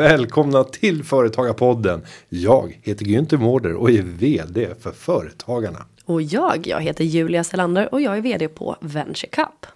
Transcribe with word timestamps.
välkomna 0.00 0.64
till 0.64 1.04
Företagarpodden. 1.04 2.02
Jag 2.28 2.78
heter 2.82 3.04
Günther 3.04 3.36
Mårder 3.36 3.74
och 3.74 3.90
är 3.90 4.02
vd 4.02 4.68
för 4.80 4.92
Företagarna. 4.92 5.84
Och 6.04 6.22
jag, 6.22 6.66
jag 6.66 6.80
heter 6.80 7.04
Julia 7.04 7.44
Selander 7.44 7.94
och 7.94 8.00
jag 8.00 8.16
är 8.16 8.20
vd 8.20 8.48
på 8.48 8.76
Venture 8.80 9.30
Cup. 9.30 9.66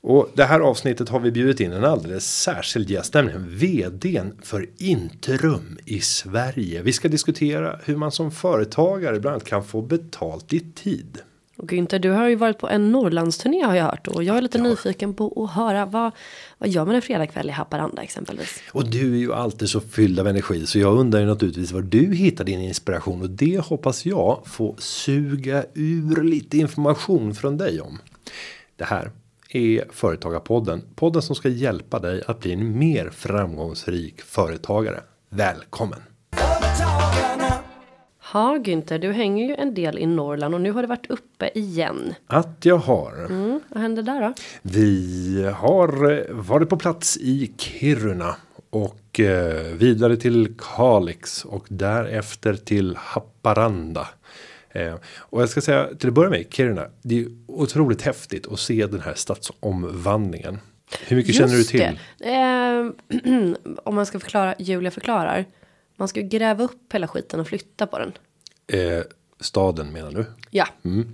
Och 0.00 0.30
det 0.34 0.44
här 0.44 0.60
avsnittet 0.60 1.08
har 1.08 1.20
vi 1.20 1.30
bjudit 1.30 1.60
in 1.60 1.72
en 1.72 1.84
alldeles 1.84 2.42
särskild 2.42 2.90
gäst, 2.90 3.14
nämligen 3.14 3.48
vdn 3.48 4.32
för 4.42 4.68
Intrum 4.78 5.78
i 5.84 6.00
Sverige. 6.00 6.82
Vi 6.82 6.92
ska 6.92 7.08
diskutera 7.08 7.80
hur 7.84 7.96
man 7.96 8.12
som 8.12 8.30
företagare 8.30 9.20
bland 9.20 9.34
annat 9.34 9.48
kan 9.48 9.64
få 9.64 9.82
betalt 9.82 10.52
i 10.52 10.60
tid. 10.74 11.18
Och 11.56 11.72
Günther, 11.72 11.98
du 11.98 12.10
har 12.10 12.28
ju 12.28 12.34
varit 12.34 12.58
på 12.58 12.68
en 12.68 12.92
Norrlandsturné 12.92 13.62
har 13.62 13.74
jag 13.74 13.84
hört 13.84 14.08
och 14.08 14.24
jag 14.24 14.36
är 14.36 14.42
lite 14.42 14.58
ja. 14.58 14.64
nyfiken 14.64 15.14
på 15.14 15.44
att 15.44 15.50
höra 15.50 15.86
vad, 15.86 16.12
vad 16.58 16.68
gör 16.68 16.84
man 16.84 16.94
en 16.94 17.02
fredagkväll 17.02 17.48
i 17.48 17.52
Haparanda 17.52 18.02
exempelvis? 18.02 18.62
Och 18.72 18.90
du 18.90 19.14
är 19.14 19.18
ju 19.18 19.34
alltid 19.34 19.68
så 19.68 19.80
fylld 19.80 20.20
av 20.20 20.28
energi 20.28 20.66
så 20.66 20.78
jag 20.78 20.98
undrar 20.98 21.20
ju 21.20 21.26
naturligtvis 21.26 21.72
var 21.72 21.82
du 21.82 22.14
hittar 22.14 22.44
din 22.44 22.60
inspiration 22.60 23.22
och 23.22 23.30
det 23.30 23.58
hoppas 23.58 24.06
jag 24.06 24.42
få 24.46 24.76
suga 24.78 25.64
ur 25.74 26.22
lite 26.22 26.58
information 26.58 27.34
från 27.34 27.56
dig 27.56 27.80
om. 27.80 27.98
Det 28.76 28.84
här 28.84 29.10
är 29.50 29.84
Företagarpodden, 29.90 30.82
podden 30.94 31.22
som 31.22 31.36
ska 31.36 31.48
hjälpa 31.48 31.98
dig 31.98 32.22
att 32.26 32.40
bli 32.40 32.52
en 32.52 32.78
mer 32.78 33.10
framgångsrik 33.10 34.22
företagare. 34.22 35.00
Välkommen! 35.28 36.15
Ja, 38.36 38.58
Günther, 38.58 38.98
du 38.98 39.12
hänger 39.12 39.48
ju 39.48 39.54
en 39.54 39.74
del 39.74 39.98
i 39.98 40.06
Norrland 40.06 40.54
och 40.54 40.60
nu 40.60 40.72
har 40.72 40.82
det 40.82 40.88
varit 40.88 41.10
uppe 41.10 41.50
igen. 41.54 42.14
Att 42.26 42.64
jag 42.64 42.76
har. 42.76 43.24
Mm, 43.24 43.60
vad 43.68 43.82
hände 43.82 44.02
där 44.02 44.20
då? 44.20 44.34
Vi 44.62 45.52
har 45.56 46.12
eh, 46.12 46.34
varit 46.34 46.68
på 46.68 46.76
plats 46.76 47.16
i 47.16 47.52
Kiruna 47.58 48.36
och 48.70 49.20
eh, 49.20 49.74
vidare 49.74 50.16
till 50.16 50.54
Kalix 50.58 51.44
och 51.44 51.66
därefter 51.68 52.54
till 52.54 52.96
Haparanda. 52.96 54.08
Eh, 54.70 54.94
och 55.18 55.42
jag 55.42 55.48
ska 55.48 55.60
säga 55.60 55.88
till 55.98 56.08
att 56.08 56.14
börja 56.14 56.30
med 56.30 56.46
Kiruna. 56.50 56.86
Det 57.02 57.20
är 57.20 57.26
otroligt 57.46 58.02
häftigt 58.02 58.52
att 58.52 58.60
se 58.60 58.86
den 58.86 59.00
här 59.00 59.14
stadsomvandlingen. 59.14 60.58
Hur 61.06 61.16
mycket 61.16 61.34
Just 61.34 61.40
känner 61.40 61.56
du 61.56 61.64
till? 61.64 61.98
Eh, 62.20 63.76
om 63.84 63.94
man 63.94 64.06
ska 64.06 64.20
förklara, 64.20 64.54
Julia 64.58 64.90
förklarar. 64.90 65.44
Man 65.98 66.08
ska 66.08 66.20
gräva 66.20 66.64
upp 66.64 66.92
hela 66.92 67.08
skiten 67.08 67.40
och 67.40 67.46
flytta 67.46 67.86
på 67.86 67.98
den. 67.98 68.12
Eh, 68.66 69.02
staden 69.40 69.92
menar 69.92 70.10
du? 70.10 70.24
Ja. 70.50 70.66
Mm. 70.84 71.08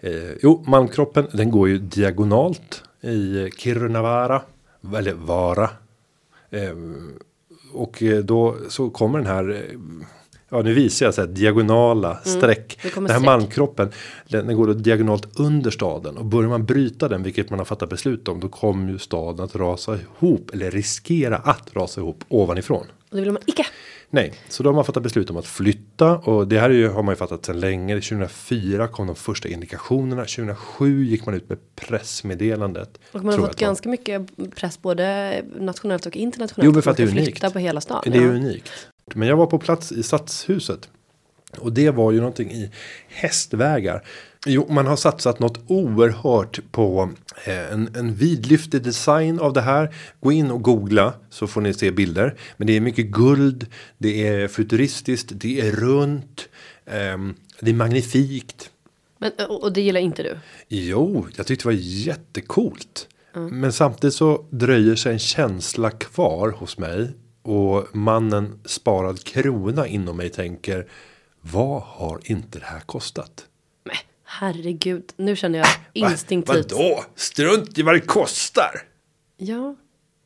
Eh, 0.00 0.32
jo, 0.42 0.64
Malmkroppen 0.66 1.26
den 1.32 1.50
går 1.50 1.68
ju 1.68 1.78
diagonalt 1.78 2.82
i 3.00 3.50
Kirunavara. 3.56 4.42
Eller 4.96 5.12
Vara. 5.14 5.70
Eh, 6.50 6.76
och 7.72 8.02
eh, 8.02 8.18
då 8.18 8.56
så 8.68 8.90
kommer 8.90 9.18
den 9.18 9.26
här. 9.26 9.76
Ja, 10.52 10.62
nu 10.62 10.72
visar 10.72 11.06
jag 11.06 11.14
så 11.14 11.20
här 11.20 11.28
diagonala 11.28 12.08
mm, 12.08 12.38
streck. 12.38 12.78
Den 12.94 13.10
här 13.10 13.20
malmkroppen. 13.20 13.90
Den, 14.28 14.46
den 14.46 14.56
går 14.56 14.74
diagonalt 14.74 15.40
under 15.40 15.70
staden 15.70 16.16
och 16.16 16.24
börjar 16.24 16.50
man 16.50 16.64
bryta 16.64 17.08
den, 17.08 17.22
vilket 17.22 17.50
man 17.50 17.58
har 17.58 17.66
fattat 17.66 17.88
beslut 17.88 18.28
om, 18.28 18.40
då 18.40 18.48
kommer 18.48 18.92
ju 18.92 18.98
staden 18.98 19.44
att 19.44 19.56
rasa 19.56 19.98
ihop 19.98 20.50
eller 20.52 20.70
riskera 20.70 21.36
att 21.36 21.70
rasa 21.72 22.00
ihop 22.00 22.24
ovanifrån. 22.28 22.86
Och 23.10 23.16
det 23.16 23.20
vill 23.20 23.32
man 23.32 23.42
icke. 23.46 23.66
Nej, 24.10 24.34
så 24.48 24.62
då 24.62 24.68
har 24.68 24.74
man 24.74 24.84
fattat 24.84 25.02
beslut 25.02 25.30
om 25.30 25.36
att 25.36 25.46
flytta 25.46 26.16
och 26.16 26.48
det 26.48 26.58
här 26.58 26.70
är 26.70 26.74
ju, 26.74 26.88
har 26.88 27.02
man 27.02 27.12
ju 27.12 27.16
fattat 27.16 27.46
sedan 27.46 27.60
länge. 27.60 27.94
2004 27.94 28.88
kom 28.88 29.06
de 29.06 29.16
första 29.16 29.48
indikationerna. 29.48 30.22
2007 30.22 31.04
gick 31.04 31.26
man 31.26 31.34
ut 31.34 31.48
med 31.48 31.58
pressmeddelandet. 31.76 32.98
Och 33.12 33.24
man 33.24 33.34
har 33.34 33.46
fått 33.46 33.56
ganska 33.56 33.88
mycket 33.88 34.22
press 34.56 34.82
både 34.82 35.44
nationellt 35.60 36.06
och 36.06 36.16
internationellt. 36.16 36.66
Jo, 36.66 36.72
men 36.72 36.82
för 36.82 36.90
att 36.90 36.96
det 36.96 37.02
är 37.02 37.08
unikt. 37.08 37.24
Flytta 37.24 37.50
på 37.50 37.58
hela 37.58 37.80
stan. 37.80 38.02
Det 38.06 38.18
är 38.18 38.22
ja. 38.22 38.28
unikt. 38.28 38.88
Men 39.14 39.28
jag 39.28 39.36
var 39.36 39.46
på 39.46 39.58
plats 39.58 39.92
i 39.92 40.02
stadshuset 40.02 40.88
och 41.58 41.72
det 41.72 41.90
var 41.90 42.12
ju 42.12 42.18
någonting 42.18 42.50
i 42.50 42.70
hästvägar. 43.08 44.02
Jo, 44.46 44.66
man 44.70 44.86
har 44.86 44.96
satsat 44.96 45.38
något 45.38 45.58
oerhört 45.66 46.60
på 46.70 47.10
eh, 47.46 47.72
en, 47.72 47.96
en 47.96 48.14
vidlyftig 48.14 48.82
design 48.82 49.40
av 49.40 49.52
det 49.52 49.60
här. 49.60 49.94
Gå 50.20 50.32
in 50.32 50.50
och 50.50 50.62
googla 50.62 51.14
så 51.30 51.46
får 51.46 51.60
ni 51.60 51.74
se 51.74 51.90
bilder. 51.90 52.36
Men 52.56 52.66
det 52.66 52.76
är 52.76 52.80
mycket 52.80 53.06
guld, 53.06 53.66
det 53.98 54.28
är 54.28 54.48
futuristiskt, 54.48 55.30
det 55.34 55.60
är 55.60 55.72
runt, 55.72 56.48
eh, 56.86 57.18
det 57.60 57.70
är 57.70 57.74
magnifikt. 57.74 58.70
Men, 59.18 59.32
och 59.48 59.72
det 59.72 59.80
gillar 59.80 60.00
inte 60.00 60.22
du? 60.22 60.38
Jo, 60.68 61.26
jag 61.36 61.46
tyckte 61.46 61.68
det 61.68 61.74
var 61.74 61.80
jättekult. 61.82 63.08
Mm. 63.34 63.60
Men 63.60 63.72
samtidigt 63.72 64.14
så 64.14 64.44
dröjer 64.50 64.96
sig 64.96 65.12
en 65.12 65.18
känsla 65.18 65.90
kvar 65.90 66.50
hos 66.50 66.78
mig. 66.78 67.10
Och 67.42 67.96
mannen 67.96 68.60
sparad 68.64 69.24
krona 69.24 69.86
inom 69.86 70.16
mig 70.16 70.30
tänker. 70.30 70.86
Vad 71.40 71.82
har 71.82 72.20
inte 72.24 72.58
det 72.58 72.66
här 72.66 72.80
kostat? 72.80 73.46
herregud, 74.32 75.12
nu 75.16 75.36
känner 75.36 75.58
jag 75.58 75.68
instinktivt. 75.92 76.72
Va, 76.72 76.78
vadå? 76.78 77.04
Strunt 77.14 77.78
i 77.78 77.82
vad 77.82 77.94
det 77.94 78.00
kostar. 78.00 78.82
Ja, 79.36 79.76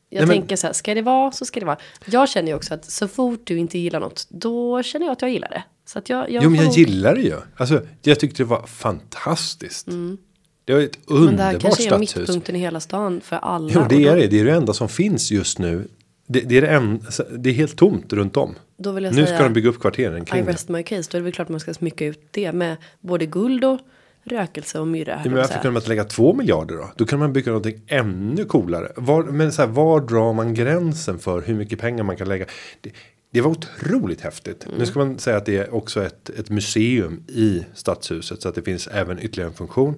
jag 0.09 0.27
Nej, 0.27 0.35
tänker 0.35 0.47
men... 0.49 0.57
så 0.57 0.67
här, 0.67 0.73
ska 0.73 0.93
det 0.93 1.01
vara 1.01 1.31
så 1.31 1.45
ska 1.45 1.59
det 1.59 1.65
vara. 1.65 1.77
Jag 2.05 2.29
känner 2.29 2.47
ju 2.47 2.53
också 2.53 2.73
att 2.73 2.85
så 2.85 3.07
fort 3.07 3.41
du 3.43 3.57
inte 3.57 3.77
gillar 3.79 3.99
något, 3.99 4.27
då 4.29 4.83
känner 4.83 5.05
jag 5.05 5.13
att 5.13 5.21
jag 5.21 5.31
gillar 5.31 5.49
det. 5.49 5.63
Så 5.85 5.99
att 5.99 6.09
jag, 6.09 6.31
jag 6.31 6.43
jo, 6.43 6.49
men 6.49 6.63
jag 6.63 6.73
gillar 6.73 7.15
det 7.15 7.21
ju. 7.21 7.35
Alltså, 7.57 7.81
jag 8.01 8.19
tyckte 8.19 8.43
det 8.43 8.47
var 8.47 8.67
fantastiskt. 8.67 9.87
Mm. 9.87 10.17
Det 10.65 10.73
var 10.73 10.81
ett 10.81 10.99
underbart 11.05 11.17
stadshus. 11.17 11.29
Men 11.29 11.37
det 11.37 11.43
här 11.43 11.59
kanske 11.59 11.95
är 11.95 11.99
mittpunkten 11.99 12.55
i 12.55 12.59
hela 12.59 12.79
stan 12.79 13.21
för 13.21 13.35
alla. 13.35 13.71
Jo, 13.73 13.85
det 13.89 14.05
är 14.05 14.15
det. 14.15 14.27
Det 14.27 14.39
är 14.39 14.45
det 14.45 14.51
enda 14.51 14.73
som 14.73 14.89
finns 14.89 15.31
just 15.31 15.59
nu. 15.59 15.87
Det, 16.27 16.39
det 16.39 16.57
är 16.57 16.61
det, 16.61 16.67
en, 16.67 17.01
det 17.37 17.49
är 17.49 17.53
helt 17.53 17.75
tomt 17.77 18.13
runt 18.13 18.37
om. 18.37 18.55
Nu 18.77 19.13
säga, 19.13 19.27
ska 19.27 19.43
de 19.43 19.53
bygga 19.53 19.69
upp 19.69 19.79
kvarteren 19.79 20.25
kring 20.25 20.43
I 20.43 20.47
rest 20.47 20.67
det. 20.67 20.73
my 20.73 20.83
case. 20.83 21.09
Då 21.11 21.17
är 21.17 21.19
det 21.19 21.23
väl 21.23 21.33
klart 21.33 21.49
man 21.49 21.59
ska 21.59 21.73
smycka 21.73 22.05
ut 22.05 22.27
det 22.31 22.51
med 22.51 22.77
både 23.01 23.25
guld 23.25 23.65
och 23.65 23.79
rökelse 24.23 24.79
och 24.79 24.87
myrra. 24.87 25.21
men 25.23 25.33
varför 25.33 25.53
kunde 25.53 25.71
man 25.71 25.75
inte 25.75 25.89
lägga 25.89 26.03
två 26.03 26.33
miljarder 26.33 26.75
då? 26.75 26.91
Då 26.95 27.05
kan 27.05 27.19
man 27.19 27.33
bygga 27.33 27.51
någonting 27.51 27.81
ännu 27.87 28.45
coolare. 28.45 28.91
Var, 28.95 29.23
men 29.23 29.51
så 29.51 29.61
här, 29.61 29.69
var 29.69 30.01
drar 30.01 30.33
man 30.33 30.53
gränsen 30.53 31.19
för 31.19 31.41
hur 31.41 31.55
mycket 31.55 31.79
pengar 31.79 32.03
man 32.03 32.17
kan 32.17 32.27
lägga? 32.27 32.45
Det, 32.81 32.91
det 33.31 33.41
var 33.41 33.51
otroligt 33.51 34.21
häftigt. 34.21 34.65
Mm. 34.65 34.77
Nu 34.77 34.85
ska 34.85 34.99
man 34.99 35.19
säga 35.19 35.37
att 35.37 35.45
det 35.45 35.57
är 35.57 35.75
också 35.75 36.03
ett, 36.03 36.29
ett 36.29 36.49
museum 36.49 37.23
i 37.27 37.65
stadshuset 37.73 38.41
så 38.41 38.49
att 38.49 38.55
det 38.55 38.61
finns 38.61 38.87
även 38.87 39.19
ytterligare 39.19 39.49
en 39.49 39.55
funktion. 39.55 39.95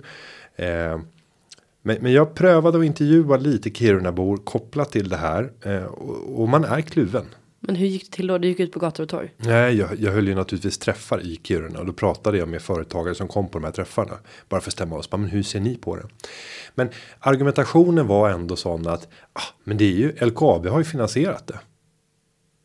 Eh, 0.56 1.00
men, 1.81 1.97
men 2.01 2.12
jag 2.12 2.35
prövade 2.35 2.79
att 2.79 2.85
intervjua 2.85 3.38
lite 3.38 3.69
Kirunabor 3.69 4.38
kopplat 4.38 4.91
till 4.91 5.09
det 5.09 5.17
här 5.17 5.51
eh, 5.62 5.84
och, 5.84 6.41
och 6.41 6.50
man 6.50 6.63
är 6.63 6.81
kluven. 6.81 7.25
Men 7.59 7.75
hur 7.75 7.88
gick 7.88 8.06
det 8.06 8.16
till 8.16 8.28
då? 8.28 8.38
Du 8.38 8.47
gick 8.47 8.59
ut 8.59 8.72
på 8.72 8.79
gator 8.79 9.03
och 9.03 9.09
torg? 9.09 9.34
Nej, 9.38 9.75
jag, 9.75 10.00
jag 10.00 10.12
höll 10.12 10.28
ju 10.28 10.35
naturligtvis 10.35 10.78
träffar 10.78 11.22
i 11.22 11.39
Kiruna 11.44 11.79
och 11.79 11.85
då 11.85 11.94
pratade 11.94 12.38
jag 12.38 12.47
med 12.47 12.62
företagare 12.62 13.16
som 13.16 13.28
kom 13.28 13.50
på 13.50 13.59
de 13.59 13.66
här 13.66 13.72
träffarna. 13.72 14.13
Bara 14.50 14.62
för 14.62 14.69
att 14.69 14.73
stämma 14.73 14.95
oss. 14.95 15.12
Men 15.12 15.25
hur 15.25 15.44
ser 15.44 15.59
ni 15.59 15.75
på 15.75 15.95
det? 15.95 16.03
Men 16.75 16.89
argumentationen 17.19 18.07
var 18.07 18.29
ändå 18.29 18.56
sån 18.56 18.88
att 18.88 19.07
ah, 19.34 19.41
men 19.63 19.78
det 19.78 19.85
är 19.85 19.95
ju 19.95 20.12
LKAB 20.25 20.68
har 20.68 20.79
ju 20.79 20.85
finansierat 20.85 21.47
det. 21.47 21.59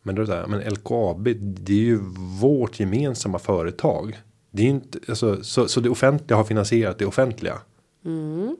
Men 0.02 0.14
då 0.14 0.26
säger 0.26 0.46
men 0.46 0.60
LKAB, 0.60 1.28
det 1.40 1.72
är 1.72 1.84
ju 1.84 2.00
vårt 2.40 2.80
gemensamma 2.80 3.38
företag. 3.38 4.18
Det 4.50 4.62
är 4.62 4.66
inte 4.66 4.98
alltså, 5.08 5.42
så, 5.42 5.68
så 5.68 5.80
det 5.80 5.88
offentliga 5.88 6.36
har 6.36 6.44
finansierat 6.44 6.98
det 6.98 7.06
offentliga. 7.06 7.58
Mm. 8.04 8.56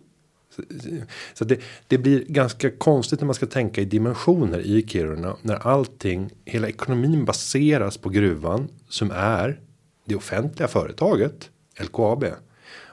Så 1.35 1.45
det, 1.45 1.61
det 1.87 1.99
blir 1.99 2.25
ganska 2.25 2.71
konstigt 2.71 3.21
när 3.21 3.27
man 3.27 3.35
ska 3.35 3.47
tänka 3.47 3.81
i 3.81 3.85
dimensioner 3.85 4.59
i 4.59 4.87
Kiruna. 4.89 5.37
När 5.43 5.67
allting, 5.69 6.31
hela 6.45 6.69
ekonomin 6.69 7.25
baseras 7.25 7.97
på 7.97 8.09
gruvan. 8.09 8.69
Som 8.89 9.11
är 9.11 9.61
det 10.05 10.15
offentliga 10.15 10.69
företaget 10.69 11.51
LKAB. 11.81 12.25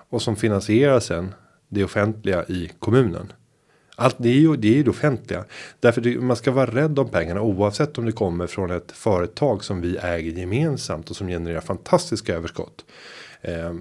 Och 0.09 0.21
som 0.21 0.36
finansierar 0.36 1.00
sen 1.00 1.33
det 1.69 1.83
offentliga 1.83 2.45
i 2.47 2.71
kommunen. 2.80 3.33
Allt 3.95 4.15
det 4.19 4.30
är 4.30 4.39
ju 4.39 4.56
det, 4.56 4.68
är 4.68 4.74
ju 4.74 4.83
det 4.83 4.89
offentliga. 4.89 5.45
Därför 5.80 6.01
det, 6.01 6.19
man 6.19 6.36
ska 6.36 6.51
vara 6.51 6.71
rädd 6.71 7.00
om 7.00 7.09
pengarna 7.09 7.41
oavsett 7.41 7.97
om 7.97 8.06
det 8.06 8.12
kommer 8.12 8.47
från 8.47 8.71
ett 8.71 8.91
företag 8.91 9.63
som 9.63 9.81
vi 9.81 9.97
äger 9.97 10.31
gemensamt 10.31 11.09
och 11.09 11.15
som 11.15 11.27
genererar 11.27 11.62
fantastiska 11.62 12.36
överskott. 12.36 12.86
Eh, 13.41 13.74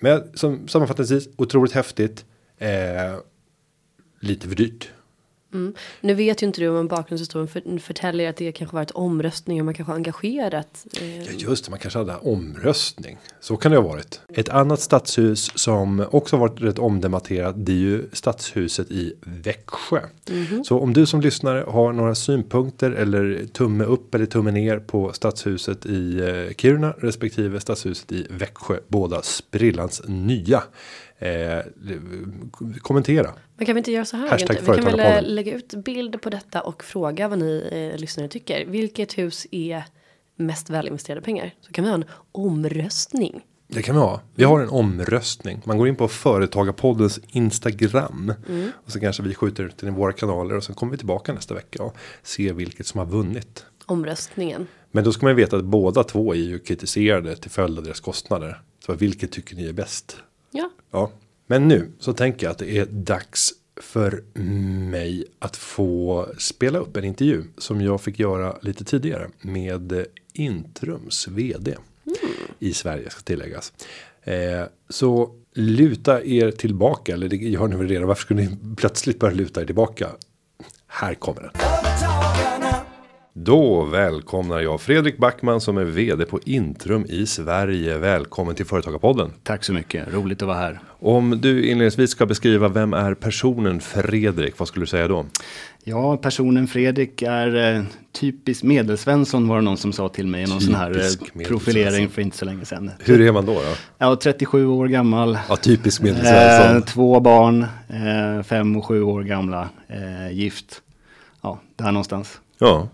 men 0.00 0.22
som 0.34 0.68
sammanfattningsvis 0.68 1.28
otroligt 1.36 1.72
häftigt. 1.72 2.24
Eh, 2.58 3.16
lite 4.20 4.48
för 4.48 4.54
dyrt. 4.54 4.90
Mm. 5.56 5.74
Nu 6.00 6.14
vet 6.14 6.42
ju 6.42 6.46
inte 6.46 6.60
du 6.60 6.68
om 6.68 6.76
en 6.76 6.88
bakgrundshistoria 6.88 7.46
för, 7.46 7.78
förtäljer 7.78 8.30
att 8.30 8.36
det 8.36 8.52
kanske 8.52 8.76
varit 8.76 8.90
omröstning 8.90 9.60
och 9.60 9.64
man 9.64 9.74
kanske 9.74 9.92
engagerat. 9.92 10.86
Eh. 11.00 11.22
Ja 11.22 11.30
just 11.32 11.64
det, 11.64 11.70
man 11.70 11.78
kanske 11.78 11.98
hade 11.98 12.16
omröstning. 12.16 13.18
Så 13.40 13.56
kan 13.56 13.72
det 13.72 13.78
ha 13.78 13.88
varit. 13.88 14.20
Ett 14.34 14.48
annat 14.48 14.80
stadshus 14.80 15.50
som 15.54 16.06
också 16.10 16.36
varit 16.36 16.60
rätt 16.60 16.78
omdebatterat. 16.78 17.54
Det 17.58 17.72
är 17.72 17.76
ju 17.76 18.08
stadshuset 18.12 18.90
i 18.90 19.14
Växjö. 19.20 20.00
Mm 20.30 20.44
-hmm. 20.44 20.62
Så 20.62 20.80
om 20.80 20.92
du 20.92 21.06
som 21.06 21.20
lyssnare 21.20 21.64
har 21.68 21.92
några 21.92 22.14
synpunkter 22.14 22.90
eller 22.90 23.46
tumme 23.52 23.84
upp 23.84 24.14
eller 24.14 24.26
tumme 24.26 24.50
ner 24.50 24.78
på 24.78 25.12
stadshuset 25.12 25.86
i 25.86 26.20
eh, 26.20 26.54
Kiruna 26.56 26.94
respektive 26.98 27.60
stadshuset 27.60 28.12
i 28.12 28.26
Växjö. 28.30 28.78
Båda 28.88 29.22
sprillans 29.22 30.02
nya. 30.06 30.62
Eh, 31.18 31.64
kommentera. 32.80 33.34
Men 33.56 33.66
kan 33.66 33.74
vi 33.74 33.78
inte 33.78 33.92
göra 33.92 34.04
så 34.04 34.16
här? 34.16 34.28
Hashtag 34.28 34.56
Vi 34.60 34.66
kan 34.66 34.84
väl 34.84 35.00
eh, 35.00 35.22
lägga 35.22 35.54
ut 35.54 35.74
bild 35.74 36.22
på 36.22 36.30
detta 36.30 36.60
och 36.60 36.84
fråga 36.84 37.28
vad 37.28 37.38
ni 37.38 37.68
eh, 37.72 38.00
lyssnare 38.00 38.28
tycker. 38.28 38.64
Vilket 38.66 39.18
hus 39.18 39.46
är 39.50 39.84
mest 40.36 40.70
välinvesterade 40.70 41.22
pengar? 41.22 41.54
Så 41.60 41.72
kan 41.72 41.84
vi 41.84 41.90
ha 41.90 41.94
en 41.94 42.04
omröstning. 42.32 43.44
Det 43.68 43.82
kan 43.82 43.94
vi 43.94 44.00
ha. 44.00 44.20
Vi 44.34 44.44
har 44.44 44.60
en 44.60 44.68
omröstning. 44.68 45.62
Man 45.64 45.78
går 45.78 45.88
in 45.88 45.96
på 45.96 46.08
Företagarpoddens 46.08 47.20
Instagram. 47.28 48.32
Och 48.72 48.92
så 48.92 49.00
kanske 49.00 49.22
vi 49.22 49.34
skjuter 49.34 49.64
ut 49.64 49.78
den 49.78 49.88
i 49.88 49.92
våra 49.92 50.12
kanaler. 50.12 50.56
Och 50.56 50.64
sen 50.64 50.74
kommer 50.74 50.90
vi 50.90 50.98
tillbaka 50.98 51.32
nästa 51.32 51.54
vecka 51.54 51.82
och 51.82 51.96
ser 52.22 52.52
vilket 52.52 52.86
som 52.86 52.98
har 52.98 53.06
vunnit. 53.06 53.64
Omröstningen. 53.86 54.66
Men 54.90 55.04
då 55.04 55.12
ska 55.12 55.26
man 55.26 55.36
veta 55.36 55.56
att 55.56 55.64
båda 55.64 56.04
två 56.04 56.34
är 56.34 56.38
ju 56.38 56.58
kritiserade 56.58 57.36
till 57.36 57.50
följd 57.50 57.78
av 57.78 57.84
deras 57.84 58.00
kostnader. 58.00 58.62
Så 58.86 58.94
vilket 58.94 59.32
tycker 59.32 59.56
ni 59.56 59.68
är 59.68 59.72
bäst? 59.72 60.16
Ja, 60.56 60.70
Ja, 60.90 61.10
men 61.46 61.68
nu 61.68 61.90
så 61.98 62.12
tänker 62.12 62.46
jag 62.46 62.50
att 62.50 62.58
det 62.58 62.78
är 62.78 62.86
dags 62.86 63.52
för 63.80 64.24
mig 64.90 65.24
att 65.38 65.56
få 65.56 66.28
spela 66.38 66.78
upp 66.78 66.96
en 66.96 67.04
intervju 67.04 67.44
som 67.58 67.80
jag 67.80 68.00
fick 68.00 68.18
göra 68.18 68.56
lite 68.62 68.84
tidigare 68.84 69.28
med 69.40 70.06
Intrums 70.32 71.28
vd 71.28 71.76
i 72.58 72.72
Sverige 72.72 73.10
ska 73.10 73.20
tilläggas. 73.20 73.72
Eh, 74.22 74.64
så 74.88 75.34
luta 75.54 76.24
er 76.24 76.50
tillbaka 76.50 77.12
eller 77.12 77.28
det 77.28 77.36
gör 77.36 77.68
ni 77.68 77.76
väl 77.76 77.88
redan. 77.88 78.08
Varför 78.08 78.22
skulle 78.22 78.42
ni 78.42 78.76
plötsligt 78.76 79.18
börja 79.18 79.34
luta 79.34 79.60
er 79.62 79.66
tillbaka? 79.66 80.08
Här 80.86 81.14
kommer 81.14 81.42
den. 81.42 81.75
Då 83.38 83.84
välkomnar 83.84 84.60
jag 84.60 84.80
Fredrik 84.80 85.18
Backman 85.18 85.60
som 85.60 85.78
är 85.78 85.84
vd 85.84 86.24
på 86.24 86.40
Intrum 86.44 87.06
i 87.08 87.26
Sverige. 87.26 87.98
Välkommen 87.98 88.54
till 88.54 88.66
Företagarpodden. 88.66 89.32
Tack 89.42 89.64
så 89.64 89.72
mycket, 89.72 90.14
roligt 90.14 90.42
att 90.42 90.48
vara 90.48 90.58
här. 90.58 90.80
Om 91.00 91.30
du 91.40 91.66
inledningsvis 91.66 92.10
ska 92.10 92.26
beskriva 92.26 92.68
vem 92.68 92.92
är 92.92 93.14
personen 93.14 93.80
Fredrik, 93.80 94.58
vad 94.58 94.68
skulle 94.68 94.82
du 94.82 94.86
säga 94.86 95.08
då? 95.08 95.26
Ja, 95.84 96.16
personen 96.16 96.66
Fredrik 96.66 97.22
är 97.22 97.76
eh, 97.76 97.82
typiskt 98.12 98.64
medelsvensson 98.64 99.48
var 99.48 99.56
det 99.56 99.62
någon 99.62 99.76
som 99.76 99.92
sa 99.92 100.08
till 100.08 100.26
mig 100.26 100.46
någon 100.46 100.60
sån 100.60 100.74
här 100.74 100.94
Typisk 100.94 101.22
eh, 101.34 101.42
profilering 101.46 102.08
för 102.08 102.22
inte 102.22 102.36
så 102.36 102.44
länge 102.44 102.64
sedan. 102.64 102.90
Hur 102.98 103.20
är 103.20 103.32
man 103.32 103.46
då? 103.46 103.54
då? 103.54 103.60
Ja, 103.98 104.16
37 104.16 104.66
år 104.66 104.86
gammal. 104.86 105.38
Ja, 105.48 105.56
typisk 105.56 106.00
Eh, 106.00 106.04
medelsvensson. 106.04 106.82
två 106.82 107.20
barn, 107.20 107.62
eh, 107.88 108.42
fem 108.42 108.76
och 108.76 108.84
sju 108.86 109.02
år 109.02 109.22
gamla, 109.22 109.68
eh, 109.88 110.32
gift. 110.32 110.82
Ja, 111.42 111.60
där 111.76 111.92
någonstans. 111.92 112.40
Ja. 112.58 112.88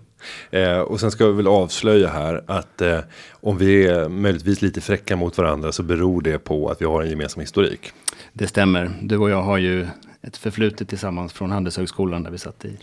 Eh, 0.51 0.79
och 0.79 1.01
sen 1.01 1.11
ska 1.11 1.27
vi 1.27 1.33
väl 1.33 1.47
avslöja 1.47 2.09
här 2.09 2.45
att 2.47 2.81
eh, 2.81 2.99
om 3.31 3.59
vi 3.59 3.87
är 3.87 4.09
möjligtvis 4.09 4.63
lite 4.63 4.81
fräcka 4.81 5.17
mot 5.17 5.39
varandra 5.39 5.73
så 5.73 5.83
beror 5.83 6.23
det 6.23 6.39
på 6.39 6.69
att 6.69 6.81
vi 6.81 6.85
har 6.85 7.03
en 7.03 7.11
gemensam 7.11 7.41
historik. 7.41 7.93
Det 8.33 8.47
stämmer. 8.47 8.91
Du 9.03 9.17
och 9.17 9.31
jag 9.31 9.43
har 9.43 9.59
ju 9.59 9.87
ett 10.23 10.37
förflutet 10.37 10.89
tillsammans 10.89 11.33
från 11.33 11.51
Handelshögskolan 11.51 12.23
där 12.23 12.31
vi 12.31 12.39
satt 12.39 12.65
i 12.65 12.79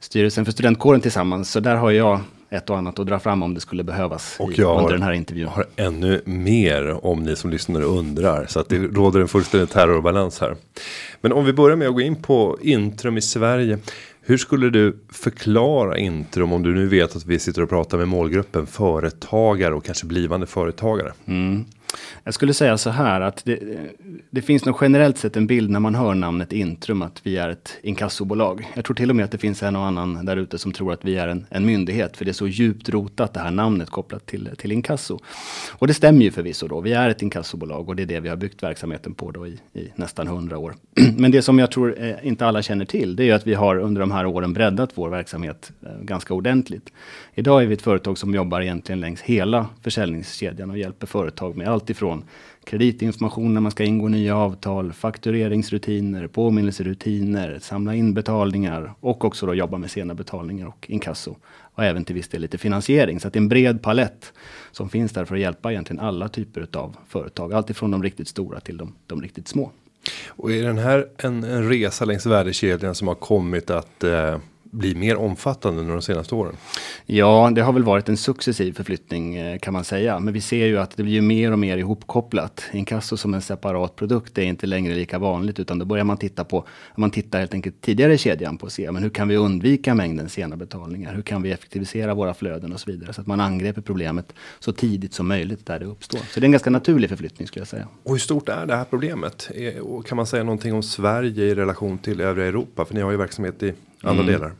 styrelsen 0.00 0.44
för 0.44 0.52
studentkåren 0.52 1.00
tillsammans. 1.00 1.50
Så 1.50 1.60
där 1.60 1.76
har 1.76 1.90
jag 1.90 2.20
ett 2.50 2.70
och 2.70 2.78
annat 2.78 2.98
att 2.98 3.06
dra 3.06 3.18
fram 3.18 3.42
om 3.42 3.54
det 3.54 3.60
skulle 3.60 3.84
behövas 3.84 4.36
Och 4.40 4.52
i, 4.52 4.60
jag 4.60 4.78
under 4.78 4.92
den 4.92 5.02
här 5.02 5.12
intervjun. 5.12 5.48
har 5.48 5.66
ännu 5.76 6.22
mer 6.24 7.06
om 7.06 7.22
ni 7.22 7.36
som 7.36 7.50
lyssnar 7.50 7.82
undrar. 7.82 8.46
Så 8.46 8.60
att 8.60 8.68
det 8.68 8.78
råder 8.78 9.20
en 9.20 9.28
fullständig 9.28 9.70
terrorbalans 9.70 10.40
här. 10.40 10.56
Men 11.20 11.32
om 11.32 11.44
vi 11.44 11.52
börjar 11.52 11.76
med 11.76 11.88
att 11.88 11.94
gå 11.94 12.00
in 12.00 12.16
på 12.16 12.58
Intrum 12.62 13.16
i 13.16 13.22
Sverige. 13.22 13.78
Hur 14.26 14.38
skulle 14.38 14.70
du 14.70 14.96
förklara 15.08 15.98
Intrum 15.98 16.52
om 16.52 16.62
du 16.62 16.74
nu 16.74 16.86
vet 16.86 17.16
att 17.16 17.26
vi 17.26 17.38
sitter 17.38 17.62
och 17.62 17.68
pratar 17.68 17.98
med 17.98 18.08
målgruppen 18.08 18.66
företagare 18.66 19.74
och 19.74 19.84
kanske 19.84 20.06
blivande 20.06 20.46
företagare? 20.46 21.12
Mm. 21.26 21.64
Jag 22.24 22.34
skulle 22.34 22.54
säga 22.54 22.78
så 22.78 22.90
här 22.90 23.20
att 23.20 23.44
det, 23.44 23.58
det 24.30 24.42
finns 24.42 24.64
nog 24.64 24.76
generellt 24.80 25.18
sett 25.18 25.36
en 25.36 25.46
bild 25.46 25.70
när 25.70 25.80
man 25.80 25.94
hör 25.94 26.14
namnet 26.14 26.52
Intrum 26.52 27.02
att 27.02 27.20
vi 27.22 27.36
är 27.36 27.48
ett 27.48 27.78
inkassobolag. 27.82 28.72
Jag 28.74 28.84
tror 28.84 28.94
till 28.94 29.10
och 29.10 29.16
med 29.16 29.24
att 29.24 29.30
det 29.30 29.38
finns 29.38 29.62
en 29.62 29.76
och 29.76 29.84
annan 29.84 30.26
där 30.26 30.36
ute 30.36 30.58
som 30.58 30.72
tror 30.72 30.92
att 30.92 31.04
vi 31.04 31.16
är 31.16 31.28
en, 31.28 31.46
en 31.50 31.66
myndighet 31.66 32.16
för 32.16 32.24
det 32.24 32.30
är 32.30 32.32
så 32.32 32.48
djupt 32.48 32.88
rotat 32.88 33.34
det 33.34 33.40
här 33.40 33.50
namnet 33.50 33.90
kopplat 33.90 34.26
till, 34.26 34.50
till 34.58 34.72
inkasso. 34.72 35.18
Och 35.70 35.86
det 35.86 35.94
stämmer 35.94 36.22
ju 36.22 36.30
förvisso 36.30 36.68
då. 36.68 36.80
Vi 36.80 36.92
är 36.92 37.08
ett 37.08 37.22
inkassobolag 37.22 37.88
och 37.88 37.96
det 37.96 38.02
är 38.02 38.06
det 38.06 38.20
vi 38.20 38.28
har 38.28 38.36
byggt 38.36 38.62
verksamheten 38.62 39.14
på 39.14 39.30
då 39.30 39.46
i, 39.46 39.58
i 39.72 39.92
nästan 39.94 40.26
hundra 40.26 40.58
år. 40.58 40.74
Men 41.16 41.30
det 41.30 41.42
som 41.42 41.58
jag 41.58 41.70
tror 41.70 42.02
eh, 42.02 42.26
inte 42.26 42.46
alla 42.46 42.62
känner 42.62 42.84
till 42.84 43.16
det 43.16 43.22
är 43.22 43.24
ju 43.24 43.32
att 43.32 43.46
vi 43.46 43.54
har 43.54 43.76
under 43.76 44.00
de 44.00 44.10
här 44.10 44.26
åren 44.26 44.52
breddat 44.52 44.90
vår 44.94 45.08
verksamhet 45.08 45.72
eh, 45.82 45.90
ganska 46.02 46.34
ordentligt. 46.34 46.92
Idag 47.34 47.62
är 47.62 47.66
vi 47.66 47.74
ett 47.74 47.82
företag 47.82 48.18
som 48.18 48.34
jobbar 48.34 48.60
egentligen 48.60 49.00
längs 49.00 49.20
hela 49.20 49.66
försäljningskedjan 49.82 50.70
och 50.70 50.78
hjälper 50.78 51.06
företag 51.06 51.56
med 51.56 51.68
allt 51.68 51.83
ifrån 51.90 52.24
kreditinformation 52.64 53.54
när 53.54 53.60
man 53.60 53.70
ska 53.70 53.84
ingå 53.84 54.08
nya 54.08 54.36
avtal, 54.36 54.92
faktureringsrutiner, 54.92 56.26
påminnelserutiner, 56.26 57.58
samla 57.62 57.94
in 57.94 58.14
betalningar 58.14 58.94
och 59.00 59.24
också 59.24 59.46
då 59.46 59.54
jobba 59.54 59.78
med 59.78 59.90
sena 59.90 60.14
betalningar 60.14 60.66
och 60.66 60.86
inkasso. 60.90 61.36
Och 61.74 61.84
även 61.84 62.04
till 62.04 62.14
viss 62.14 62.28
del 62.28 62.40
lite 62.40 62.58
finansiering. 62.58 63.20
Så 63.20 63.26
att 63.26 63.32
det 63.32 63.36
är 63.36 63.40
en 63.40 63.48
bred 63.48 63.82
palett 63.82 64.32
som 64.72 64.88
finns 64.88 65.12
där 65.12 65.24
för 65.24 65.34
att 65.34 65.40
hjälpa 65.40 65.72
egentligen 65.72 66.00
alla 66.00 66.28
typer 66.28 66.68
av 66.72 66.96
företag. 67.08 67.52
Allt 67.52 67.70
ifrån 67.70 67.90
de 67.90 68.02
riktigt 68.02 68.28
stora 68.28 68.60
till 68.60 68.76
de, 68.76 68.94
de 69.06 69.22
riktigt 69.22 69.48
små. 69.48 69.70
Och 70.28 70.52
är 70.52 70.62
den 70.62 70.78
här 70.78 71.06
en, 71.16 71.44
en 71.44 71.68
resa 71.68 72.04
längs 72.04 72.26
värdekedjan 72.26 72.94
som 72.94 73.08
har 73.08 73.14
kommit 73.14 73.70
att 73.70 74.04
eh, 74.04 74.38
bli 74.74 74.94
mer 74.94 75.16
omfattande 75.16 75.80
under 75.80 75.92
de 75.92 76.02
senaste 76.02 76.34
åren? 76.34 76.56
Ja, 77.06 77.50
det 77.54 77.62
har 77.62 77.72
väl 77.72 77.84
varit 77.84 78.08
en 78.08 78.16
successiv 78.16 78.72
förflyttning 78.72 79.36
eh, 79.36 79.58
kan 79.58 79.72
man 79.72 79.84
säga. 79.84 80.20
Men 80.20 80.34
vi 80.34 80.40
ser 80.40 80.66
ju 80.66 80.78
att 80.78 80.96
det 80.96 81.02
blir 81.02 81.20
mer 81.20 81.52
och 81.52 81.58
mer 81.58 81.78
ihopkopplat. 81.78 82.64
Inkasso 82.72 83.16
som 83.16 83.34
en 83.34 83.42
separat 83.42 83.96
produkt 83.96 84.38
är 84.38 84.42
inte 84.42 84.66
längre 84.66 84.94
lika 84.94 85.18
vanligt 85.18 85.60
utan 85.60 85.78
då 85.78 85.84
börjar 85.84 86.04
man 86.04 86.16
titta 86.16 86.44
på, 86.44 86.64
man 86.96 87.10
tittar 87.10 87.38
helt 87.38 87.54
enkelt 87.54 87.80
tidigare 87.80 88.14
i 88.14 88.18
kedjan 88.18 88.58
på 88.58 88.66
att 88.66 88.72
se 88.72 88.92
men 88.92 89.02
hur 89.02 89.10
kan 89.10 89.28
vi 89.28 89.36
undvika 89.36 89.94
mängden 89.94 90.28
sena 90.28 90.56
betalningar? 90.56 91.14
Hur 91.14 91.22
kan 91.22 91.42
vi 91.42 91.52
effektivisera 91.52 92.14
våra 92.14 92.34
flöden 92.34 92.72
och 92.72 92.80
så 92.80 92.90
vidare 92.90 93.12
så 93.12 93.20
att 93.20 93.26
man 93.26 93.40
angriper 93.40 93.80
problemet 93.80 94.32
så 94.58 94.72
tidigt 94.72 95.14
som 95.14 95.28
möjligt 95.28 95.66
där 95.66 95.78
det 95.78 95.86
uppstår. 95.86 96.18
Så 96.18 96.40
det 96.40 96.44
är 96.44 96.46
en 96.46 96.52
ganska 96.52 96.70
naturlig 96.70 97.10
förflyttning 97.10 97.48
skulle 97.48 97.60
jag 97.60 97.68
säga. 97.68 97.88
Och 98.02 98.12
hur 98.12 98.18
stort 98.18 98.48
är 98.48 98.66
det 98.66 98.76
här 98.76 98.84
problemet? 98.84 99.50
Eh, 99.54 100.02
kan 100.02 100.16
man 100.16 100.26
säga 100.26 100.44
någonting 100.44 100.74
om 100.74 100.82
Sverige 100.82 101.44
i 101.44 101.54
relation 101.54 101.98
till 101.98 102.20
övriga 102.20 102.48
Europa? 102.48 102.84
För 102.84 102.94
ni 102.94 103.00
har 103.00 103.10
ju 103.10 103.16
verksamhet 103.16 103.62
i 103.62 103.72
andra 104.02 104.24
delar. 104.24 104.52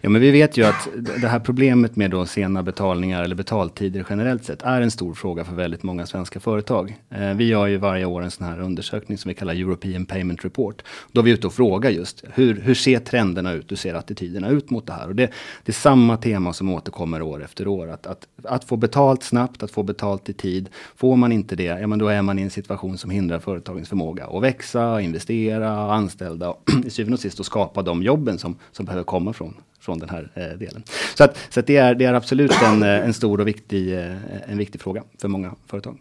Ja, 0.00 0.10
men 0.10 0.20
vi 0.20 0.30
vet 0.30 0.56
ju 0.56 0.64
att 0.64 0.88
det 1.20 1.28
här 1.28 1.38
problemet 1.38 1.96
med 1.96 2.10
då 2.10 2.26
sena 2.26 2.62
betalningar 2.62 3.22
eller 3.22 3.34
betaltider 3.34 4.06
generellt 4.10 4.44
sett 4.44 4.62
är 4.62 4.80
en 4.80 4.90
stor 4.90 5.14
fråga 5.14 5.44
för 5.44 5.54
väldigt 5.54 5.82
många 5.82 6.06
svenska 6.06 6.40
företag. 6.40 6.96
Eh, 7.10 7.34
vi 7.34 7.44
gör 7.44 7.66
ju 7.66 7.76
varje 7.76 8.04
år 8.04 8.22
en 8.22 8.30
sån 8.30 8.46
här 8.46 8.60
undersökning 8.60 9.18
som 9.18 9.28
vi 9.28 9.34
kallar 9.34 9.54
European 9.54 10.06
Payment 10.06 10.44
Report. 10.44 10.82
Då 11.12 11.20
är 11.20 11.24
vi 11.24 11.30
ute 11.30 11.46
och 11.46 11.52
frågar 11.52 11.90
just 11.90 12.24
hur, 12.34 12.60
hur 12.60 12.74
ser 12.74 12.98
trenderna 12.98 13.52
ut? 13.52 13.70
Hur 13.70 13.76
ser 13.76 13.94
attityderna 13.94 14.48
ut 14.48 14.70
mot 14.70 14.86
det 14.86 14.92
här? 14.92 15.08
Och 15.08 15.14
det, 15.14 15.30
det 15.64 15.70
är 15.70 15.72
samma 15.72 16.16
tema 16.16 16.52
som 16.52 16.70
återkommer 16.70 17.22
år 17.22 17.44
efter 17.44 17.66
år. 17.68 17.90
Att, 17.90 18.06
att, 18.06 18.26
att 18.44 18.64
få 18.64 18.76
betalt 18.76 19.22
snabbt, 19.22 19.62
att 19.62 19.70
få 19.70 19.82
betalt 19.82 20.28
i 20.28 20.32
tid. 20.32 20.68
Får 20.96 21.16
man 21.16 21.32
inte 21.32 21.56
det, 21.56 21.64
ja 21.64 21.86
men 21.86 21.98
då 21.98 22.08
är 22.08 22.22
man 22.22 22.38
i 22.38 22.42
en 22.42 22.50
situation 22.50 22.98
som 22.98 23.10
hindrar 23.10 23.38
företagens 23.38 23.88
förmåga 23.88 24.26
att 24.26 24.42
växa, 24.42 25.00
investera, 25.00 25.92
anställda 25.92 26.50
och 26.50 26.70
i 26.86 26.90
syvende 26.90 27.14
och 27.14 27.20
sist 27.20 27.40
att 27.40 27.46
skapa 27.46 27.82
de 27.82 28.02
jobben 28.02 28.38
som, 28.38 28.56
som 28.72 28.86
behöver 28.86 29.04
komma 29.04 29.32
från, 29.32 29.49
från 29.80 29.98
den 29.98 30.08
här 30.08 30.30
eh, 30.34 30.58
delen. 30.58 30.82
Så, 31.14 31.24
att, 31.24 31.38
så 31.50 31.60
att 31.60 31.66
det, 31.66 31.76
är, 31.76 31.94
det 31.94 32.04
är 32.04 32.14
absolut 32.14 32.62
en, 32.62 32.82
eh, 32.82 32.88
en 32.88 33.14
stor 33.14 33.40
och 33.40 33.48
viktig, 33.48 33.98
eh, 33.98 34.16
en 34.46 34.58
viktig 34.58 34.80
fråga 34.80 35.04
för 35.18 35.28
många 35.28 35.54
företag. 35.66 35.98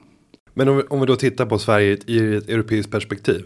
Men 0.53 0.67
om 0.67 0.77
vi, 0.77 0.83
om 0.83 0.99
vi 0.99 1.05
då 1.05 1.15
tittar 1.15 1.45
på 1.45 1.59
Sverige 1.59 1.97
i 2.05 2.35
ett 2.35 2.49
europeiskt 2.49 2.91
perspektiv. 2.91 3.45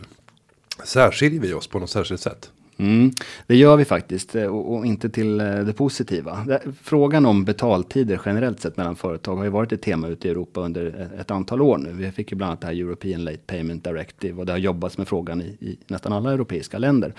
Särskiljer 0.83 1.41
vi 1.41 1.53
oss 1.53 1.67
på 1.67 1.79
något 1.79 1.89
särskilt 1.89 2.22
sätt? 2.22 2.51
Mm, 2.77 3.11
det 3.47 3.55
gör 3.55 3.77
vi 3.77 3.85
faktiskt 3.85 4.35
eh, 4.35 4.43
och, 4.45 4.73
och 4.75 4.85
inte 4.85 5.09
till 5.09 5.39
eh, 5.41 5.55
det 5.59 5.73
positiva. 5.73 6.45
Frågan 6.81 7.25
om 7.25 7.43
betaltider 7.45 8.21
generellt 8.25 8.59
sett 8.59 8.77
mellan 8.77 8.95
företag 8.95 9.35
har 9.35 9.43
ju 9.43 9.49
varit 9.49 9.71
ett 9.71 9.81
tema 9.81 10.07
ute 10.07 10.27
i 10.27 10.31
Europa 10.31 10.61
under 10.61 10.85
ett- 10.85 11.19
ett 11.19 11.31
antal 11.31 11.61
år 11.61 11.77
nu. 11.77 11.93
Vi 11.93 12.11
fick 12.11 12.31
ju 12.31 12.37
bland 12.37 12.49
annat 12.49 12.61
det 12.61 12.67
här 12.67 12.73
European 12.73 13.23
Late 13.23 13.37
Payment 13.37 13.83
Directive 13.83 14.39
och 14.39 14.45
det 14.45 14.51
har 14.51 14.59
jobbats 14.59 14.97
med 14.97 15.07
frågan 15.07 15.41
i, 15.41 15.45
i 15.45 15.77
nästan 15.87 16.13
alla 16.13 16.31
europeiska 16.33 16.77
länder. 16.77 17.13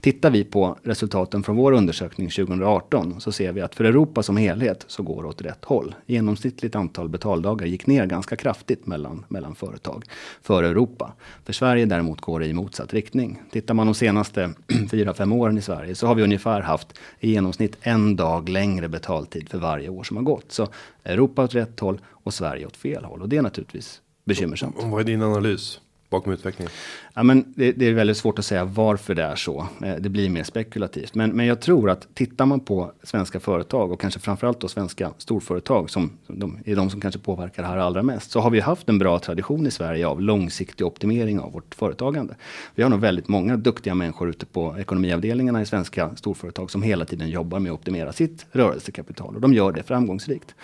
Tittar 0.00 0.30
vi 0.30 0.44
på 0.44 0.76
resultaten 0.82 1.42
från 1.42 1.56
vår 1.56 1.72
undersökning 1.72 2.28
2018 2.30 3.20
så 3.20 3.32
ser 3.32 3.52
vi 3.52 3.60
att 3.60 3.74
för 3.74 3.84
Europa 3.84 4.22
som 4.22 4.36
helhet 4.36 4.84
så 4.88 5.02
går 5.02 5.22
det 5.22 5.28
åt 5.28 5.42
rätt 5.42 5.64
håll. 5.64 5.94
Genomsnittligt 6.06 6.76
antal 6.76 7.08
betaldagar 7.08 7.66
gick 7.66 7.86
ner 7.86 8.06
ganska 8.06 8.36
kraftigt 8.36 8.86
mellan, 8.86 9.24
mellan 9.28 9.54
företag 9.54 10.04
för 10.42 10.62
Europa. 10.62 11.12
För 11.44 11.52
Sverige 11.52 11.84
däremot 11.86 12.20
går 12.20 12.40
det 12.40 12.46
i 12.46 12.52
motsatt 12.52 12.94
riktning. 12.94 13.42
Tittar 13.50 13.74
man 13.74 13.86
de 13.86 13.94
senaste 13.94 14.50
fyra, 14.92 15.14
fem 15.14 15.32
åren 15.32 15.58
i 15.58 15.62
Sverige 15.62 15.94
så 15.94 16.06
har 16.06 16.14
vi 16.14 16.22
ungefär 16.22 16.60
haft 16.60 16.98
i 17.20 17.30
genomsnitt 17.30 17.76
en 17.80 18.16
dag 18.16 18.48
längre 18.48 18.88
betaltid 18.88 19.48
för 19.48 19.58
varje 19.58 19.88
år 19.88 20.02
som 20.02 20.16
har 20.16 20.24
gått. 20.24 20.52
Så 20.52 20.68
Europa 21.04 21.44
åt 21.44 21.54
rätt 21.54 21.80
håll 21.80 22.00
och 22.08 22.34
Sverige 22.34 22.66
åt 22.66 22.76
fel 22.76 23.04
håll. 23.04 23.22
Och 23.22 23.28
det 23.28 23.36
är 23.36 23.42
naturligtvis 23.42 24.00
bekymmersamt. 24.24 24.76
Och 24.78 24.88
vad 24.88 25.00
är 25.00 25.04
din 25.04 25.22
analys? 25.22 25.80
Bakom 26.12 26.32
utvecklingen? 26.32 26.72
Ja, 27.14 27.22
men 27.22 27.52
det, 27.56 27.72
det, 27.72 27.86
är 27.86 27.92
väldigt 27.92 28.16
svårt 28.16 28.38
att 28.38 28.44
säga 28.44 28.64
varför 28.64 29.14
det 29.14 29.22
är 29.22 29.36
så. 29.36 29.66
Eh, 29.84 29.94
det 29.98 30.08
blir 30.08 30.30
mer 30.30 30.44
spekulativt. 30.44 31.14
Men, 31.14 31.30
men 31.30 31.46
jag 31.46 31.60
tror 31.60 31.90
att 31.90 32.14
tittar 32.14 32.46
man 32.46 32.60
på 32.60 32.92
svenska 33.02 33.40
företag 33.40 33.92
och 33.92 34.00
kanske 34.00 34.20
framförallt 34.20 34.60
då 34.60 34.68
svenska 34.68 35.10
storföretag 35.18 35.90
som, 35.90 36.10
som 36.26 36.38
de, 36.38 36.58
är 36.64 36.76
de 36.76 36.90
som 36.90 37.00
kanske 37.00 37.20
påverkar 37.20 37.62
det 37.62 37.68
här 37.68 37.76
allra 37.76 38.02
mest. 38.02 38.30
Så 38.30 38.40
har 38.40 38.50
vi 38.50 38.60
haft 38.60 38.88
en 38.88 38.98
bra 38.98 39.18
tradition 39.18 39.66
i 39.66 39.70
Sverige 39.70 40.06
av 40.06 40.20
långsiktig 40.20 40.86
optimering 40.86 41.40
av 41.40 41.52
vårt 41.52 41.74
företagande. 41.74 42.34
Vi 42.74 42.82
har 42.82 42.90
nog 42.90 43.00
väldigt 43.00 43.28
många 43.28 43.56
duktiga 43.56 43.94
människor 43.94 44.30
ute 44.30 44.46
på 44.46 44.76
ekonomiavdelningarna 44.78 45.62
i 45.62 45.66
svenska 45.66 46.16
storföretag 46.16 46.70
som 46.70 46.82
hela 46.82 47.04
tiden 47.04 47.28
jobbar 47.30 47.58
med 47.58 47.72
att 47.72 47.78
optimera 47.78 48.12
sitt 48.12 48.46
rörelsekapital 48.52 49.34
och 49.34 49.40
de 49.40 49.54
gör 49.54 49.72
det 49.72 49.82
framgångsrikt. 49.82 50.54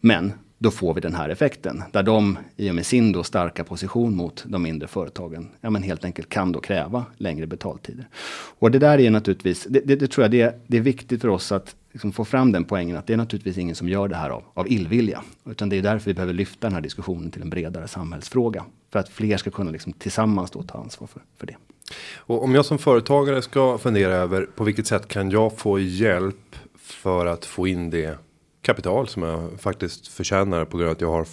Men 0.00 0.32
då 0.58 0.70
får 0.70 0.94
vi 0.94 1.00
den 1.00 1.14
här 1.14 1.28
effekten 1.28 1.82
där 1.92 2.02
de 2.02 2.38
i 2.56 2.70
och 2.70 2.74
med 2.74 2.86
sin 2.86 3.12
då 3.12 3.24
starka 3.24 3.64
position 3.64 4.16
mot 4.16 4.44
de 4.46 4.62
mindre 4.62 4.88
företagen 4.88 5.48
ja, 5.60 5.70
men 5.70 5.82
helt 5.82 6.04
enkelt 6.04 6.28
kan 6.28 6.52
då 6.52 6.60
kräva 6.60 7.04
längre 7.16 7.46
betaltider. 7.46 8.08
Och 8.58 8.70
det 8.70 8.78
där 8.78 9.00
är 9.00 9.10
naturligtvis, 9.10 9.66
det, 9.70 9.80
det, 9.80 9.96
det 9.96 10.08
tror 10.08 10.24
jag 10.24 10.30
det 10.30 10.62
det 10.66 10.76
är 10.76 10.80
viktigt 10.80 11.20
för 11.20 11.28
oss 11.28 11.52
att 11.52 11.76
liksom 11.92 12.12
få 12.12 12.24
fram 12.24 12.52
den 12.52 12.64
poängen 12.64 12.96
att 12.96 13.06
det 13.06 13.12
är 13.12 13.16
naturligtvis 13.16 13.58
ingen 13.58 13.74
som 13.74 13.88
gör 13.88 14.08
det 14.08 14.16
här 14.16 14.30
av, 14.30 14.42
av 14.54 14.68
illvilja. 14.68 15.22
Utan 15.44 15.68
det 15.68 15.76
är 15.76 15.82
därför 15.82 16.10
vi 16.10 16.14
behöver 16.14 16.34
lyfta 16.34 16.66
den 16.66 16.74
här 16.74 16.80
diskussionen 16.80 17.30
till 17.30 17.42
en 17.42 17.50
bredare 17.50 17.88
samhällsfråga. 17.88 18.64
För 18.92 18.98
att 18.98 19.08
fler 19.08 19.36
ska 19.36 19.50
kunna 19.50 19.70
liksom 19.70 19.92
tillsammans 19.92 20.50
då 20.50 20.62
ta 20.62 20.78
ansvar 20.78 21.06
för, 21.06 21.22
för 21.36 21.46
det. 21.46 21.56
Och 22.16 22.44
om 22.44 22.54
jag 22.54 22.64
som 22.64 22.78
företagare 22.78 23.42
ska 23.42 23.78
fundera 23.78 24.14
över 24.14 24.46
på 24.56 24.64
vilket 24.64 24.86
sätt 24.86 25.08
kan 25.08 25.30
jag 25.30 25.58
få 25.58 25.78
hjälp 25.78 26.56
för 26.78 27.26
att 27.26 27.44
få 27.44 27.66
in 27.66 27.90
det 27.90 28.18
kapital 28.66 29.08
som 29.08 29.22
jag 29.22 29.60
faktiskt 29.60 30.08
förtjänar 30.08 30.64
på 30.64 30.76
grund 30.76 30.88
av 30.88 30.92
att 30.92 31.00
jag 31.00 31.10
har 31.10 31.26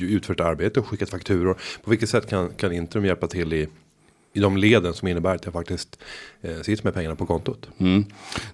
utfört 0.00 0.40
arbete 0.40 0.80
och 0.80 0.86
skickat 0.86 1.10
fakturor. 1.10 1.54
På 1.84 1.90
vilket 1.90 2.08
sätt 2.08 2.28
kan, 2.28 2.50
kan 2.54 2.72
Intrum 2.72 3.04
hjälpa 3.04 3.26
till 3.26 3.52
i 3.52 3.68
i 4.38 4.40
de 4.40 4.56
leden 4.56 4.94
som 4.94 5.08
innebär 5.08 5.34
att 5.34 5.44
jag 5.44 5.54
faktiskt 5.54 5.98
eh, 6.40 6.60
sitter 6.62 6.84
med 6.84 6.94
pengarna 6.94 7.16
på 7.16 7.26
kontot. 7.26 7.68
Mm. 7.78 8.04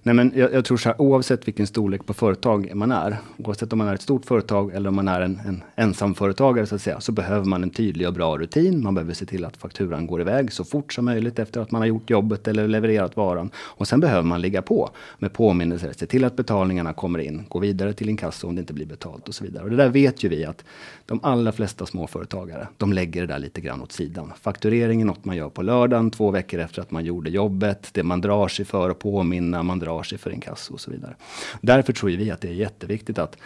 Nej, 0.03 0.15
men 0.15 0.31
jag, 0.35 0.53
jag, 0.53 0.65
tror 0.65 0.77
så 0.77 0.89
här, 0.89 1.01
oavsett 1.01 1.47
vilken 1.47 1.67
storlek 1.67 2.05
på 2.05 2.13
företag 2.13 2.75
man 2.75 2.91
är, 2.91 3.17
oavsett 3.37 3.73
om 3.73 3.79
man 3.79 3.87
är 3.87 3.93
ett 3.93 4.01
stort 4.01 4.25
företag 4.25 4.73
eller 4.73 4.89
om 4.89 4.95
man 4.95 5.07
är 5.07 5.21
en, 5.21 5.41
en 5.45 5.63
ensamföretagare 5.75 6.65
så 6.65 6.75
att 6.75 6.81
säga, 6.81 6.99
så 6.99 7.11
behöver 7.11 7.45
man 7.45 7.63
en 7.63 7.69
tydlig 7.69 8.07
och 8.07 8.13
bra 8.13 8.37
rutin. 8.37 8.83
Man 8.83 8.95
behöver 8.95 9.13
se 9.13 9.25
till 9.25 9.45
att 9.45 9.57
fakturan 9.57 10.07
går 10.07 10.21
iväg 10.21 10.53
så 10.53 10.63
fort 10.63 10.93
som 10.93 11.05
möjligt 11.05 11.39
efter 11.39 11.61
att 11.61 11.71
man 11.71 11.81
har 11.81 11.87
gjort 11.87 12.09
jobbet 12.09 12.47
eller 12.47 12.67
levererat 12.67 13.17
varan. 13.17 13.49
Och 13.57 13.87
sen 13.87 13.99
behöver 13.99 14.23
man 14.23 14.41
ligga 14.41 14.61
på 14.61 14.89
med 15.19 15.33
påminnelser, 15.33 15.93
se 15.97 16.05
till 16.05 16.23
att 16.23 16.35
betalningarna 16.35 16.93
kommer 16.93 17.19
in, 17.19 17.43
gå 17.49 17.59
vidare 17.59 17.93
till 17.93 18.09
inkasso 18.09 18.47
om 18.47 18.55
det 18.55 18.59
inte 18.59 18.73
blir 18.73 18.85
betalt 18.85 19.27
och 19.27 19.35
så 19.35 19.43
vidare. 19.43 19.63
Och 19.63 19.69
det 19.69 19.75
där 19.75 19.89
vet 19.89 20.23
ju 20.23 20.29
vi 20.29 20.45
att 20.45 20.63
de 21.05 21.19
allra 21.23 21.51
flesta 21.51 21.85
småföretagare, 21.85 22.67
de 22.77 22.93
lägger 22.93 23.21
det 23.21 23.27
där 23.33 23.39
lite 23.39 23.61
grann 23.61 23.81
åt 23.81 23.91
sidan. 23.91 24.33
Fakturering 24.41 25.01
är 25.01 25.05
något 25.05 25.25
man 25.25 25.37
gör 25.37 25.49
på 25.49 25.61
lördagen, 25.75 26.11
två 26.11 26.31
veckor 26.31 26.59
efter 26.59 26.81
att 26.81 26.91
man 26.91 27.05
gjorde 27.05 27.29
jobbet. 27.29 27.89
Det 27.91 28.03
man 28.03 28.21
drar 28.21 28.47
sig 28.47 28.65
för 28.65 28.89
att 28.89 28.99
påminna, 28.99 29.63
man 29.63 29.79
drar 29.79 30.03
sig 30.03 30.17
för 30.17 30.31
inkasso 30.31 30.73
och 30.73 30.79
så 30.79 30.91
vidare. 30.91 31.15
Därför 31.61 31.93
tror 31.93 32.09
vi 32.09 32.31
att 32.31 32.41
det 32.41 32.47
är 32.47 32.53
jätteviktigt 32.53 33.19
att 33.19 33.37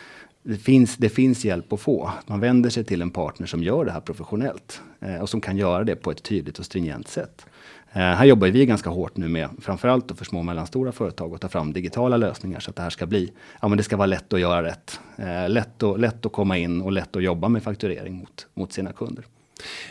det 0.44 0.58
finns, 0.58 0.98
det 0.98 1.10
finns 1.10 1.46
hjälp 1.46 1.74
att 1.74 1.80
få. 1.80 2.12
Man 2.28 2.40
vänder 2.40 2.70
sig 2.70 2.84
till 2.84 3.02
en 3.02 3.10
partner 3.10 3.48
som 3.48 3.64
gör 3.64 3.86
det 3.86 3.92
här 3.92 4.02
professionellt 4.02 4.82
eh, 5.00 5.22
och 5.22 5.30
som 5.30 5.42
kan 5.42 5.58
göra 5.58 5.84
det 5.84 5.96
på 5.96 6.12
ett 6.12 6.24
tydligt 6.24 6.60
och 6.60 6.66
stringent 6.66 7.08
sätt. 7.08 7.46
Eh, 7.92 8.02
här 8.02 8.26
jobbar 8.26 8.48
vi 8.48 8.66
ganska 8.66 8.90
hårt 8.90 9.18
nu 9.18 9.28
med, 9.28 9.50
framförallt 9.62 10.12
för 10.18 10.26
små 10.26 10.40
och 10.40 10.46
mellanstora 10.46 10.92
företag, 10.92 11.34
att 11.34 11.42
ta 11.42 11.50
fram 11.50 11.74
digitala 11.74 12.18
lösningar 12.18 12.60
så 12.60 12.70
att 12.70 12.76
det 12.76 12.82
här 12.82 12.90
ska 12.90 13.06
bli, 13.06 13.32
ja 13.62 13.68
men 13.68 13.78
det 13.78 13.84
ska 13.84 13.98
vara 13.98 14.08
lätt 14.08 14.34
att 14.34 14.40
göra 14.40 14.64
rätt. 14.64 15.00
Eh, 15.18 15.50
lätt, 15.50 15.84
och, 15.84 16.00
lätt 16.00 16.26
att 16.26 16.32
komma 16.32 16.58
in 16.58 16.82
och 16.82 16.92
lätt 16.92 17.16
att 17.16 17.24
jobba 17.24 17.50
med 17.50 17.64
fakturering 17.64 18.14
mot, 18.14 18.48
mot 18.54 18.74
sina 18.74 18.92
kunder. 18.92 19.26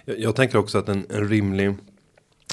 Jag, 0.05 0.19
jag 0.19 0.37
tänker 0.37 0.59
också 0.59 0.79
att 0.79 0.89
en, 0.89 1.07
en 1.11 1.29
rimlig 1.29 1.75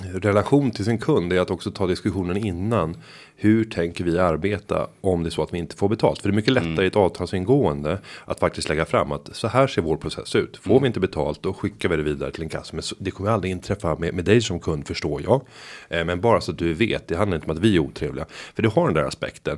relation 0.03 0.71
till 0.71 0.85
sin 0.85 0.97
kund 0.97 1.33
är 1.33 1.39
att 1.39 1.51
också 1.51 1.71
ta 1.71 1.87
diskussionen 1.87 2.37
innan. 2.37 2.97
Hur 3.35 3.63
tänker 3.63 4.03
vi 4.03 4.19
arbeta 4.19 4.87
om 5.01 5.23
det 5.23 5.29
är 5.29 5.31
så 5.31 5.43
att 5.43 5.53
vi 5.53 5.57
inte 5.57 5.75
får 5.75 5.89
betalt? 5.89 6.21
För 6.21 6.29
det 6.29 6.33
är 6.33 6.35
mycket 6.35 6.53
lättare 6.53 6.71
mm. 6.71 6.83
i 6.83 6.87
ett 6.87 6.95
avtalsingående 6.95 7.99
att 8.25 8.39
faktiskt 8.39 8.69
lägga 8.69 8.85
fram 8.85 9.11
att 9.11 9.29
så 9.31 9.47
här 9.47 9.67
ser 9.67 9.81
vår 9.81 9.97
process 9.97 10.35
ut. 10.35 10.57
Får 10.57 10.71
mm. 10.71 10.81
vi 10.81 10.87
inte 10.87 10.99
betalt 10.99 11.43
då 11.43 11.53
skickar 11.53 11.89
vi 11.89 11.95
det 11.95 12.03
vidare 12.03 12.31
till 12.31 12.43
en 12.43 12.49
kassa. 12.49 12.75
Men 12.75 12.83
det 12.99 13.11
kommer 13.11 13.29
aldrig 13.29 13.51
inträffa 13.51 13.95
med, 13.95 14.13
med 14.13 14.25
dig 14.25 14.41
som 14.41 14.59
kund 14.59 14.87
förstår 14.87 15.21
jag. 15.21 15.41
Eh, 15.89 16.05
men 16.05 16.21
bara 16.21 16.41
så 16.41 16.51
att 16.51 16.57
du 16.57 16.73
vet, 16.73 17.07
det 17.07 17.15
handlar 17.15 17.35
inte 17.35 17.51
om 17.51 17.57
att 17.57 17.63
vi 17.63 17.75
är 17.75 17.79
otrevliga. 17.79 18.25
För 18.55 18.63
du 18.63 18.69
har 18.69 18.85
den 18.85 18.93
där 18.93 19.03
aspekten 19.03 19.57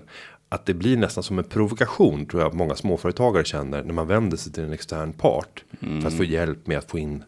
att 0.50 0.66
det 0.66 0.74
blir 0.74 0.98
nästan 0.98 1.24
som 1.24 1.40
en 1.40 1.44
provokation 1.44 2.26
tror 2.26 2.42
jag 2.42 2.54
många 2.54 2.76
småföretagare 2.76 3.44
känner 3.44 3.84
när 3.84 3.94
man 3.94 4.08
vänder 4.08 4.38
sig 4.38 4.54
till 4.54 4.64
en 4.64 4.74
extern 4.74 5.14
part 5.14 5.64
mm. 5.80 6.02
för 6.02 6.08
att 6.08 6.14
få 6.14 6.24
mm. 6.24 6.34
hjälp 6.34 6.68
med 6.68 6.78
att 6.78 6.92
få 6.92 7.00
in 7.00 7.24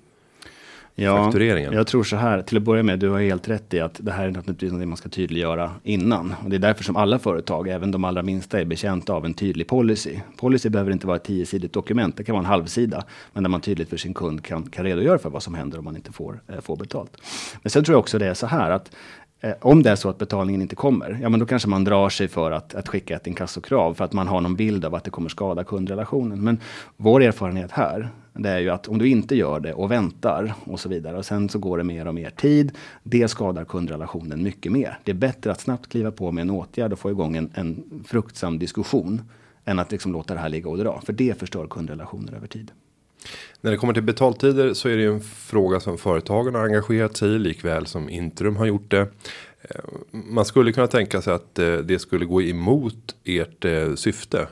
ja, 1.03 1.23
faktureringen? 1.23 1.73
Jag 1.73 1.87
tror 1.87 2.03
så 2.03 2.15
här, 2.15 2.41
till 2.41 2.57
att 2.57 2.63
börja 2.63 2.83
med, 2.83 2.99
du 2.99 3.09
har 3.09 3.19
helt 3.19 3.47
rätt 3.47 3.73
i 3.73 3.79
att 3.79 3.97
det 3.97 4.11
här 4.11 4.27
är 4.27 4.31
naturligtvis 4.31 4.71
något 4.71 4.87
man 4.87 4.97
ska 4.97 5.09
tydliggöra 5.09 5.71
innan. 5.83 6.35
Och 6.43 6.49
det 6.49 6.55
är 6.55 6.59
därför 6.59 6.83
som 6.83 6.95
alla 6.95 7.19
företag, 7.19 7.67
även 7.67 7.91
de 7.91 8.03
allra 8.03 8.23
minsta, 8.23 8.59
är 8.59 8.65
betjänta 8.65 9.13
av 9.13 9.25
en 9.25 9.33
tydlig 9.33 9.67
policy. 9.67 10.19
Policy 10.37 10.69
behöver 10.69 10.91
inte 10.91 11.07
vara 11.07 11.17
ett 11.17 11.23
tiosidigt 11.23 11.73
dokument, 11.73 12.17
det 12.17 12.23
kan 12.23 12.33
vara 12.33 12.43
en 12.43 12.49
halvsida. 12.49 13.03
Men 13.33 13.43
där 13.43 13.49
man 13.49 13.61
tydligt 13.61 13.89
för 13.89 13.97
sin 13.97 14.13
kund 14.13 14.43
kan, 14.43 14.63
kan 14.63 14.85
redogöra 14.85 15.17
för 15.17 15.29
vad 15.29 15.43
som 15.43 15.53
händer 15.53 15.77
om 15.77 15.85
man 15.85 15.95
inte 15.95 16.11
får, 16.11 16.41
eh, 16.47 16.61
får 16.61 16.77
betalt. 16.77 17.17
Men 17.61 17.69
sen 17.69 17.83
tror 17.83 17.93
jag 17.93 17.99
också 17.99 18.19
det 18.19 18.27
är 18.27 18.33
så 18.33 18.47
här 18.47 18.71
att 18.71 18.91
Eh, 19.41 19.53
om 19.61 19.83
det 19.83 19.89
är 19.89 19.95
så 19.95 20.09
att 20.09 20.17
betalningen 20.17 20.61
inte 20.61 20.75
kommer, 20.75 21.19
ja 21.21 21.29
men 21.29 21.39
då 21.39 21.45
kanske 21.45 21.69
man 21.69 21.83
drar 21.83 22.09
sig 22.09 22.27
för 22.27 22.51
att, 22.51 22.75
att 22.75 22.87
skicka 22.87 23.15
ett 23.15 23.27
inkassokrav 23.27 23.93
för 23.93 24.05
att 24.05 24.13
man 24.13 24.27
har 24.27 24.41
någon 24.41 24.55
bild 24.55 24.85
av 24.85 24.95
att 24.95 25.03
det 25.03 25.09
kommer 25.09 25.29
skada 25.29 25.63
kundrelationen. 25.63 26.43
Men 26.43 26.59
vår 26.97 27.23
erfarenhet 27.23 27.71
här, 27.71 28.09
det 28.41 28.49
är 28.49 28.59
ju 28.59 28.69
att 28.69 28.87
om 28.87 28.97
du 28.97 29.07
inte 29.07 29.35
gör 29.35 29.59
det 29.59 29.73
och 29.73 29.91
väntar 29.91 30.53
och 30.63 30.79
så 30.79 30.89
vidare 30.89 31.17
och 31.17 31.25
sen 31.25 31.49
så 31.49 31.59
går 31.59 31.77
det 31.77 31.83
mer 31.83 32.07
och 32.07 32.15
mer 32.15 32.29
tid. 32.29 32.71
Det 33.03 33.27
skadar 33.27 33.65
kundrelationen 33.65 34.43
mycket 34.43 34.71
mer. 34.71 34.99
Det 35.03 35.11
är 35.11 35.15
bättre 35.15 35.51
att 35.51 35.61
snabbt 35.61 35.89
kliva 35.89 36.11
på 36.11 36.31
med 36.31 36.41
en 36.41 36.49
åtgärd 36.49 36.93
och 36.93 36.99
få 36.99 37.11
igång 37.11 37.35
en, 37.35 37.51
en 37.53 38.03
fruktsam 38.07 38.59
diskussion 38.59 39.21
än 39.65 39.79
att 39.79 39.91
liksom 39.91 40.11
låta 40.11 40.33
det 40.33 40.39
här 40.39 40.49
ligga 40.49 40.69
och 40.69 40.77
dra. 40.77 41.01
För 41.05 41.13
det 41.13 41.39
förstör 41.39 41.67
kundrelationer 41.67 42.33
över 42.33 42.47
tid. 42.47 42.71
När 43.61 43.71
det 43.71 43.77
kommer 43.77 43.93
till 43.93 44.03
betaltider 44.03 44.73
så 44.73 44.89
är 44.89 44.97
det 44.97 45.03
ju 45.03 45.13
en 45.13 45.21
fråga 45.21 45.79
som 45.79 45.97
företagen 45.97 46.55
har 46.55 46.63
engagerat 46.63 47.17
sig 47.17 47.29
i 47.29 47.39
likväl 47.39 47.85
som 47.85 48.09
Intrum 48.09 48.55
har 48.55 48.65
gjort 48.65 48.91
det. 48.91 49.01
Eh, 49.61 49.79
man 50.11 50.45
skulle 50.45 50.71
kunna 50.71 50.87
tänka 50.87 51.21
sig 51.21 51.33
att 51.33 51.59
eh, 51.59 51.73
det 51.77 51.99
skulle 51.99 52.25
gå 52.25 52.41
emot 52.41 53.15
ert 53.23 53.65
eh, 53.65 53.95
syfte 53.95 54.47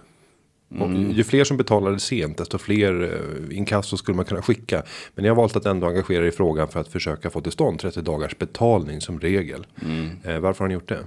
mm. 0.75 1.11
ju 1.11 1.23
fler 1.23 1.43
som 1.43 1.57
betalade 1.57 1.99
sent 1.99 2.37
desto 2.37 2.57
fler 2.57 3.03
eh, 3.03 3.57
inkasso 3.57 3.97
skulle 3.97 4.15
man 4.15 4.25
kunna 4.25 4.41
skicka. 4.41 4.83
Men 5.15 5.25
jag 5.25 5.35
har 5.35 5.41
valt 5.41 5.55
att 5.55 5.65
ändå 5.65 5.87
engagera 5.87 6.27
i 6.27 6.31
frågan 6.31 6.67
för 6.67 6.79
att 6.79 6.87
försöka 6.87 7.29
få 7.29 7.41
till 7.41 7.51
stånd 7.51 7.79
30 7.79 8.01
dagars 8.01 8.37
betalning 8.37 9.01
som 9.01 9.19
regel. 9.19 9.65
Mm. 9.81 10.09
Eh, 10.23 10.39
varför 10.39 10.63
har 10.63 10.67
ni 10.67 10.73
gjort 10.73 10.89
det? 10.89 10.99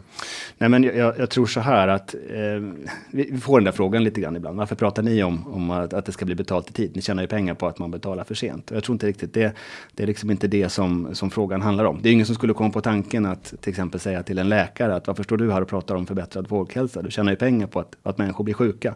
Nej 0.58 0.68
men 0.68 0.82
jag, 0.82 1.18
jag 1.18 1.30
tror 1.30 1.46
så 1.46 1.60
här 1.60 1.88
att 1.88 2.14
eh, 2.14 2.20
vi 3.10 3.38
får 3.38 3.58
den 3.58 3.64
där 3.64 3.72
frågan 3.72 4.04
lite 4.04 4.20
grann 4.20 4.36
ibland. 4.36 4.58
Varför 4.58 4.74
pratar 4.74 5.02
ni 5.02 5.22
om, 5.22 5.48
om 5.48 5.70
att, 5.70 5.92
att, 5.92 6.06
det 6.06 6.12
ska 6.12 6.24
bli 6.24 6.34
betalt 6.34 6.70
i 6.70 6.72
tid? 6.72 6.90
Ni 6.94 7.02
tjänar 7.02 7.22
ju 7.22 7.28
pengar 7.28 7.54
på 7.54 7.66
att 7.66 7.78
man 7.78 7.90
betalar 7.90 8.24
för 8.24 8.34
sent. 8.34 8.70
Och 8.70 8.76
jag 8.76 8.84
tror 8.84 8.94
inte 8.94 9.06
riktigt 9.06 9.34
det. 9.34 9.52
Det 9.94 10.02
är 10.02 10.06
liksom 10.06 10.30
inte 10.30 10.46
det 10.48 10.68
som, 10.68 11.14
som 11.14 11.30
frågan 11.30 11.62
handlar 11.62 11.84
om. 11.84 11.98
Det 12.02 12.08
är 12.08 12.12
ingen 12.12 12.26
som 12.26 12.34
skulle 12.34 12.54
komma 12.54 12.70
på 12.70 12.80
tanken 12.80 13.26
att 13.26 13.54
till 13.60 13.70
exempel 13.70 14.00
säga 14.00 14.22
till 14.22 14.38
en 14.38 14.48
läkare 14.48 14.94
att 14.94 15.06
varför 15.06 15.22
står 15.22 15.36
du 15.36 15.52
här 15.52 15.62
och 15.62 15.68
pratar 15.68 15.94
om 15.94 16.06
förbättrad 16.06 16.48
folkhälsa? 16.48 17.02
Du 17.02 17.10
tjänar 17.10 17.32
ju 17.32 17.36
pengar 17.36 17.66
på 17.66 17.80
att, 17.80 17.96
att 18.02 18.18
människor 18.18 18.44
blir 18.44 18.54
sjuka. 18.54 18.94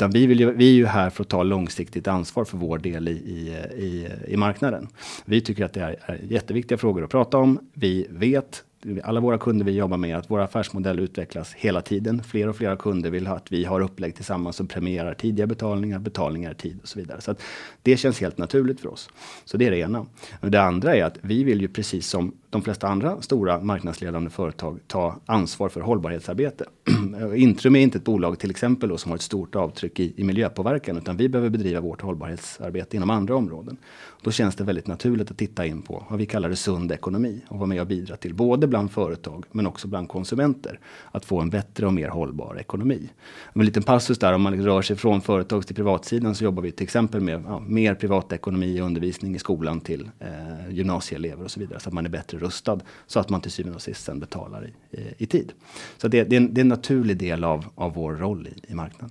Utan 0.00 0.10
vi, 0.10 0.26
vill 0.26 0.40
ju, 0.40 0.52
vi 0.52 0.68
är 0.68 0.74
ju 0.74 0.86
här 0.86 1.10
för 1.10 1.22
att 1.22 1.28
ta 1.28 1.42
långsiktigt 1.42 2.08
ansvar 2.08 2.44
för 2.44 2.58
vår 2.58 2.78
del 2.78 3.08
i, 3.08 3.12
i, 3.12 3.56
i, 3.84 4.08
i 4.28 4.36
marknaden. 4.36 4.88
Vi 5.24 5.40
tycker 5.40 5.64
att 5.64 5.72
det 5.72 5.80
är, 5.80 5.96
är 6.06 6.20
jätteviktiga 6.28 6.78
frågor 6.78 7.04
att 7.04 7.10
prata 7.10 7.38
om. 7.38 7.58
Vi 7.74 8.06
vet 8.10 8.64
alla 9.04 9.20
våra 9.20 9.38
kunder 9.38 9.64
vi 9.64 9.72
jobbar 9.72 9.96
med 9.96 10.16
att 10.16 10.30
vår 10.30 10.40
affärsmodell 10.40 10.98
utvecklas 10.98 11.54
hela 11.54 11.82
tiden. 11.82 12.22
Fler 12.22 12.48
och 12.48 12.56
fler 12.56 12.76
kunder 12.76 13.10
vill 13.10 13.26
ha 13.26 13.36
att 13.36 13.52
vi 13.52 13.64
har 13.64 13.80
upplägg 13.80 14.14
tillsammans 14.14 14.56
som 14.56 14.66
premierar 14.66 15.14
tidiga 15.14 15.46
betalningar, 15.46 15.98
betalningar 15.98 16.52
i 16.52 16.54
tid 16.54 16.78
och 16.82 16.88
så 16.88 16.98
vidare. 16.98 17.20
Så 17.20 17.30
att 17.30 17.42
det 17.82 17.96
känns 17.96 18.20
helt 18.20 18.38
naturligt 18.38 18.80
för 18.80 18.88
oss. 18.88 19.10
Så 19.44 19.56
det 19.56 19.66
är 19.66 19.70
det 19.70 19.78
ena. 19.78 20.06
Det 20.40 20.62
andra 20.62 20.96
är 20.96 21.04
att 21.04 21.18
vi 21.20 21.44
vill 21.44 21.60
ju 21.60 21.68
precis 21.68 22.06
som 22.06 22.32
de 22.50 22.62
flesta 22.62 22.88
andra 22.88 23.22
stora 23.22 23.60
marknadsledande 23.60 24.30
företag 24.30 24.80
ta 24.86 25.20
ansvar 25.26 25.68
för 25.68 25.80
hållbarhetsarbete. 25.80 26.64
Intrum 27.36 27.76
är 27.76 27.80
inte 27.80 27.98
ett 27.98 28.04
bolag 28.04 28.38
till 28.38 28.50
exempel 28.50 28.88
då, 28.88 28.96
som 28.96 29.10
har 29.10 29.16
ett 29.16 29.22
stort 29.22 29.56
avtryck 29.56 30.00
i, 30.00 30.14
i 30.16 30.24
miljöpåverkan 30.24 30.96
utan 30.96 31.16
vi 31.16 31.28
behöver 31.28 31.50
bedriva 31.50 31.80
vårt 31.80 32.00
hållbarhetsarbete 32.00 32.96
inom 32.96 33.10
andra 33.10 33.36
områden. 33.36 33.76
Då 34.22 34.30
känns 34.30 34.54
det 34.54 34.64
väldigt 34.64 34.86
naturligt 34.86 35.30
att 35.30 35.38
titta 35.38 35.66
in 35.66 35.82
på 35.82 36.06
vad 36.10 36.18
vi 36.18 36.26
kallar 36.26 36.48
det 36.48 36.56
sund 36.56 36.92
ekonomi 36.92 37.40
och 37.48 37.58
vara 37.58 37.66
med 37.66 37.80
och 37.80 37.86
bidra 37.86 38.16
till 38.16 38.34
både 38.34 38.66
bland 38.66 38.90
företag 38.90 39.44
men 39.52 39.66
också 39.66 39.88
bland 39.88 40.08
konsumenter 40.08 40.80
att 41.12 41.24
få 41.24 41.40
en 41.40 41.50
bättre 41.50 41.86
och 41.86 41.94
mer 41.94 42.08
hållbar 42.08 42.58
ekonomi. 42.60 43.10
En 43.52 43.64
liten 43.64 43.82
passus 43.82 44.18
där 44.18 44.32
om 44.32 44.42
man 44.42 44.64
rör 44.64 44.82
sig 44.82 44.96
från 44.96 45.20
företags 45.20 45.66
till 45.66 45.76
privatsidan 45.76 46.34
så 46.34 46.44
jobbar 46.44 46.62
vi 46.62 46.72
till 46.72 46.84
exempel 46.84 47.20
med 47.20 47.42
ja, 47.46 47.58
mer 47.58 47.94
privatekonomi 47.94 48.80
och 48.80 48.86
undervisning 48.86 49.34
i 49.34 49.38
skolan 49.38 49.80
till 49.80 50.10
eh, 50.18 50.74
gymnasieelever 50.74 51.44
och 51.44 51.50
så 51.50 51.60
vidare 51.60 51.80
så 51.80 51.88
att 51.88 51.94
man 51.94 52.06
är 52.06 52.10
bättre 52.10 52.39
rustad 52.40 52.80
så 53.06 53.20
att 53.20 53.28
man 53.28 53.40
till 53.40 53.50
syvende 53.50 53.76
och 53.76 53.82
sist 53.82 54.04
sen 54.04 54.20
betalar 54.20 54.66
i, 54.66 54.96
i, 54.96 55.14
i 55.18 55.26
tid. 55.26 55.52
Så 55.96 56.08
det, 56.08 56.24
det, 56.24 56.36
är 56.36 56.40
en, 56.40 56.54
det 56.54 56.60
är 56.60 56.62
en 56.62 56.68
naturlig 56.68 57.16
del 57.16 57.44
av, 57.44 57.64
av 57.74 57.94
vår 57.94 58.12
roll 58.12 58.48
i, 58.48 58.72
i 58.72 58.74
marknaden. 58.74 59.10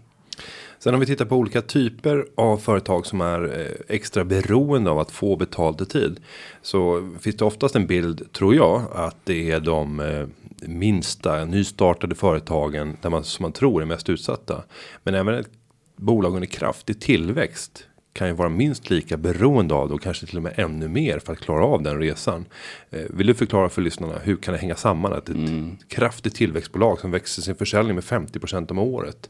Sen 0.79 0.93
om 0.93 0.99
vi 0.99 1.05
tittar 1.05 1.25
på 1.25 1.35
olika 1.35 1.61
typer 1.61 2.25
av 2.35 2.57
företag 2.57 3.05
som 3.05 3.21
är 3.21 3.59
eh, 3.59 3.95
extra 3.95 4.23
beroende 4.23 4.91
av 4.91 4.99
att 4.99 5.11
få 5.11 5.35
betalt 5.35 5.81
i 5.81 5.85
tid. 5.85 6.19
Så 6.61 7.09
finns 7.19 7.35
det 7.35 7.45
oftast 7.45 7.75
en 7.75 7.87
bild 7.87 8.33
tror 8.33 8.55
jag 8.55 8.85
att 8.93 9.17
det 9.23 9.51
är 9.51 9.59
de 9.59 9.99
eh, 9.99 10.27
minsta 10.67 11.45
nystartade 11.45 12.15
företagen 12.15 12.97
där 13.01 13.09
man 13.09 13.23
som 13.23 13.43
man 13.43 13.51
tror 13.51 13.81
är 13.81 13.85
mest 13.85 14.09
utsatta. 14.09 14.63
Men 15.03 15.15
även 15.15 15.35
ett 15.35 15.49
bolag 15.95 16.35
under 16.35 16.47
kraftig 16.47 17.01
tillväxt 17.01 17.85
kan 18.13 18.27
ju 18.27 18.33
vara 18.33 18.49
minst 18.49 18.89
lika 18.89 19.17
beroende 19.17 19.73
av 19.73 19.87
det 19.87 19.93
och 19.93 20.01
kanske 20.01 20.25
till 20.25 20.37
och 20.37 20.43
med 20.43 20.53
ännu 20.55 20.87
mer 20.87 21.19
för 21.19 21.33
att 21.33 21.39
klara 21.39 21.65
av 21.65 21.83
den 21.83 21.99
resan. 21.99 22.45
Eh, 22.89 23.01
vill 23.09 23.27
du 23.27 23.33
förklara 23.33 23.69
för 23.69 23.81
lyssnarna 23.81 24.13
hur 24.23 24.35
kan 24.35 24.53
det 24.53 24.59
hänga 24.59 24.75
samman 24.75 25.13
att 25.13 25.29
ett 25.29 25.35
mm. 25.35 25.77
kraftigt 25.87 26.35
tillväxtbolag 26.35 26.99
som 26.99 27.11
växer 27.11 27.41
sin 27.41 27.55
försäljning 27.55 27.95
med 27.95 28.03
50% 28.03 28.71
om 28.71 28.79
året 28.79 29.29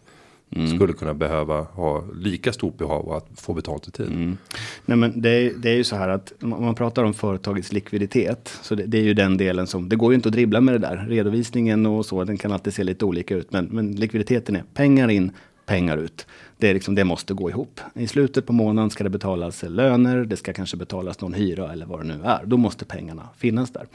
Mm. 0.56 0.76
Skulle 0.76 0.94
kunna 0.94 1.14
behöva 1.14 1.62
ha 1.62 2.04
lika 2.16 2.54
stort 2.54 2.78
behov 2.78 3.10
av 3.10 3.12
att 3.12 3.28
få 3.36 3.54
betalt 3.54 3.88
i 3.88 3.92
tid. 3.92 4.08
Mm. 4.08 4.38
Nej, 4.86 4.98
men 4.98 5.22
det 5.22 5.30
är, 5.30 5.54
det 5.58 5.70
är 5.70 5.76
ju 5.76 5.84
så 5.84 5.96
här 5.96 6.10
att 6.10 6.34
om 6.42 6.50
man 6.50 6.76
pratar 6.76 7.04
om 7.04 7.14
företagets 7.14 7.72
likviditet. 7.74 8.60
Så 8.62 8.76
det, 8.76 8.86
det, 8.86 8.98
är 8.98 9.02
ju 9.02 9.14
den 9.14 9.38
delen 9.38 9.68
som, 9.68 9.90
det 9.90 9.96
går 9.96 10.12
ju 10.12 10.16
inte 10.16 10.30
att 10.30 10.34
dribbla 10.34 10.62
med 10.62 10.74
det 10.74 10.78
där. 10.80 11.06
Redovisningen 11.10 11.86
och 11.86 12.06
så, 12.06 12.24
den 12.24 12.38
kan 12.38 12.52
alltid 12.52 12.74
se 12.74 12.84
lite 12.84 13.06
olika 13.06 13.36
ut. 13.36 13.52
Men, 13.52 13.66
men 13.66 13.92
likviditeten 13.92 14.56
är 14.56 14.64
pengar 14.74 15.10
in, 15.10 15.32
pengar 15.70 15.98
ut. 15.98 16.28
Det, 16.58 16.70
är 16.70 16.74
liksom, 16.74 16.96
det 16.96 17.04
måste 17.04 17.34
gå 17.34 17.50
ihop. 17.50 17.80
I 17.94 18.08
slutet 18.08 18.46
på 18.46 18.54
månaden 18.54 18.90
ska 18.90 19.04
det 19.04 19.10
betalas 19.10 19.64
löner, 19.64 20.26
det 20.26 20.38
ska 20.38 20.54
kanske 20.54 20.78
betalas 20.78 21.22
någon 21.22 21.34
hyra 21.34 21.74
eller 21.74 21.86
vad 21.86 22.00
det 22.00 22.08
nu 22.08 22.24
är. 22.24 22.46
Då 22.46 22.58
måste 22.58 22.86
pengarna 22.86 23.30
finnas 23.38 23.72
där. 23.72 23.88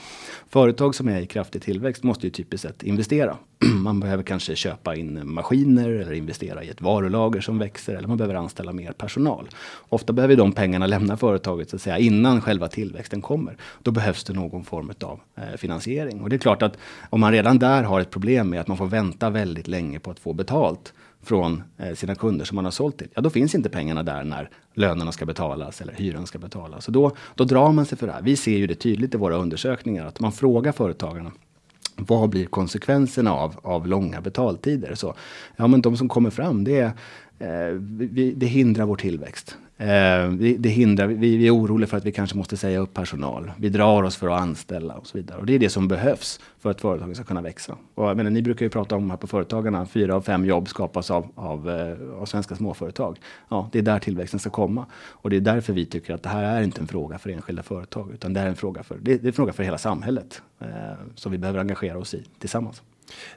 Företag 0.48 0.94
som 0.94 1.08
är 1.08 1.20
i 1.20 1.26
kraftig 1.26 1.62
tillväxt 1.62 2.02
måste 2.02 2.26
ju 2.26 2.30
typiskt 2.30 2.68
sett 2.68 2.82
investera. 2.82 3.36
Man 3.82 4.00
behöver 4.00 4.22
kanske 4.22 4.56
köpa 4.56 4.96
in 4.96 5.20
maskiner 5.32 5.88
eller 5.88 6.12
investera 6.12 6.64
i 6.64 6.68
ett 6.68 6.80
varulager 6.80 7.40
som 7.40 7.58
växer 7.58 7.94
eller 7.94 8.08
man 8.08 8.16
behöver 8.16 8.34
anställa 8.34 8.72
mer 8.72 8.92
personal. 8.92 9.48
Ofta 9.88 10.12
behöver 10.12 10.36
de 10.36 10.52
pengarna 10.52 10.86
lämna 10.86 11.16
företaget 11.16 11.70
så 11.70 11.76
att 11.76 11.82
säga 11.82 11.98
innan 11.98 12.40
själva 12.40 12.68
tillväxten 12.68 13.22
kommer. 13.22 13.56
Då 13.82 13.90
behövs 13.90 14.24
det 14.24 14.32
någon 14.32 14.64
form 14.64 14.92
av 15.02 15.20
eh, 15.36 15.56
finansiering 15.56 16.20
och 16.20 16.28
det 16.30 16.36
är 16.36 16.38
klart 16.38 16.62
att 16.62 16.78
om 17.10 17.20
man 17.20 17.32
redan 17.32 17.58
där 17.58 17.82
har 17.82 18.00
ett 18.00 18.10
problem 18.10 18.50
med 18.50 18.60
att 18.60 18.68
man 18.68 18.76
får 18.76 18.86
vänta 18.86 19.30
väldigt 19.30 19.68
länge 19.68 20.00
på 20.00 20.10
att 20.10 20.18
få 20.18 20.32
betalt 20.32 20.92
från 21.24 21.62
eh, 21.78 21.94
sina 21.94 22.14
kunder 22.14 22.44
som 22.44 22.56
man 22.56 22.64
har 22.64 22.72
sålt 22.72 22.98
till. 22.98 23.08
Ja, 23.14 23.22
då 23.22 23.30
finns 23.30 23.54
inte 23.54 23.68
pengarna 23.68 24.02
där 24.02 24.24
när 24.24 24.50
lönerna 24.74 25.12
ska 25.12 25.26
betalas 25.26 25.80
eller 25.80 25.92
hyran 25.92 26.26
ska 26.26 26.38
betalas. 26.38 26.84
Så 26.84 26.90
då, 26.90 27.12
då 27.34 27.44
drar 27.44 27.72
man 27.72 27.86
sig 27.86 27.98
för 27.98 28.06
det 28.06 28.12
här. 28.12 28.22
Vi 28.22 28.36
ser 28.36 28.56
ju 28.56 28.66
det 28.66 28.74
tydligt 28.74 29.14
i 29.14 29.18
våra 29.18 29.36
undersökningar 29.36 30.06
att 30.06 30.20
man 30.20 30.32
frågar 30.32 30.72
företagarna 30.72 31.32
vad 31.96 32.28
blir 32.28 32.46
konsekvenserna 32.46 33.32
av, 33.32 33.54
av 33.62 33.86
långa 33.86 34.20
betaltider? 34.20 34.94
Så, 34.94 35.14
ja, 35.56 35.66
men 35.66 35.82
de 35.82 35.96
som 35.96 36.08
kommer 36.08 36.30
fram, 36.30 36.64
det, 36.64 36.78
är, 36.78 36.92
Eh, 37.44 37.74
vi, 37.98 38.32
det 38.36 38.46
hindrar 38.46 38.84
vår 38.84 38.96
tillväxt. 38.96 39.56
Eh, 39.76 40.28
vi, 40.28 40.56
det 40.58 40.68
hindrar, 40.68 41.06
vi, 41.06 41.36
vi 41.36 41.46
är 41.46 41.54
oroliga 41.54 41.86
för 41.88 41.96
att 41.96 42.04
vi 42.04 42.12
kanske 42.12 42.36
måste 42.36 42.56
säga 42.56 42.78
upp 42.78 42.94
personal. 42.94 43.52
Vi 43.56 43.68
drar 43.68 44.02
oss 44.02 44.16
för 44.16 44.28
att 44.28 44.40
anställa 44.40 44.94
och 44.94 45.06
så 45.06 45.18
vidare. 45.18 45.38
Och 45.38 45.46
det 45.46 45.54
är 45.54 45.58
det 45.58 45.70
som 45.70 45.88
behövs 45.88 46.40
för 46.58 46.70
att 46.70 46.80
företaget 46.80 47.16
ska 47.16 47.24
kunna 47.24 47.40
växa. 47.40 47.76
Och 47.94 48.08
jag 48.08 48.16
menar, 48.16 48.30
ni 48.30 48.42
brukar 48.42 48.66
ju 48.66 48.70
prata 48.70 48.96
om 48.96 49.10
här 49.10 49.16
på 49.16 49.26
Företagarna, 49.26 49.86
fyra 49.86 50.14
av 50.14 50.22
fem 50.22 50.44
jobb 50.44 50.68
skapas 50.68 51.10
av, 51.10 51.28
av, 51.34 51.70
eh, 51.70 52.20
av 52.20 52.26
svenska 52.26 52.56
småföretag. 52.56 53.18
Ja, 53.48 53.68
det 53.72 53.78
är 53.78 53.82
där 53.82 53.98
tillväxten 53.98 54.40
ska 54.40 54.50
komma. 54.50 54.86
Och 54.94 55.30
det 55.30 55.36
är 55.36 55.40
därför 55.40 55.72
vi 55.72 55.86
tycker 55.86 56.14
att 56.14 56.22
det 56.22 56.28
här 56.28 56.42
är 56.42 56.62
inte 56.62 56.80
en 56.80 56.86
fråga 56.86 57.18
för 57.18 57.30
enskilda 57.30 57.62
företag, 57.62 58.10
utan 58.14 58.32
det 58.32 58.40
är 58.40 58.46
en 58.46 58.56
fråga 58.56 58.82
för, 58.82 58.98
det 59.02 59.12
är 59.12 59.26
en 59.26 59.32
fråga 59.32 59.52
för 59.52 59.62
hela 59.62 59.78
samhället. 59.78 60.42
Eh, 60.60 60.68
som 61.14 61.32
vi 61.32 61.38
behöver 61.38 61.60
engagera 61.60 61.98
oss 61.98 62.14
i 62.14 62.24
tillsammans. 62.38 62.82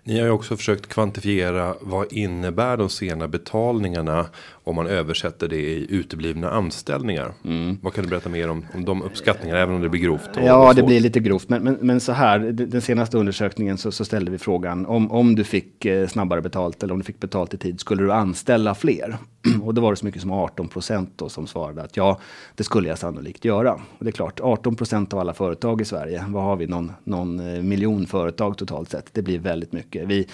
Ni 0.04 0.20
har 0.20 0.26
ju 0.26 0.32
också 0.32 0.58
försökt 0.58 0.88
kvantifiera 0.88 1.76
vad 1.82 2.14
innebär 2.14 2.78
de 2.78 2.90
sena 2.90 3.28
betalningarna 3.28 4.30
om 4.68 4.76
man 4.76 4.88
översätter 4.88 5.48
det 5.48 5.56
i 5.56 5.88
uteblivna 5.90 6.50
anställningar. 6.50 7.34
Mm. 7.46 7.78
Vad 7.82 7.94
kan 7.94 8.04
du 8.04 8.10
berätta 8.10 8.30
mer 8.30 8.50
om, 8.50 8.66
om 8.74 8.86
de 8.86 9.02
uppskattningarna, 9.02 9.62
även 9.62 9.76
om 9.76 9.82
det 9.82 9.90
blir 9.90 10.02
grovt? 10.02 10.30
ja, 10.36 10.74
det 10.74 10.84
blir 10.84 11.00
lite 11.00 11.20
grovt, 11.20 11.50
men, 11.50 11.64
men, 11.64 11.78
men 11.82 12.00
så 12.00 12.12
här, 12.12 12.40
den 12.40 12.82
senaste 12.82 13.18
undersökningen 13.18 13.78
så, 13.78 13.92
så, 13.92 14.06
ställde 14.06 14.32
vi 14.32 14.38
frågan 14.38 14.86
om, 14.86 15.12
om 15.12 15.36
du 15.36 15.44
fick 15.44 15.86
eh, 15.86 16.08
snabbare 16.08 16.42
betalt 16.42 16.84
eller 16.84 16.94
om 16.94 17.00
du 17.00 17.06
fick 17.06 17.20
betalt 17.20 17.54
i 17.54 17.58
tid, 17.58 17.80
skulle 17.80 18.04
du 18.04 18.14
anställa 18.14 18.76
fler? 18.76 19.18
Och 19.64 19.74
då 19.74 19.82
var 19.82 19.92
det 19.92 19.96
så 19.96 20.06
mycket 20.06 20.22
som 20.22 20.32
18 20.32 20.68
procent 20.68 21.22
som 21.28 21.48
svarade 21.48 21.82
att 21.82 21.98
ja, 21.98 22.20
det 22.56 22.64
skulle 22.64 22.90
jag 22.90 22.98
sannolikt 22.98 23.46
göra. 23.46 23.74
Och 23.74 24.06
det 24.06 24.10
är 24.10 24.12
klart, 24.12 24.40
18 24.40 24.76
procent 24.76 25.14
av 25.14 25.20
alla 25.20 25.34
företag 25.34 25.82
i 25.82 25.86
Sverige, 25.86 26.26
vad 26.28 26.44
har 26.44 26.56
vi, 26.56 26.68
någon, 26.68 26.92
någon 27.04 27.40
eh, 27.40 27.62
miljon 27.62 28.08
företag 28.08 28.58
totalt 28.58 28.90
sett? 28.90 29.14
Det 29.14 29.22
blir 29.22 29.40
väldigt 29.40 29.72
mycket. 29.72 30.08
Vi, 30.08 30.28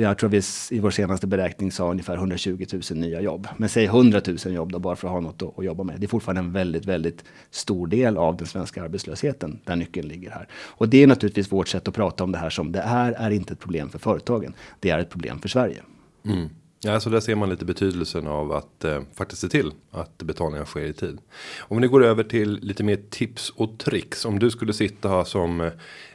jag 0.00 0.18
tror 0.18 0.30
vi 0.30 0.42
i 0.76 0.80
vår 0.80 0.90
senaste 0.90 1.26
beräkning 1.26 1.72
sa 1.72 1.90
ungefär 1.90 2.14
120 2.14 2.66
000 2.72 2.82
nya 2.98 3.20
jobb. 3.20 3.47
Men 3.56 3.68
säg 3.68 3.84
100 3.84 4.20
000 4.44 4.54
jobb 4.54 4.72
då, 4.72 4.78
bara 4.78 4.96
för 4.96 5.08
att 5.08 5.14
ha 5.14 5.20
något 5.20 5.42
att, 5.42 5.58
att 5.58 5.64
jobba 5.64 5.84
med. 5.84 6.00
Det 6.00 6.06
är 6.06 6.08
fortfarande 6.08 6.40
en 6.40 6.52
väldigt, 6.52 6.86
väldigt 6.86 7.24
stor 7.50 7.86
del 7.86 8.16
av 8.16 8.36
den 8.36 8.46
svenska 8.46 8.82
arbetslösheten 8.82 9.60
där 9.64 9.76
nyckeln 9.76 10.08
ligger 10.08 10.30
här. 10.30 10.48
Och 10.52 10.88
det 10.88 11.02
är 11.02 11.06
naturligtvis 11.06 11.52
vårt 11.52 11.68
sätt 11.68 11.88
att 11.88 11.94
prata 11.94 12.24
om 12.24 12.32
det 12.32 12.38
här 12.38 12.50
som 12.50 12.72
det 12.72 12.80
här 12.80 13.12
är 13.12 13.30
inte 13.30 13.52
ett 13.52 13.60
problem 13.60 13.88
för 13.88 13.98
företagen. 13.98 14.54
Det 14.80 14.90
är 14.90 14.98
ett 14.98 15.10
problem 15.10 15.38
för 15.38 15.48
Sverige. 15.48 15.82
Mm. 16.24 16.48
Ja, 16.80 17.00
så 17.00 17.10
där 17.10 17.20
ser 17.20 17.34
man 17.34 17.50
lite 17.50 17.64
betydelsen 17.64 18.26
av 18.26 18.52
att 18.52 18.84
eh, 18.84 19.00
faktiskt 19.14 19.40
se 19.40 19.48
till 19.48 19.72
att 19.90 20.18
betalningar 20.18 20.64
sker 20.64 20.84
i 20.84 20.92
tid. 20.92 21.18
Om 21.58 21.76
vi 21.76 21.80
nu 21.80 21.88
går 21.88 22.04
över 22.04 22.24
till 22.24 22.58
lite 22.62 22.84
mer 22.84 22.98
tips 23.10 23.50
och 23.50 23.78
tricks. 23.78 24.24
Om 24.24 24.38
du 24.38 24.50
skulle 24.50 24.72
sitta 24.72 25.24
som 25.24 25.60
eh, 25.60 25.70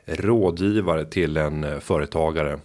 rådgivare 0.06 1.06
till 1.06 1.38
en 1.38 1.64
eh, 1.64 1.80
företagare 1.80 2.60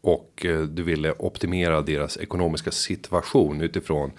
och 0.00 0.46
eh, 0.46 0.60
du 0.60 0.82
ville 0.82 1.12
optimera 1.18 1.80
deras 1.80 2.16
ekonomiska 2.16 2.70
situation 2.70 3.60
utifrån 3.60 4.12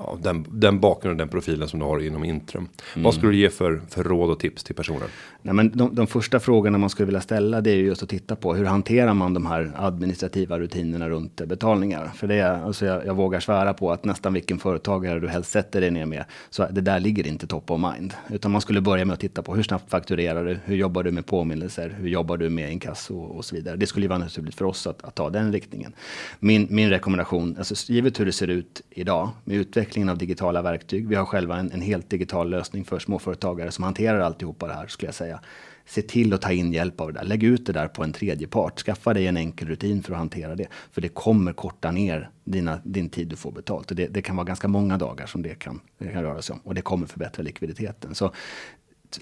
ja, 0.00 0.18
den, 0.22 0.46
den 0.50 0.80
bakgrunden, 0.80 1.18
den 1.18 1.28
profilen 1.28 1.68
som 1.68 1.80
du 1.80 1.86
har 1.86 1.98
inom 1.98 2.24
Intrum. 2.24 2.68
Mm. 2.94 3.04
Vad 3.04 3.14
skulle 3.14 3.32
du 3.32 3.38
ge 3.38 3.50
för, 3.50 3.80
för 3.88 4.04
råd 4.04 4.30
och 4.30 4.40
tips 4.40 4.64
till 4.64 4.74
personen? 4.74 5.08
Nej, 5.42 5.54
men 5.54 5.70
de, 5.74 5.94
de 5.94 6.06
första 6.06 6.40
frågorna 6.40 6.78
man 6.78 6.90
skulle 6.90 7.06
vilja 7.06 7.20
ställa 7.20 7.60
det 7.60 7.70
är 7.70 7.76
ju 7.76 7.84
just 7.84 8.02
att 8.02 8.08
titta 8.08 8.36
på 8.36 8.54
hur 8.54 8.64
hanterar 8.64 9.14
man 9.14 9.34
de 9.34 9.46
här 9.46 9.72
administrativa 9.76 10.58
rutinerna 10.58 11.08
runt 11.08 11.36
betalningar? 11.46 12.10
För 12.14 12.26
det 12.26 12.34
är, 12.34 12.64
alltså 12.64 12.86
jag, 12.86 13.06
jag 13.06 13.14
vågar 13.14 13.40
svära 13.40 13.74
på 13.74 13.92
att 13.92 14.04
nästan 14.04 14.32
vilken 14.32 14.58
företagare 14.58 15.20
du 15.20 15.28
helst 15.28 15.50
sätter 15.50 15.80
dig 15.80 15.90
ner 15.90 16.06
med, 16.06 16.24
så 16.50 16.66
det 16.70 16.80
där 16.80 17.00
ligger 17.00 17.26
inte 17.26 17.46
top 17.46 17.70
of 17.70 17.80
mind. 17.94 18.14
Utan 18.30 18.50
man 18.50 18.60
skulle 18.60 18.80
börja 18.80 19.04
med 19.04 19.14
att 19.14 19.20
titta 19.20 19.42
på 19.42 19.54
hur 19.54 19.62
snabbt 19.62 19.90
fakturerar 19.90 20.44
du? 20.44 20.58
Hur 20.64 20.76
jobbar 20.76 21.02
du 21.02 21.10
med 21.10 21.26
påminnelser? 21.26 21.96
Hur 22.00 22.08
jobbar 22.08 22.36
du 22.36 22.50
med 22.50 22.72
inkasso 22.72 23.18
och, 23.18 23.36
och 23.36 23.44
så 23.44 23.56
vidare? 23.56 23.76
Det 23.76 23.86
skulle 23.86 24.04
ju 24.04 24.08
vara 24.08 24.18
naturligt 24.18 24.54
för 24.54 24.64
oss 24.64 24.86
att, 24.86 25.04
att 25.04 25.14
ta 25.14 25.30
den 25.30 25.52
riktningen. 25.52 25.92
Min, 26.40 26.66
min 26.70 26.90
rekommendation, 26.90 27.56
alltså 27.58 27.92
givet 27.92 28.20
hur 28.20 28.26
det 28.26 28.32
ser 28.32 28.48
ut 28.48 28.82
idag 28.90 29.28
med 29.44 29.56
utvecklingen 29.90 30.08
av 30.08 30.18
digitala 30.18 30.62
verktyg. 30.62 31.08
Vi 31.08 31.16
har 31.16 31.24
själva 31.24 31.58
en, 31.58 31.72
en 31.72 31.80
helt 31.80 32.10
digital 32.10 32.50
lösning 32.50 32.84
för 32.84 32.98
småföretagare 32.98 33.70
som 33.70 33.84
hanterar 33.84 34.20
alltihopa 34.20 34.66
det 34.66 34.74
här 34.74 34.86
skulle 34.86 35.08
jag 35.08 35.14
säga. 35.14 35.40
Se 35.86 36.02
till 36.02 36.32
att 36.32 36.40
ta 36.40 36.52
in 36.52 36.72
hjälp 36.72 37.00
av 37.00 37.12
det 37.12 37.18
där. 37.18 37.26
Lägg 37.26 37.42
ut 37.42 37.66
det 37.66 37.72
där 37.72 37.88
på 37.88 38.04
en 38.04 38.12
tredje 38.12 38.46
part. 38.46 38.80
Skaffa 38.80 39.14
dig 39.14 39.26
en 39.26 39.36
enkel 39.36 39.68
rutin 39.68 40.02
för 40.02 40.12
att 40.12 40.18
hantera 40.18 40.54
det. 40.54 40.68
För 40.92 41.00
det 41.00 41.08
kommer 41.08 41.52
korta 41.52 41.90
ner 41.90 42.30
dina, 42.44 42.80
din 42.84 43.08
tid 43.10 43.28
du 43.28 43.36
får 43.36 43.52
betalt. 43.52 43.90
Och 43.90 43.96
det, 43.96 44.06
det 44.06 44.22
kan 44.22 44.36
vara 44.36 44.46
ganska 44.46 44.68
många 44.68 44.98
dagar 44.98 45.26
som 45.26 45.42
det 45.42 45.58
kan, 45.58 45.80
det 45.98 46.12
kan 46.12 46.22
röra 46.22 46.42
sig 46.42 46.54
om. 46.54 46.60
Och 46.64 46.74
det 46.74 46.82
kommer 46.82 47.06
förbättra 47.06 47.42
likviditeten. 47.42 48.14
Så 48.14 48.32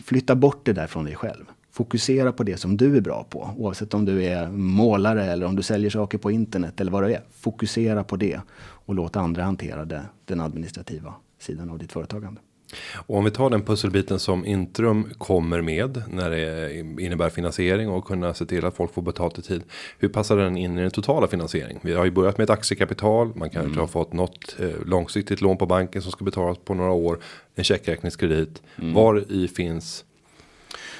flytta 0.04 0.34
bort 0.34 0.66
det 0.66 0.72
där 0.72 0.86
från 0.86 1.04
dig 1.04 1.14
själv. 1.14 1.44
Fokusera 1.78 2.32
på 2.32 2.42
det 2.42 2.56
som 2.56 2.76
du 2.76 2.96
är 2.96 3.00
bra 3.00 3.26
på. 3.30 3.50
Oavsett 3.56 3.94
om 3.94 4.04
du 4.04 4.24
är 4.24 4.50
målare 4.50 5.24
eller 5.24 5.46
om 5.46 5.56
du 5.56 5.62
säljer 5.62 5.90
saker 5.90 6.18
på 6.18 6.30
internet 6.30 6.80
eller 6.80 6.92
vad 6.92 7.02
det 7.02 7.14
är. 7.14 7.22
Fokusera 7.40 8.04
på 8.04 8.16
det 8.16 8.40
och 8.60 8.94
låt 8.94 9.16
andra 9.16 9.42
hantera 9.42 9.84
det, 9.84 10.02
den 10.24 10.40
administrativa 10.40 11.14
sidan 11.38 11.70
av 11.70 11.78
ditt 11.78 11.92
företagande. 11.92 12.40
Och 13.06 13.16
om 13.16 13.24
vi 13.24 13.30
tar 13.30 13.50
den 13.50 13.62
pusselbiten 13.62 14.18
som 14.18 14.46
Intrum 14.46 15.08
kommer 15.18 15.60
med 15.60 16.02
när 16.08 16.30
det 16.30 16.74
innebär 17.02 17.30
finansiering 17.30 17.88
och 17.88 18.04
kunna 18.04 18.34
se 18.34 18.46
till 18.46 18.64
att 18.64 18.76
folk 18.76 18.94
får 18.94 19.02
betalt 19.02 19.38
i 19.38 19.42
tid. 19.42 19.62
Hur 19.98 20.08
passar 20.08 20.36
den 20.36 20.56
in 20.56 20.78
i 20.78 20.82
den 20.82 20.90
totala 20.90 21.26
finansiering? 21.26 21.78
Vi 21.82 21.94
har 21.94 22.04
ju 22.04 22.10
börjat 22.10 22.38
med 22.38 22.44
ett 22.44 22.50
aktiekapital. 22.50 23.26
Man 23.34 23.50
kanske 23.50 23.68
mm. 23.68 23.78
har 23.78 23.86
fått 23.86 24.12
något 24.12 24.56
eh, 24.58 24.86
långsiktigt 24.86 25.40
lån 25.40 25.56
på 25.56 25.66
banken 25.66 26.02
som 26.02 26.12
ska 26.12 26.24
betalas 26.24 26.58
på 26.64 26.74
några 26.74 26.92
år. 26.92 27.18
En 27.54 27.64
checkräkningskredit. 27.64 28.62
Mm. 28.78 28.94
Var 28.94 29.32
i 29.32 29.48
finns 29.48 30.04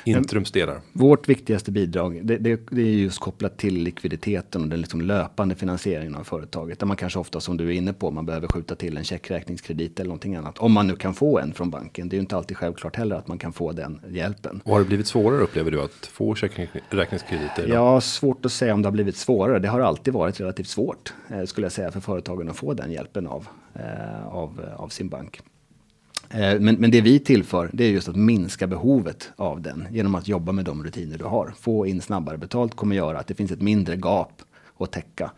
Intrums 0.05 0.51
delar. 0.51 0.81
Vårt 0.93 1.29
viktigaste 1.29 1.71
bidrag 1.71 2.27
det, 2.27 2.37
det, 2.37 2.61
det, 2.71 2.83
är 2.83 2.87
just 2.87 3.19
kopplat 3.19 3.57
till 3.59 3.75
likviditeten 3.75 4.63
och 4.63 4.69
den 4.69 4.81
liksom 4.81 5.01
löpande 5.01 5.55
finansieringen 5.55 6.15
av 6.15 6.25
företaget. 6.25 6.79
Där 6.79 6.87
man 6.87 6.97
kanske 6.97 7.19
ofta 7.19 7.41
som 7.41 7.57
du 7.57 7.69
är 7.69 7.73
inne 7.73 7.93
på, 7.93 8.11
man 8.11 8.27
behöver 8.27 8.49
skjuta 8.49 8.75
till 8.75 8.97
en 8.97 9.05
checkräkningskredit 9.05 10.01
eller 10.01 10.09
någonting 10.09 10.37
annat. 10.37 10.59
Om 10.59 10.73
man 10.73 10.87
nu 10.87 10.97
kan 10.97 11.15
få 11.15 11.39
en 11.39 11.55
från 11.55 11.71
banken. 11.71 12.09
Det 12.09 12.15
är 12.15 12.19
ju 12.19 12.21
inte 12.21 12.37
alltid 12.37 12.57
självklart 12.57 12.97
heller 12.97 13.17
att 13.17 13.29
man 13.29 13.39
kan 13.39 13.53
få 13.53 13.73
den 13.73 14.01
hjälpen. 14.09 14.61
Och 14.65 14.73
har 14.73 14.79
det 14.79 14.87
blivit 14.87 15.07
svårare 15.07 15.41
upplever 15.41 15.71
du 15.71 15.83
att 15.83 16.07
få 16.07 16.35
checkräkningskrediter? 16.35 17.69
Ja, 17.69 18.01
svårt 18.01 18.47
att 18.47 18.53
säga 18.53 18.75
om 18.75 18.83
det 18.83 18.87
har 18.87 18.93
blivit 18.93 19.17
svårare. 19.17 19.59
Det 19.59 19.69
har 19.69 19.81
alltid 19.81 20.15
varit 20.15 20.41
relativt 20.41 20.69
svårt 20.69 21.15
eh, 21.29 21.45
skulle 21.45 21.65
jag 21.65 21.73
säga 21.73 21.91
för 21.91 22.01
företagen 22.01 22.49
att 22.49 22.57
få 22.57 22.75
den 22.75 22.93
hjälpen 22.93 23.27
av, 23.27 23.49
eh, 23.75 24.27
av, 24.29 24.65
av 24.77 24.89
sin 24.89 25.09
bank. 25.09 25.41
Eh, 26.31 26.61
men, 26.61 26.75
men 26.75 26.91
det 26.91 27.01
vi 27.01 27.19
tillför 27.19 27.71
det 27.73 27.85
är 27.85 27.91
just 27.91 28.09
att 28.09 28.17
minska 28.17 28.67
behovet 28.67 29.33
av 29.37 29.61
den 29.61 29.89
genom 29.91 30.15
att 30.15 30.29
jobba 30.29 30.53
med 30.53 30.65
de 30.65 30.85
rutiner 30.85 31.19
du 31.19 31.25
har. 31.25 31.55
Få 31.59 31.87
in 31.87 32.01
snabbare 32.01 32.39
betalt 32.39 32.75
kommer 32.75 32.97
göra 32.97 33.19
att 33.19 33.27
det 33.27 33.35
finns 33.35 33.51
ett 33.51 33.63
mindre 33.63 33.97
gap 33.97 34.43
att 34.79 34.93
täcka 34.93 35.31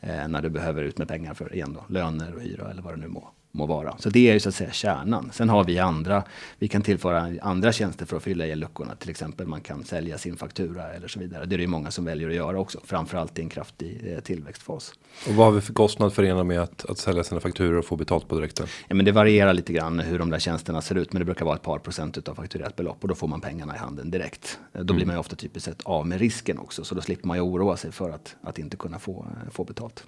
eh, 0.00 0.28
när 0.28 0.42
du 0.42 0.48
behöver 0.48 0.82
ut 0.82 0.98
med 0.98 1.08
pengar 1.08 1.34
för 1.34 1.54
igen 1.54 1.72
då, 1.72 1.94
löner 1.94 2.34
och 2.34 2.40
hyra 2.40 2.70
eller 2.70 2.82
vad 2.82 2.92
det 2.92 3.00
nu 3.00 3.08
må, 3.08 3.30
må 3.50 3.66
vara. 3.66 3.98
Så 3.98 4.10
det 4.10 4.28
är 4.28 4.32
ju 4.32 4.40
så 4.40 4.48
att 4.48 4.54
säga 4.54 4.72
kärnan. 4.72 5.30
Sen 5.32 5.48
har 5.48 5.64
vi 5.64 5.78
andra, 5.78 6.22
vi 6.58 6.68
kan 6.68 6.82
tillföra 6.82 7.32
andra 7.42 7.72
tjänster 7.72 8.06
för 8.06 8.16
att 8.16 8.22
fylla 8.22 8.46
i 8.46 8.56
luckorna. 8.56 8.94
Till 8.94 9.10
exempel 9.10 9.46
man 9.46 9.60
kan 9.60 9.84
sälja 9.84 10.18
sin 10.18 10.36
faktura 10.36 10.92
eller 10.92 11.08
så 11.08 11.20
vidare. 11.20 11.44
Det 11.46 11.54
är 11.54 11.58
det 11.58 11.62
ju 11.62 11.68
många 11.68 11.90
som 11.90 12.04
väljer 12.04 12.28
att 12.28 12.34
göra 12.34 12.58
också, 12.60 12.80
framförallt 12.84 13.38
i 13.38 13.42
en 13.42 13.48
kraftig 13.48 14.12
eh, 14.12 14.20
tillväxtfas. 14.20 14.92
Och 15.28 15.34
vad 15.34 15.46
har 15.46 15.52
vi 15.52 15.60
för 15.60 15.72
kostnad 15.74 16.12
förenad 16.12 16.46
med 16.46 16.60
att, 16.60 16.84
att 16.84 16.98
sälja 16.98 17.24
sina 17.24 17.40
fakturor 17.40 17.78
och 17.78 17.84
få 17.84 17.96
betalt 17.96 18.28
på 18.28 18.34
direkten? 18.34 18.66
Ja, 18.88 18.94
men 18.94 19.04
det 19.04 19.12
varierar 19.12 19.52
lite 19.52 19.72
grann 19.72 19.98
hur 19.98 20.18
de 20.18 20.30
där 20.30 20.38
tjänsterna 20.38 20.82
ser 20.82 20.94
ut, 20.94 21.12
men 21.12 21.20
det 21.20 21.24
brukar 21.26 21.44
vara 21.44 21.56
ett 21.56 21.62
par 21.62 21.78
procent 21.78 22.28
av 22.28 22.34
fakturerat 22.34 22.76
belopp 22.76 23.02
och 23.02 23.08
då 23.08 23.14
får 23.14 23.28
man 23.28 23.40
pengarna 23.40 23.74
i 23.74 23.78
handen 23.78 24.10
direkt. 24.10 24.58
Eh, 24.72 24.80
Då 24.82 24.94
blir 24.94 25.06
man 25.06 25.14
ju 25.14 25.18
ofta 25.20 25.36
typiskt 25.36 25.64
sett 25.70 25.82
av 25.82 26.06
med 26.06 26.18
risken 26.18 26.58
också, 26.58 26.84
så 26.84 26.94
då 26.94 27.00
slipper 27.00 27.26
man 27.28 27.36
ju 27.36 27.40
oroa 27.42 27.76
sig 27.76 27.92
för 27.92 28.10
att, 28.10 28.36
att 28.42 28.58
inte 28.58 28.76
kunna 28.76 28.98
få, 28.98 29.26
eh, 29.44 29.50
få 29.50 29.64
betalt. 29.64 30.04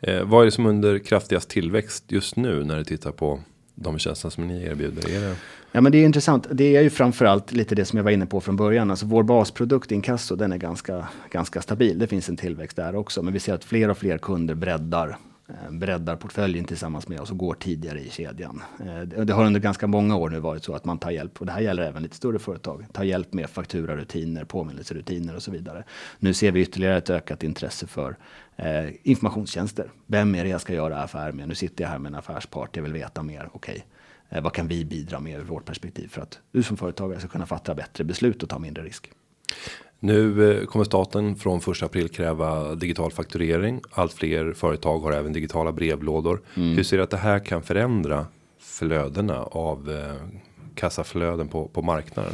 Eh, 0.00 0.24
vad 0.24 0.40
är 0.40 0.44
det 0.44 0.50
som 0.50 0.66
under 0.66 0.98
kraftigast 0.98 1.48
tillväxt 1.48 2.04
just 2.08 2.36
nu 2.36 2.64
när 2.64 2.76
du 2.78 2.84
tittar 2.84 3.12
på 3.12 3.40
de 3.74 3.98
tjänster 3.98 4.30
som 4.30 4.46
ni 4.46 4.64
erbjuder? 4.64 5.10
Är 5.16 5.20
det? 5.20 5.36
Ja, 5.72 5.80
men 5.80 5.92
det 5.92 5.98
är 5.98 6.04
intressant. 6.04 6.46
Det 6.50 6.76
är 6.76 6.82
ju 6.82 6.90
framförallt 6.90 7.52
lite 7.52 7.74
det 7.74 7.84
som 7.84 7.96
jag 7.96 8.04
var 8.04 8.10
inne 8.10 8.26
på 8.26 8.40
från 8.40 8.56
början. 8.56 8.90
Alltså 8.90 9.06
vår 9.06 9.22
basprodukt 9.22 9.92
inkasso, 9.92 10.36
den 10.36 10.52
är 10.52 10.56
ganska, 10.56 11.08
ganska 11.30 11.62
stabil. 11.62 11.98
Det 11.98 12.06
finns 12.06 12.28
en 12.28 12.36
tillväxt 12.36 12.76
där 12.76 12.96
också, 12.96 13.22
men 13.22 13.32
vi 13.32 13.40
ser 13.40 13.54
att 13.54 13.64
fler 13.64 13.90
och 13.90 13.98
fler 13.98 14.18
kunder 14.18 14.54
breddar 14.54 15.18
Eh, 15.48 15.70
breddar 15.70 16.16
portföljen 16.16 16.64
tillsammans 16.64 17.08
med 17.08 17.20
oss 17.20 17.30
och 17.30 17.38
går 17.38 17.54
tidigare 17.54 18.00
i 18.00 18.10
kedjan. 18.10 18.62
Eh, 18.80 19.00
det 19.00 19.32
har 19.32 19.44
under 19.44 19.60
ganska 19.60 19.86
många 19.86 20.16
år 20.16 20.30
nu 20.30 20.40
varit 20.40 20.64
så 20.64 20.74
att 20.74 20.84
man 20.84 20.98
tar 20.98 21.10
hjälp, 21.10 21.40
och 21.40 21.46
det 21.46 21.52
här 21.52 21.60
gäller 21.60 21.82
även 21.82 22.02
lite 22.02 22.16
större 22.16 22.38
företag, 22.38 22.86
tar 22.92 23.04
hjälp 23.04 23.32
med 23.32 23.50
fakturarutiner, 23.50 24.44
påminnelserutiner 24.44 25.36
och 25.36 25.42
så 25.42 25.50
vidare. 25.50 25.84
Nu 26.18 26.34
ser 26.34 26.52
vi 26.52 26.60
ytterligare 26.60 26.96
ett 26.96 27.10
ökat 27.10 27.42
intresse 27.42 27.86
för 27.86 28.16
eh, 28.56 28.88
informationstjänster. 29.02 29.90
Vem 30.06 30.34
är 30.34 30.44
det 30.44 30.50
jag 30.50 30.60
ska 30.60 30.74
göra 30.74 31.02
affär 31.02 31.32
med? 31.32 31.48
Nu 31.48 31.54
sitter 31.54 31.84
jag 31.84 31.90
här 31.90 31.98
med 31.98 32.10
en 32.10 32.18
affärspart, 32.18 32.76
jag 32.76 32.82
vill 32.82 32.92
veta 32.92 33.22
mer. 33.22 33.48
Okej, 33.52 33.86
eh, 34.28 34.42
vad 34.42 34.52
kan 34.52 34.68
vi 34.68 34.84
bidra 34.84 35.20
med 35.20 35.40
ur 35.40 35.44
vårt 35.44 35.64
perspektiv 35.64 36.08
för 36.08 36.22
att 36.22 36.38
du 36.52 36.62
som 36.62 36.76
företagare 36.76 37.20
ska 37.20 37.28
kunna 37.28 37.46
fatta 37.46 37.74
bättre 37.74 38.04
beslut 38.04 38.42
och 38.42 38.48
ta 38.48 38.58
mindre 38.58 38.84
risk? 38.84 39.10
Nu 40.04 40.52
eh, 40.60 40.66
kommer 40.66 40.84
staten 40.84 41.36
från 41.36 41.58
1 41.58 41.82
april 41.82 42.08
kräva 42.08 42.74
digital 42.74 43.12
fakturering. 43.12 43.80
Allt 43.90 44.12
fler 44.12 44.52
företag 44.52 44.98
har 44.98 45.12
även 45.12 45.32
digitala 45.32 45.72
brevlådor. 45.72 46.40
Hur 46.76 46.82
ser 46.82 46.96
du 46.96 47.02
att 47.02 47.10
det 47.10 47.16
här 47.16 47.38
kan 47.38 47.62
förändra 47.62 48.26
flödena 48.60 49.42
av 49.42 49.90
eh, 49.90 50.38
kassaflöden 50.74 51.48
på, 51.48 51.68
på 51.68 51.82
marknaden? 51.82 52.32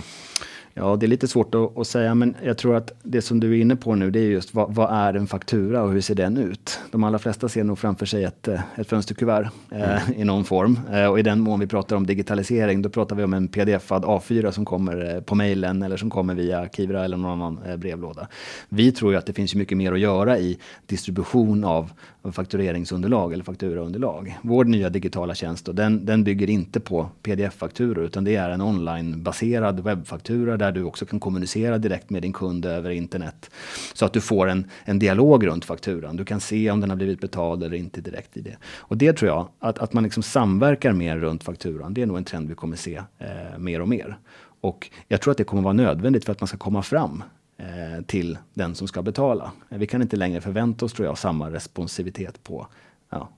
Ja, 0.81 0.97
det 0.97 1.07
är 1.07 1.09
lite 1.09 1.29
svårt 1.29 1.55
att, 1.55 1.79
att 1.79 1.87
säga, 1.87 2.15
men 2.15 2.37
jag 2.43 2.59
tror 2.59 2.77
att 2.77 2.93
det 3.03 3.23
som 3.23 3.41
du 3.41 3.57
är 3.57 3.61
inne 3.61 3.77
på 3.77 3.95
nu, 3.95 4.11
det 4.11 4.21
är 4.21 4.25
just 4.25 4.55
vad, 4.55 4.75
vad 4.75 4.93
är 4.93 5.15
en 5.15 5.27
faktura 5.27 5.83
och 5.83 5.93
hur 5.93 6.01
ser 6.01 6.15
den 6.15 6.37
ut? 6.37 6.81
De 6.91 7.05
allra 7.05 7.19
flesta 7.19 7.49
ser 7.49 7.65
nog 7.65 7.79
framför 7.79 8.07
sig 8.07 8.25
ett, 8.25 8.49
eh, 8.49 8.61
ett 8.77 8.89
fönsterkuvert 8.89 9.51
eh, 9.71 10.11
i 10.21 10.25
någon 10.25 10.45
form. 10.45 10.81
Eh, 10.93 11.07
och 11.07 11.19
i 11.19 11.23
den 11.23 11.41
mån 11.41 11.61
vi 11.61 11.67
pratar 11.67 11.97
om 11.97 12.07
digitalisering, 12.07 12.83
då 12.83 12.89
pratar 12.89 13.17
vi 13.17 13.25
om 13.25 13.35
en 13.35 13.49
pdf-ad 13.49 14.07
A4 14.07 14.51
som 14.51 14.65
kommer 14.65 15.15
eh, 15.15 15.21
på 15.21 15.35
mejlen 15.35 15.83
eller 15.83 15.97
som 15.97 16.11
kommer 16.11 16.35
via 16.35 16.69
Kivra 16.69 17.05
eller 17.05 17.17
någon 17.17 17.31
annan 17.31 17.59
eh, 17.67 17.77
brevlåda. 17.77 18.29
Vi 18.69 18.93
tror 18.93 19.13
ju 19.13 19.19
att 19.19 19.27
det 19.27 19.33
finns 19.33 19.55
mycket 19.55 19.79
mer 19.79 19.93
att 19.93 20.01
göra 20.01 20.39
i 20.39 20.59
distribution 20.87 21.65
av, 21.65 21.93
av 22.23 22.33
faktureringsunderlag 22.33 23.33
eller 23.33 23.45
fakturaunderlag. 23.45 24.39
Vår 24.43 24.65
nya 24.65 24.91
digitala 24.91 25.35
tjänst, 25.35 25.65
då, 25.65 25.73
den, 25.73 26.07
den 26.07 26.25
bygger 26.25 26.51
inte 26.51 26.81
på 26.81 27.09
pdf-fakturor, 27.23 28.05
utan 28.05 28.25
det 28.25 28.37
är 28.37 28.51
en 28.51 28.61
onlinebaserad 28.61 29.81
webbfaktura 29.81 30.57
där 30.57 30.73
du 30.73 30.85
också 30.85 31.07
kan 31.07 31.21
kommunicera 31.21 31.79
direkt 31.79 32.11
med 32.11 32.23
din 32.23 32.33
kund 32.33 32.67
över 32.67 32.91
internet. 32.91 33.51
Så 33.95 34.05
att 34.05 34.13
du 34.13 34.21
får 34.21 34.49
en, 34.49 34.71
en 34.85 34.99
dialog 34.99 35.47
runt 35.47 35.65
fakturan. 35.65 36.17
Du 36.17 36.25
kan 36.25 36.41
se 36.41 36.71
om 36.71 36.81
den 36.81 36.91
har 36.91 36.97
blivit 36.97 37.21
betald 37.21 37.65
eller 37.65 37.77
inte 37.77 38.01
direkt 38.01 38.37
i 38.37 38.41
det. 38.41 38.57
Och 38.79 38.97
det 38.97 39.13
tror 39.13 39.29
jag, 39.29 39.49
att, 39.59 39.79
att 39.79 39.93
man 39.93 40.05
liksom 40.05 40.23
samverkar 40.23 40.93
mer 40.93 41.19
runt 41.19 41.45
fakturan, 41.45 41.95
det 41.95 42.03
är 42.03 42.07
nog 42.07 42.17
en 42.17 42.25
trend 42.25 42.49
vi 42.49 42.55
kommer 42.55 42.77
se 42.77 43.03
eh, 43.19 43.59
mer 43.59 43.81
och 43.81 43.89
mer. 43.89 44.19
Och 44.61 44.91
jag 45.09 45.21
tror 45.21 45.31
att 45.31 45.39
det 45.39 45.45
kommer 45.45 45.63
vara 45.63 45.73
nödvändigt 45.73 46.25
för 46.25 46.33
att 46.33 46.41
man 46.41 46.49
ska 46.49 46.57
komma 46.57 46.83
fram 46.83 47.23
Eh, 47.61 48.03
till 48.05 48.39
den 48.55 48.75
som 48.75 48.89
ska 48.89 49.03
betala. 49.03 49.53
Vi 49.69 49.87
kan 49.87 50.03
inte 50.03 50.17
längre 50.17 50.41
förvänta 50.41 50.85
oss, 50.85 50.93
tror 50.93 51.07
jag, 51.07 51.19
samma 51.19 51.51
responsivitet 51.51 52.45
på 52.45 52.67
ja, 53.11 53.29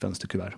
fönsterkuvert. 0.00 0.54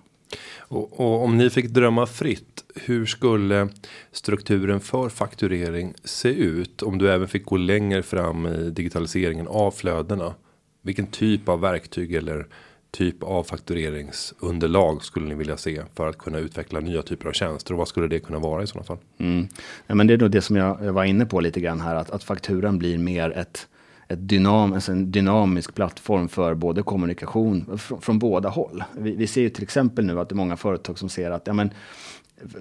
Och, 0.58 1.00
och 1.00 1.24
om 1.24 1.38
ni 1.38 1.50
fick 1.50 1.68
drömma 1.68 2.06
fritt, 2.06 2.64
hur 2.74 3.06
skulle 3.06 3.68
strukturen 4.12 4.80
för 4.80 5.08
fakturering 5.08 5.94
se 6.04 6.28
ut 6.28 6.82
om 6.82 6.98
du 6.98 7.10
även 7.12 7.28
fick 7.28 7.44
gå 7.44 7.56
längre 7.56 8.02
fram 8.02 8.46
i 8.46 8.70
digitaliseringen 8.70 9.48
av 9.48 9.70
flödena? 9.70 10.34
Vilken 10.82 11.06
typ 11.06 11.48
av 11.48 11.60
verktyg 11.60 12.14
eller 12.14 12.46
typ 12.92 13.22
av 13.22 13.44
faktureringsunderlag 13.44 15.04
skulle 15.04 15.26
ni 15.26 15.34
vilja 15.34 15.56
se 15.56 15.82
för 15.94 16.08
att 16.08 16.18
kunna 16.18 16.38
utveckla 16.38 16.80
nya 16.80 17.02
typer 17.02 17.28
av 17.28 17.32
tjänster 17.32 17.72
och 17.72 17.78
vad 17.78 17.88
skulle 17.88 18.08
det 18.08 18.20
kunna 18.20 18.38
vara 18.38 18.62
i 18.62 18.66
sådana 18.66 18.84
fall? 18.84 18.98
Mm. 19.18 19.48
Ja, 19.86 19.94
men 19.94 20.06
det 20.06 20.14
är 20.14 20.18
nog 20.18 20.30
det 20.30 20.42
som 20.42 20.56
jag, 20.56 20.84
jag 20.84 20.92
var 20.92 21.04
inne 21.04 21.26
på 21.26 21.40
lite 21.40 21.60
grann 21.60 21.80
här, 21.80 21.94
att, 21.94 22.10
att 22.10 22.24
fakturan 22.24 22.78
blir 22.78 22.98
mer 22.98 23.30
ett, 23.30 23.68
ett 24.08 24.28
dynam, 24.28 24.72
alltså 24.72 24.92
en 24.92 25.12
dynamisk 25.12 25.74
plattform 25.74 26.28
för 26.28 26.54
både 26.54 26.82
kommunikation 26.82 27.78
från, 27.78 28.00
från 28.00 28.18
båda 28.18 28.48
håll. 28.48 28.84
Vi, 28.92 29.16
vi 29.16 29.26
ser 29.26 29.40
ju 29.40 29.48
till 29.48 29.62
exempel 29.62 30.04
nu 30.04 30.20
att 30.20 30.28
det 30.28 30.32
är 30.32 30.36
många 30.36 30.56
företag 30.56 30.98
som 30.98 31.08
ser 31.08 31.30
att 31.30 31.46
ja, 31.46 31.52
men, 31.52 31.70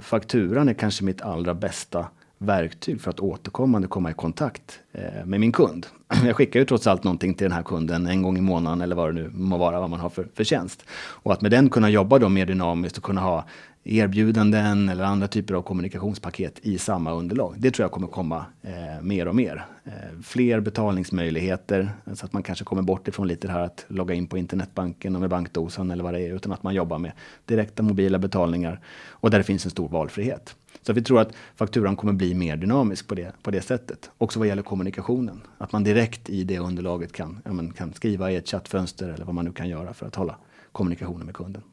fakturan 0.01 0.69
är 0.69 0.73
kanske 0.73 1.03
mitt 1.03 1.21
allra 1.21 1.53
bästa 1.53 2.05
verktyg 2.41 3.01
för 3.01 3.09
att 3.09 3.19
återkommande 3.19 3.87
komma 3.87 4.11
i 4.11 4.13
kontakt 4.13 4.79
eh, 4.91 5.25
med 5.25 5.39
min 5.39 5.51
kund. 5.51 5.87
Jag 6.25 6.35
skickar 6.35 6.59
ju 6.59 6.65
trots 6.65 6.87
allt 6.87 7.03
någonting 7.03 7.33
till 7.33 7.45
den 7.45 7.51
här 7.51 7.63
kunden 7.63 8.07
en 8.07 8.21
gång 8.21 8.37
i 8.37 8.41
månaden 8.41 8.81
eller 8.81 8.95
vad 8.95 9.09
det 9.09 9.21
nu 9.21 9.29
må 9.33 9.57
vara, 9.57 9.79
vad 9.79 9.89
man 9.89 9.99
har 9.99 10.09
för, 10.09 10.27
för 10.33 10.43
tjänst. 10.43 10.85
Och 10.91 11.33
att 11.33 11.41
med 11.41 11.51
den 11.51 11.69
kunna 11.69 11.89
jobba 11.89 12.19
då 12.19 12.29
mer 12.29 12.45
dynamiskt 12.45 12.97
och 12.97 13.03
kunna 13.03 13.21
ha 13.21 13.45
erbjudanden 13.83 14.89
eller 14.89 15.03
andra 15.03 15.27
typer 15.27 15.53
av 15.53 15.61
kommunikationspaket 15.61 16.59
i 16.61 16.77
samma 16.77 17.11
underlag. 17.11 17.55
Det 17.57 17.71
tror 17.71 17.83
jag 17.83 17.91
kommer 17.91 18.07
komma 18.07 18.45
eh, 18.61 19.01
mer 19.01 19.27
och 19.27 19.35
mer. 19.35 19.65
Eh, 19.83 19.91
fler 20.23 20.59
betalningsmöjligheter 20.59 21.91
så 22.13 22.25
att 22.25 22.33
man 22.33 22.43
kanske 22.43 22.65
kommer 22.65 22.81
bort 22.81 23.07
ifrån 23.07 23.27
lite 23.27 23.47
det 23.47 23.53
här 23.53 23.61
att 23.61 23.85
logga 23.87 24.13
in 24.13 24.27
på 24.27 24.37
internetbanken 24.37 25.15
och 25.15 25.21
med 25.21 25.29
bankdosan 25.29 25.91
eller 25.91 26.03
vad 26.03 26.13
det 26.13 26.21
är, 26.21 26.35
utan 26.35 26.51
att 26.51 26.63
man 26.63 26.73
jobbar 26.73 26.97
med 26.97 27.11
direkta 27.45 27.83
mobila 27.83 28.17
betalningar 28.17 28.79
och 29.09 29.31
där 29.31 29.37
det 29.37 29.43
finns 29.43 29.65
en 29.65 29.71
stor 29.71 29.89
valfrihet. 29.89 30.55
Så 30.81 30.93
vi 30.93 31.01
tror 31.01 31.19
att 31.19 31.33
fakturan 31.55 31.95
kommer 31.95 32.13
bli 32.13 32.33
mer 32.33 32.57
dynamisk 32.57 33.07
på 33.07 33.15
det, 33.15 33.33
på 33.43 33.51
det 33.51 33.61
sättet. 33.61 34.11
Också 34.17 34.39
vad 34.39 34.47
gäller 34.47 34.63
kommunikationen. 34.63 35.41
Att 35.57 35.71
man 35.71 35.83
direkt 35.83 36.29
i 36.29 36.43
det 36.43 36.59
underlaget 36.59 37.13
kan, 37.13 37.39
ja, 37.45 37.53
men, 37.53 37.73
kan 37.73 37.93
skriva 37.93 38.31
i 38.31 38.35
ett 38.35 38.47
chattfönster 38.47 39.09
eller 39.09 39.25
vad 39.25 39.35
man 39.35 39.45
nu 39.45 39.51
kan 39.51 39.69
göra 39.69 39.93
för 39.93 40.07
att 40.07 40.15
hålla 40.15 40.35
kommunikationen 40.71 41.25
med 41.25 41.35
kunden. 41.35 41.63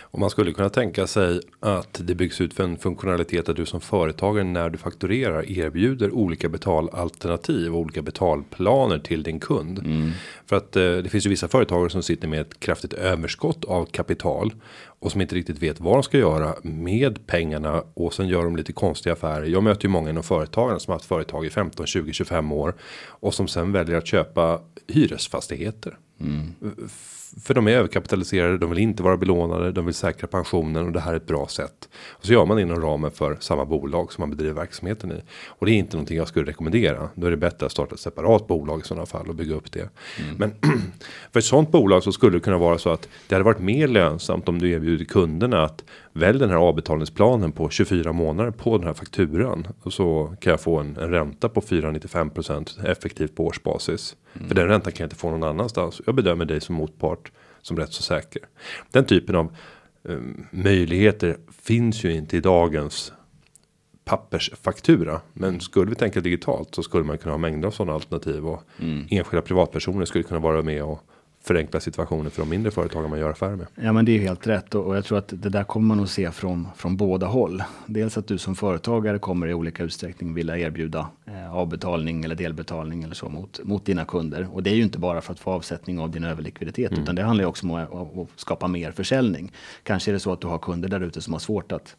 Och 0.00 0.18
man 0.18 0.30
skulle 0.30 0.52
kunna 0.52 0.68
tänka 0.68 1.06
sig 1.06 1.40
att 1.60 2.00
det 2.04 2.14
byggs 2.14 2.40
ut 2.40 2.54
för 2.54 2.64
en 2.64 2.78
funktionalitet 2.78 3.48
att 3.48 3.56
du 3.56 3.66
som 3.66 3.80
företagare 3.80 4.44
när 4.44 4.70
du 4.70 4.78
fakturerar 4.78 5.50
erbjuder 5.58 6.10
olika 6.10 6.48
betalalternativ 6.48 7.74
och 7.74 7.80
olika 7.80 8.02
betalplaner 8.02 8.98
till 8.98 9.22
din 9.22 9.40
kund. 9.40 9.82
För 10.46 10.56
att 10.56 10.76
eh, 10.76 10.82
det 10.82 11.08
finns 11.10 11.26
ju 11.26 11.30
vissa 11.30 11.48
företagare 11.48 11.90
som 11.90 12.02
sitter 12.02 12.28
med 12.28 12.40
ett 12.40 12.60
kraftigt 12.60 12.92
överskott 12.92 13.64
av 13.64 13.84
kapital 13.86 14.54
och 14.98 15.12
som 15.12 15.20
inte 15.20 15.34
riktigt 15.34 15.58
vet 15.62 15.80
vad 15.80 15.94
de 15.94 16.02
ska 16.02 16.18
göra 16.18 16.54
med 16.62 17.26
pengarna 17.26 17.82
och 17.94 18.14
sen 18.14 18.28
gör 18.28 18.44
de 18.44 18.56
lite 18.56 18.72
konstiga 18.72 19.12
affärer. 19.12 19.44
Jag 19.46 19.62
möter 19.62 19.84
ju 19.84 19.88
många 19.88 20.10
inom 20.10 20.22
företagen 20.22 20.80
som 20.80 20.90
har 20.90 20.98
haft 20.98 21.08
företag 21.08 21.46
i 21.46 21.50
15, 21.50 21.86
20, 21.86 22.12
25 22.12 22.52
år 22.52 22.74
och 23.06 23.34
som 23.34 23.48
sen 23.48 23.72
väljer 23.72 23.96
att 23.96 24.06
köpa 24.06 24.60
hyresfastigheter. 24.88 25.98
F- 26.86 27.23
För 27.40 27.54
de 27.54 27.68
är 27.68 27.72
överkapitaliserade, 27.72 28.58
de 28.58 28.70
vill 28.70 28.78
inte 28.78 29.02
vara 29.02 29.16
belånade, 29.16 29.72
de 29.72 29.84
vill 29.84 29.94
säkra 29.94 30.28
pensionen 30.28 30.86
och 30.86 30.92
det 30.92 31.00
här 31.00 31.12
är 31.12 31.16
ett 31.16 31.26
bra 31.26 31.46
sätt. 31.46 31.88
Och 32.08 32.26
så 32.26 32.32
gör 32.32 32.46
man 32.46 32.58
inom 32.58 32.80
ramen 32.80 33.10
för 33.10 33.36
samma 33.40 33.64
bolag 33.64 34.12
som 34.12 34.22
man 34.22 34.30
bedriver 34.30 34.54
verksamheten 34.54 35.12
i. 35.12 35.22
Och 35.46 35.66
det 35.66 35.72
är 35.72 35.76
inte 35.76 35.96
någonting 35.96 36.16
jag 36.16 36.28
skulle 36.28 36.50
rekommendera. 36.50 37.08
Då 37.14 37.26
är 37.26 37.30
det 37.30 37.36
bättre 37.36 37.66
att 37.66 37.72
starta 37.72 37.94
ett 37.94 38.00
separat 38.00 38.46
bolag 38.46 38.80
i 38.80 38.82
sådana 38.82 39.06
fall 39.06 39.28
och 39.28 39.34
bygga 39.34 39.54
upp 39.54 39.72
det. 39.72 39.88
Men 40.36 40.54
för 41.32 41.38
ett 41.38 41.44
sånt 41.44 41.70
bolag 41.70 42.02
så 42.02 42.12
skulle 42.12 42.36
det 42.36 42.40
kunna 42.40 42.58
vara 42.58 42.78
så 42.78 42.90
att 42.90 43.08
det 43.28 43.34
hade 43.34 43.44
varit 43.44 43.60
mer 43.60 43.88
lönsamt 43.88 44.48
om 44.48 44.58
du 44.58 44.70
erbjuder 44.70 45.04
kunderna 45.04 45.64
att 45.64 45.84
välj 46.12 46.38
den 46.38 46.50
här 46.50 46.56
avbetalningsplanen 46.56 47.52
på 47.52 47.70
24 47.70 48.12
månader 48.12 48.50
på 48.50 48.78
den 48.78 48.86
här 48.86 48.94
fakturan. 48.94 49.66
Och 49.82 49.92
så 49.92 50.36
kan 50.40 50.50
jag 50.50 50.60
få 50.60 50.78
en, 50.78 50.96
en 50.96 51.10
ränta 51.10 51.48
på 51.48 51.60
4,95% 51.60 52.86
effektivt 52.86 53.36
på 53.36 53.46
årsbasis. 53.46 54.16
För 54.48 54.54
den 54.54 54.68
räntan 54.68 54.92
kan 54.92 55.04
jag 55.04 55.06
inte 55.06 55.16
få 55.16 55.30
någon 55.30 55.42
annanstans. 55.42 56.00
Jag 56.06 56.14
bedömer 56.14 56.44
dig 56.44 56.60
som 56.60 56.74
motpart 56.74 57.32
som 57.62 57.76
rätt 57.76 57.92
så 57.92 58.02
säker. 58.02 58.42
Den 58.90 59.04
typen 59.04 59.36
av 59.36 59.56
eh, 60.08 60.18
möjligheter 60.50 61.36
finns 61.62 62.04
ju 62.04 62.12
inte 62.12 62.36
i 62.36 62.40
dagens 62.40 63.12
pappersfaktura. 64.04 65.20
Men 65.32 65.60
skulle 65.60 65.90
vi 65.90 65.96
tänka 65.96 66.20
digitalt 66.20 66.74
så 66.74 66.82
skulle 66.82 67.04
man 67.04 67.18
kunna 67.18 67.32
ha 67.32 67.38
mängder 67.38 67.68
av 67.68 67.72
sådana 67.72 67.92
alternativ 67.92 68.46
och 68.46 68.62
enskilda 69.10 69.42
privatpersoner 69.42 70.04
skulle 70.04 70.24
kunna 70.24 70.40
vara 70.40 70.62
med 70.62 70.82
och 70.82 71.00
förenkla 71.44 71.80
situationen 71.80 72.30
för 72.30 72.42
de 72.42 72.48
mindre 72.48 72.70
företagen 72.70 73.10
man 73.10 73.18
gör 73.18 73.30
affärer 73.30 73.56
med. 73.56 73.66
Ja 73.74 73.92
men 73.92 74.04
det 74.04 74.12
är 74.12 74.18
helt 74.18 74.46
rätt 74.46 74.74
och, 74.74 74.86
och 74.86 74.96
jag 74.96 75.04
tror 75.04 75.18
att 75.18 75.28
det 75.28 75.48
där 75.48 75.64
kommer 75.64 75.94
man 75.94 76.04
att 76.04 76.10
se 76.10 76.30
från, 76.30 76.68
från 76.76 76.96
båda 76.96 77.26
håll. 77.26 77.62
Dels 77.86 78.18
att 78.18 78.26
du 78.26 78.38
som 78.38 78.54
företagare 78.54 79.18
kommer 79.18 79.46
i 79.46 79.54
olika 79.54 79.82
utsträckning 79.82 80.34
vilja 80.34 80.58
erbjuda 80.58 81.08
eh, 81.26 81.54
avbetalning 81.54 82.24
eller 82.24 82.34
delbetalning 82.34 83.02
eller 83.02 83.14
så 83.14 83.28
mot, 83.28 83.60
mot 83.64 83.84
dina 83.84 84.04
kunder. 84.04 84.48
Och 84.52 84.62
det 84.62 84.70
är 84.70 84.74
ju 84.74 84.82
inte 84.82 84.98
bara 84.98 85.20
för 85.20 85.32
att 85.32 85.40
få 85.40 85.50
avsättning 85.50 85.98
av 85.98 86.10
din 86.10 86.24
överlikviditet 86.24 86.90
mm. 86.90 87.02
utan 87.02 87.14
det 87.14 87.22
handlar 87.22 87.44
ju 87.44 87.48
också 87.48 87.66
om 87.66 87.74
att, 87.74 87.92
att, 87.92 88.18
att 88.18 88.28
skapa 88.36 88.68
mer 88.68 88.92
försäljning. 88.92 89.52
Kanske 89.82 90.10
är 90.10 90.12
det 90.12 90.20
så 90.20 90.32
att 90.32 90.40
du 90.40 90.46
har 90.46 90.58
kunder 90.58 90.88
där 90.88 91.00
ute 91.00 91.20
som 91.20 91.32
har 91.32 91.40
svårt 91.40 91.72
att 91.72 91.96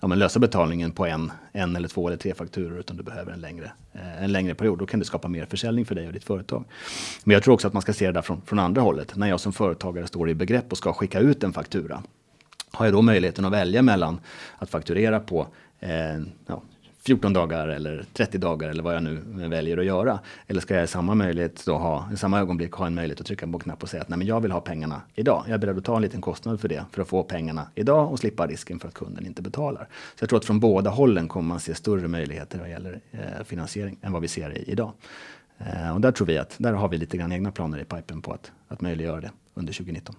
ja, 0.00 0.08
men 0.08 0.18
lösa 0.18 0.38
betalningen 0.38 0.92
på 0.92 1.06
en, 1.06 1.32
en 1.52 1.76
eller 1.76 1.88
två 1.88 2.06
eller 2.08 2.16
tre 2.16 2.34
fakturor 2.34 2.78
utan 2.78 2.96
du 2.96 3.02
behöver 3.02 3.32
en 3.32 3.40
längre, 3.40 3.72
eh, 3.92 4.22
en 4.24 4.32
längre 4.32 4.54
period. 4.54 4.78
Då 4.78 4.86
kan 4.86 5.00
det 5.00 5.06
skapa 5.06 5.28
mer 5.28 5.46
försäljning 5.46 5.84
för 5.84 5.94
dig 5.94 6.06
och 6.06 6.12
ditt 6.12 6.24
företag. 6.24 6.64
Men 7.24 7.34
jag 7.34 7.42
tror 7.42 7.54
också 7.54 7.66
att 7.66 7.72
man 7.72 7.82
ska 7.82 7.92
se 7.92 8.06
det 8.06 8.12
där 8.12 8.22
från, 8.22 8.40
från 8.46 8.58
andra 8.58 8.82
hållet. 8.82 9.16
När 9.16 9.28
jag 9.28 9.40
som 9.40 9.52
företagare 9.52 10.06
står 10.06 10.30
i 10.30 10.34
begrepp 10.34 10.72
och 10.72 10.78
ska 10.78 10.92
skicka 10.92 11.20
ut 11.20 11.44
en 11.44 11.52
faktura. 11.52 12.02
Har 12.72 12.86
jag 12.86 12.94
då 12.94 13.02
möjligheten 13.02 13.44
att 13.44 13.52
välja 13.52 13.82
mellan 13.82 14.20
att 14.58 14.70
fakturera 14.70 15.20
på 15.20 15.46
eh, 15.80 15.90
ja, 16.46 16.62
14 17.06 17.32
dagar 17.32 17.68
eller 17.68 18.04
30 18.12 18.38
dagar 18.38 18.68
eller 18.68 18.82
vad 18.82 18.94
jag 18.94 19.02
nu 19.02 19.20
väljer 19.48 19.78
att 19.78 19.84
göra. 19.84 20.18
Eller 20.46 20.60
ska 20.60 20.74
jag 20.74 20.84
i 20.84 20.86
samma 20.86 21.14
möjlighet 21.14 21.62
då 21.66 21.78
ha, 21.78 22.08
i 22.12 22.16
samma 22.16 22.40
ögonblick 22.40 22.72
ha 22.72 22.86
en 22.86 22.94
möjlighet 22.94 23.20
att 23.20 23.26
trycka 23.26 23.46
på 23.46 23.52
en 23.52 23.58
knapp 23.58 23.82
och 23.82 23.88
säga 23.88 24.02
att 24.02 24.08
nej 24.08 24.18
men 24.18 24.26
jag 24.26 24.40
vill 24.40 24.52
ha 24.52 24.60
pengarna 24.60 25.02
idag. 25.14 25.44
Jag 25.46 25.54
är 25.54 25.58
beredd 25.58 25.78
att 25.78 25.84
ta 25.84 25.96
en 25.96 26.02
liten 26.02 26.20
kostnad 26.20 26.60
för 26.60 26.68
det 26.68 26.84
för 26.92 27.02
att 27.02 27.08
få 27.08 27.22
pengarna 27.22 27.66
idag 27.74 28.12
och 28.12 28.18
slippa 28.18 28.46
risken 28.46 28.78
för 28.78 28.88
att 28.88 28.94
kunden 28.94 29.26
inte 29.26 29.42
betalar. 29.42 29.88
Så 30.14 30.22
jag 30.22 30.28
tror 30.28 30.38
att 30.38 30.44
från 30.44 30.60
båda 30.60 30.90
hållen 30.90 31.28
kommer 31.28 31.48
man 31.48 31.60
se 31.60 31.74
större 31.74 32.08
möjligheter 32.08 32.58
vad 32.58 32.70
gäller 32.70 33.00
eh, 33.10 33.44
finansiering 33.44 33.98
än 34.02 34.12
vad 34.12 34.22
vi 34.22 34.28
ser 34.28 34.58
i, 34.58 34.64
idag. 34.66 34.92
Eh, 35.58 35.94
och 35.94 36.00
där 36.00 36.12
tror 36.12 36.26
vi 36.26 36.38
att 36.38 36.54
där 36.58 36.72
har 36.72 36.88
vi 36.88 36.98
lite 36.98 37.16
grann 37.16 37.32
egna 37.32 37.50
planer 37.50 37.78
i 37.78 37.84
pipen 37.84 38.22
på 38.22 38.32
att, 38.32 38.52
att 38.68 38.80
möjliggöra 38.80 39.20
det 39.20 39.30
under 39.54 39.72
2019. 39.72 40.14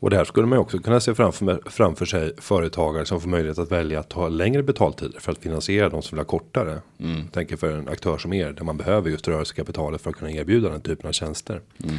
Och 0.00 0.10
där 0.10 0.24
skulle 0.24 0.46
man 0.46 0.58
också 0.58 0.78
kunna 0.78 1.00
se 1.00 1.14
framför, 1.14 1.60
framför 1.66 2.06
sig 2.06 2.32
företagare 2.36 3.04
som 3.04 3.20
får 3.20 3.28
möjlighet 3.28 3.58
att 3.58 3.72
välja 3.72 4.00
att 4.00 4.08
ta 4.08 4.28
längre 4.28 4.62
betaltider 4.62 5.20
för 5.20 5.32
att 5.32 5.38
finansiera 5.38 5.88
de 5.88 6.02
som 6.02 6.16
vill 6.16 6.20
ha 6.20 6.38
kortare. 6.38 6.80
Mm. 7.00 7.28
Tänker 7.28 7.56
för 7.56 7.70
en 7.70 7.88
aktör 7.88 8.18
som 8.18 8.32
er 8.32 8.52
där 8.52 8.64
man 8.64 8.76
behöver 8.76 9.10
just 9.10 9.28
rörelsekapitalet 9.28 10.00
för 10.00 10.10
att 10.10 10.16
kunna 10.16 10.30
erbjuda 10.30 10.68
den 10.68 10.80
typen 10.80 11.08
av 11.08 11.12
tjänster. 11.12 11.60
Mm. 11.84 11.96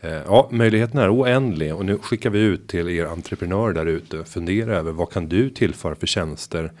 Eh, 0.00 0.22
ja, 0.26 0.48
möjligheten 0.50 1.00
är 1.00 1.14
oändlig 1.14 1.74
och 1.74 1.84
nu 1.84 1.98
skickar 1.98 2.30
vi 2.30 2.38
ut 2.38 2.68
till 2.68 2.88
er 2.88 3.04
entreprenörer 3.06 3.72
där 3.72 3.86
ute. 3.86 4.24
Fundera 4.24 4.76
över 4.76 4.92
vad 4.92 5.10
kan 5.10 5.28
du 5.28 5.50
tillföra 5.50 5.94
för 5.94 6.06
tjänster 6.06 6.72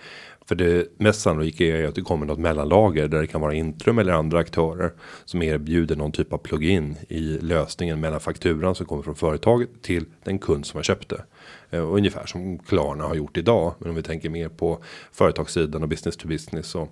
för 0.46 0.54
det 0.54 0.88
mest 0.98 1.20
sannolika 1.20 1.64
är 1.64 1.88
att 1.88 1.94
det 1.94 2.02
kommer 2.02 2.26
något 2.26 2.38
mellanlager 2.38 3.08
där 3.08 3.20
det 3.20 3.26
kan 3.26 3.40
vara 3.40 3.54
Intrum 3.54 3.98
eller 3.98 4.12
andra 4.12 4.38
aktörer 4.38 4.92
som 5.24 5.42
erbjuder 5.42 5.96
någon 5.96 6.12
typ 6.12 6.32
av 6.32 6.38
plugin 6.38 6.96
i 7.08 7.38
lösningen 7.40 8.00
mellan 8.00 8.20
fakturan 8.20 8.74
som 8.74 8.86
kommer 8.86 9.02
från 9.02 9.14
företaget 9.14 9.68
till 9.82 10.04
den 10.24 10.38
kund 10.38 10.66
som 10.66 10.78
har 10.78 10.82
köpt 10.82 11.08
det. 11.08 11.24
Eh, 11.70 11.92
ungefär 11.92 12.26
som 12.26 12.58
Klarna 12.58 13.04
har 13.04 13.14
gjort 13.14 13.36
idag. 13.36 13.74
Men 13.78 13.88
om 13.88 13.94
vi 13.94 14.02
tänker 14.02 14.30
mer 14.30 14.48
på 14.48 14.84
företagssidan 15.12 15.82
och 15.82 15.88
business 15.88 16.16
to 16.16 16.28
business 16.28 16.74
och 16.74 16.88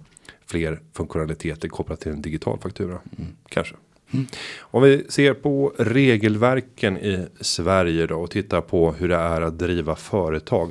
fler 0.46 0.80
funktionaliteter 0.92 1.68
kopplat 1.68 2.00
till 2.00 2.12
en 2.12 2.22
digital 2.22 2.58
faktura. 2.58 2.98
Mm. 3.18 3.36
Kanske. 3.48 3.76
Mm. 4.12 4.26
Om 4.60 4.82
vi 4.82 5.04
ser 5.08 5.34
på 5.34 5.72
regelverken 5.78 6.98
i 6.98 7.26
Sverige 7.40 8.06
då 8.06 8.16
och 8.16 8.30
tittar 8.30 8.60
på 8.60 8.92
hur 8.92 9.08
det 9.08 9.16
är 9.16 9.40
att 9.40 9.58
driva 9.58 9.96
företag. 9.96 10.70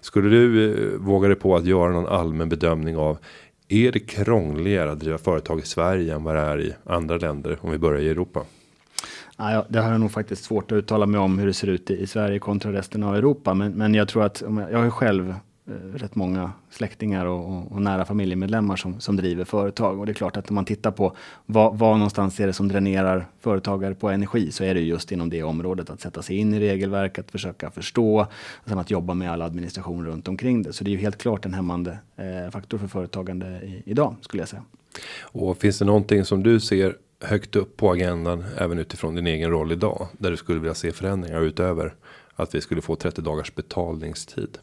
Skulle 0.00 0.28
du 0.28 0.70
eh, 0.70 0.98
våga 0.98 1.28
dig 1.28 1.36
på 1.36 1.56
att 1.56 1.64
göra 1.64 1.92
någon 1.92 2.06
allmän 2.06 2.48
bedömning 2.48 2.96
av 2.96 3.18
är 3.68 3.92
det 3.92 4.00
krångligare 4.00 4.90
att 4.90 5.00
driva 5.00 5.18
företag 5.18 5.58
i 5.58 5.62
Sverige 5.62 6.14
än 6.14 6.24
vad 6.24 6.34
det 6.34 6.40
är 6.40 6.60
i 6.60 6.74
andra 6.84 7.16
länder 7.16 7.58
om 7.60 7.70
vi 7.70 7.78
börjar 7.78 8.00
i 8.00 8.08
Europa? 8.08 8.42
Ja, 9.36 9.66
det 9.68 9.80
har 9.80 9.90
jag 9.90 10.00
nog 10.00 10.12
faktiskt 10.12 10.44
svårt 10.44 10.72
att 10.72 10.76
uttala 10.76 11.06
mig 11.06 11.20
om 11.20 11.38
hur 11.38 11.46
det 11.46 11.52
ser 11.52 11.68
ut 11.68 11.90
i, 11.90 12.06
Sverige 12.06 12.38
kontra 12.38 12.72
resten 12.72 13.02
av 13.02 13.16
Europa. 13.16 13.54
Men, 13.54 13.72
men 13.72 13.94
jag 13.94 14.08
tror 14.08 14.24
att 14.24 14.42
jag 14.70 14.78
har 14.78 14.90
själv 14.90 15.34
Eh, 15.70 15.98
rätt 15.98 16.14
många 16.14 16.52
släktingar 16.70 17.26
och, 17.26 17.52
och, 17.52 17.72
och, 17.72 17.82
nära 17.82 18.04
familjemedlemmar 18.04 18.76
som, 18.76 19.00
som 19.00 19.16
driver 19.16 19.44
företag. 19.44 19.98
Och 19.98 20.06
det 20.06 20.12
är 20.12 20.14
klart 20.14 20.36
att 20.36 20.48
om 20.48 20.54
man 20.54 20.64
tittar 20.64 20.90
på 20.90 21.16
vad, 21.46 21.78
vad 21.78 21.98
någonstans 21.98 22.40
är 22.40 22.46
det 22.46 22.52
som 22.52 22.68
dränerar 22.68 23.26
företagare 23.40 23.94
på 23.94 24.10
energi 24.10 24.52
så 24.52 24.64
är 24.64 24.74
det 24.74 24.80
just 24.80 25.12
inom 25.12 25.30
det 25.30 25.42
området 25.42 25.90
att 25.90 26.00
sätta 26.00 26.22
sig 26.22 26.36
in 26.36 26.54
i 26.54 26.60
regelverk, 26.60 27.18
att 27.18 27.30
försöka 27.30 27.70
förstå 27.70 28.20
och 28.54 28.68
sen 28.68 28.78
att 28.78 28.90
jobba 28.90 29.14
med 29.14 29.32
all 29.32 29.42
administration 29.42 30.06
runt 30.06 30.28
omkring 30.28 30.62
det. 30.62 30.72
Så 30.72 30.84
det 30.84 30.90
är 30.90 30.92
ju 30.92 30.98
helt 30.98 31.18
klart 31.18 31.44
en 31.44 31.54
hämmande 31.54 31.98
eh, 32.16 32.50
faktor 32.50 32.78
för 32.78 32.86
företagande 32.86 33.46
i, 33.46 33.82
idag 33.86 34.16
skulle 34.20 34.42
jag 34.42 34.48
säga. 34.48 34.62
Och 35.20 35.58
finns 35.58 35.78
det 35.78 35.84
någonting 35.84 36.24
som 36.24 36.42
du 36.42 36.60
ser 36.60 36.96
högt 37.20 37.56
upp 37.56 37.76
på 37.76 37.90
agendan 37.90 38.44
även 38.56 38.78
utifrån 38.78 39.14
din 39.14 39.26
egen 39.26 39.50
roll 39.50 39.72
idag 39.72 40.08
där 40.18 40.30
du 40.30 40.36
skulle 40.36 40.60
vilja 40.60 40.74
se 40.74 40.92
förändringar 40.92 41.40
utöver 41.40 41.94
att 42.34 42.54
vi 42.54 42.60
skulle 42.60 42.80
få 42.80 42.96
30 42.96 43.22
dagars 43.22 43.54
betalningstid? 43.54 44.58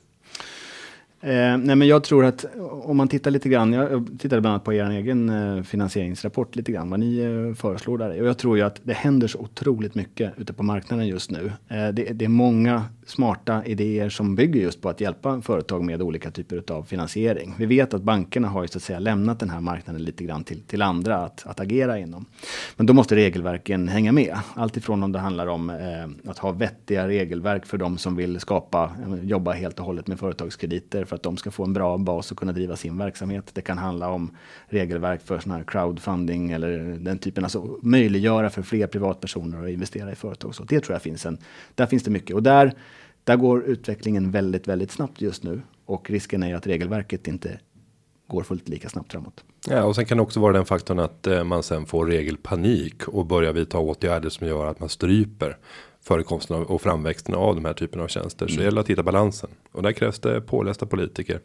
Eh, 1.21 1.57
nej 1.57 1.75
men 1.75 1.87
jag 1.87 2.03
tror 2.03 2.25
att 2.25 2.45
om 2.87 2.97
man 2.97 3.07
tittar 3.07 3.31
lite 3.31 3.49
grann, 3.49 3.73
jag 3.73 4.07
tittade 4.19 4.41
bland 4.41 4.53
annat 4.53 4.63
på 4.63 4.73
er 4.73 4.89
egen 4.89 5.29
eh, 5.29 5.63
finansieringsrapport 5.63 6.55
lite 6.55 6.71
grann, 6.71 6.89
vad 6.89 6.99
ni 6.99 7.17
eh, 7.19 7.55
föreslår 7.55 7.97
där. 7.97 8.21
Och 8.21 8.27
jag 8.27 8.37
tror 8.37 8.57
ju 8.57 8.63
att 8.63 8.81
det 8.83 8.93
händer 8.93 9.27
så 9.27 9.39
otroligt 9.39 9.95
mycket 9.95 10.33
ute 10.37 10.53
på 10.53 10.63
marknaden 10.63 11.07
just 11.07 11.31
nu. 11.31 11.51
Eh, 11.67 11.87
det, 11.87 12.13
det, 12.13 12.25
är 12.25 12.29
många 12.29 12.83
smarta 13.05 13.65
idéer 13.65 14.09
som 14.09 14.35
bygger 14.35 14.61
just 14.61 14.81
på 14.81 14.89
att 14.89 15.01
hjälpa 15.01 15.41
företag 15.41 15.83
med 15.83 16.01
olika 16.01 16.31
typer 16.31 16.63
av 16.71 16.83
finansiering. 16.83 17.55
Vi 17.57 17.65
vet 17.65 17.93
att 17.93 18.01
bankerna 18.01 18.47
har 18.47 18.61
ju 18.61 18.67
så 18.67 18.77
att 18.77 18.83
säga 18.83 18.99
lämnat 18.99 19.39
den 19.39 19.49
här 19.49 19.61
marknaden 19.61 20.03
lite 20.03 20.23
grann 20.23 20.43
till, 20.43 20.61
till 20.61 20.81
andra 20.81 21.17
att, 21.17 21.47
att 21.47 21.59
agera 21.59 21.99
inom. 21.99 22.25
Men 22.75 22.85
då 22.85 22.93
måste 22.93 23.15
regelverken 23.15 23.87
hänga 23.87 24.11
med. 24.11 24.37
Alltifrån 24.53 25.03
om 25.03 25.11
det 25.11 25.19
handlar 25.19 25.47
om 25.47 25.69
eh, 25.69 26.29
att 26.31 26.37
ha 26.37 26.51
vettiga 26.51 27.07
regelverk 27.07 27.65
för 27.65 27.77
de 27.77 27.97
som 27.97 28.15
vill 28.15 28.39
skapa, 28.39 28.91
jobba 29.23 29.51
helt 29.51 29.79
och 29.79 29.85
hållet 29.85 30.07
med 30.07 30.19
företagskrediter 30.19 31.05
för 31.05 31.15
att 31.15 31.23
de 31.23 31.37
ska 31.37 31.51
få 31.51 31.63
en 31.63 31.73
bra 31.73 31.97
bas 31.97 32.31
och 32.31 32.37
kunna 32.37 32.51
driva 32.51 32.75
sin 32.77 32.97
verksamhet. 32.97 33.49
Det 33.53 33.61
kan 33.61 33.77
handla 33.77 34.09
om 34.09 34.37
regelverk 34.67 35.21
för 35.21 35.39
sån 35.39 35.51
här 35.51 35.63
crowdfunding 35.67 36.51
eller 36.51 36.97
den 36.99 37.17
typen, 37.17 37.43
alltså 37.43 37.77
möjliggöra 37.81 38.49
för 38.49 38.61
fler 38.61 38.87
privatpersoner 38.87 39.63
att 39.63 39.69
investera 39.69 40.11
i 40.11 40.15
företag. 40.15 40.55
Så 40.55 40.63
det 40.63 40.79
tror 40.79 40.95
jag 40.95 41.01
finns 41.01 41.25
en, 41.25 41.37
där 41.75 41.85
finns 41.85 42.03
det 42.03 42.11
mycket 42.11 42.35
och 42.35 42.43
där, 42.43 42.73
där 43.23 43.35
går 43.35 43.63
utvecklingen 43.63 44.31
väldigt, 44.31 44.67
väldigt 44.67 44.91
snabbt 44.91 45.21
just 45.21 45.43
nu 45.43 45.61
och 45.85 46.09
risken 46.09 46.43
är 46.43 46.55
att 46.55 46.67
regelverket 46.67 47.27
inte 47.27 47.59
går 48.27 48.43
fullt 48.43 48.69
lika 48.69 48.89
snabbt 48.89 49.11
framåt. 49.11 49.43
Ja, 49.67 49.83
och 49.83 49.95
sen 49.95 50.05
kan 50.05 50.17
det 50.17 50.23
också 50.23 50.39
vara 50.39 50.53
den 50.53 50.65
faktorn 50.65 50.99
att 50.99 51.27
eh, 51.27 51.43
man 51.43 51.63
sen 51.63 51.85
får 51.85 52.05
regelpanik 52.05 53.07
och 53.07 53.25
börjar 53.25 53.53
vidta 53.53 53.77
åtgärder 53.77 54.29
som 54.29 54.47
gör 54.47 54.65
att 54.65 54.79
man 54.79 54.89
stryper 54.89 55.57
förekomsten 56.01 56.55
av 56.55 56.63
och 56.63 56.81
framväxten 56.81 57.35
av 57.35 57.55
de 57.55 57.65
här 57.65 57.73
typerna 57.73 58.03
av 58.03 58.07
tjänster. 58.07 58.45
Mm. 58.45 58.53
Så 58.53 58.59
det 58.59 58.65
gäller 58.65 58.81
att 58.81 58.89
hitta 58.89 59.03
balansen 59.03 59.49
och 59.71 59.83
där 59.83 59.91
krävs 59.91 60.19
det 60.19 60.41
pålästa 60.41 60.85
politiker. 60.85 61.39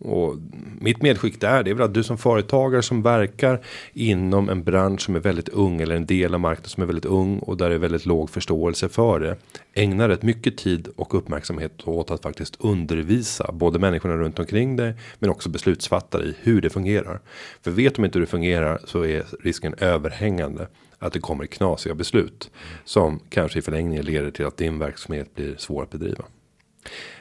Och 0.00 0.36
mitt 0.80 1.02
medskick 1.02 1.40
där 1.40 1.62
det 1.62 1.70
är 1.70 1.74
väl 1.74 1.84
att 1.84 1.94
du 1.94 2.02
som 2.02 2.18
företagare 2.18 2.82
som 2.82 3.02
verkar 3.02 3.60
inom 3.92 4.48
en 4.48 4.64
bransch 4.64 5.00
som 5.00 5.16
är 5.16 5.20
väldigt 5.20 5.48
ung 5.48 5.80
eller 5.80 5.96
en 5.96 6.06
del 6.06 6.34
av 6.34 6.40
marknaden 6.40 6.68
som 6.68 6.82
är 6.82 6.86
väldigt 6.86 7.04
ung 7.04 7.38
och 7.38 7.56
där 7.56 7.68
det 7.68 7.74
är 7.74 7.78
väldigt 7.78 8.06
låg 8.06 8.30
förståelse 8.30 8.88
för 8.88 9.20
det. 9.20 9.36
Ägnar 9.74 10.08
rätt 10.08 10.22
mycket 10.22 10.56
tid 10.56 10.88
och 10.96 11.14
uppmärksamhet 11.14 11.88
åt 11.88 12.10
att 12.10 12.22
faktiskt 12.22 12.56
undervisa 12.60 13.52
både 13.52 13.78
människorna 13.78 14.16
runt 14.16 14.38
omkring 14.38 14.76
dig 14.76 14.94
men 15.18 15.30
också 15.30 15.48
beslutsfattare 15.48 16.22
i 16.22 16.34
hur 16.40 16.60
det 16.60 16.70
fungerar. 16.70 17.20
För 17.62 17.70
vet 17.70 17.94
de 17.94 18.04
inte 18.04 18.18
hur 18.18 18.26
det 18.26 18.30
fungerar 18.30 18.80
så 18.84 19.04
är 19.04 19.24
risken 19.40 19.74
överhängande 19.78 20.68
att 20.98 21.12
det 21.12 21.20
kommer 21.20 21.46
knasiga 21.46 21.94
beslut 21.94 22.50
som 22.84 23.20
kanske 23.28 23.58
i 23.58 23.62
förlängningen 23.62 24.04
leder 24.04 24.30
till 24.30 24.46
att 24.46 24.56
din 24.56 24.78
verksamhet 24.78 25.34
blir 25.34 25.56
svår 25.56 25.82
att 25.82 25.90
bedriva. 25.90 26.24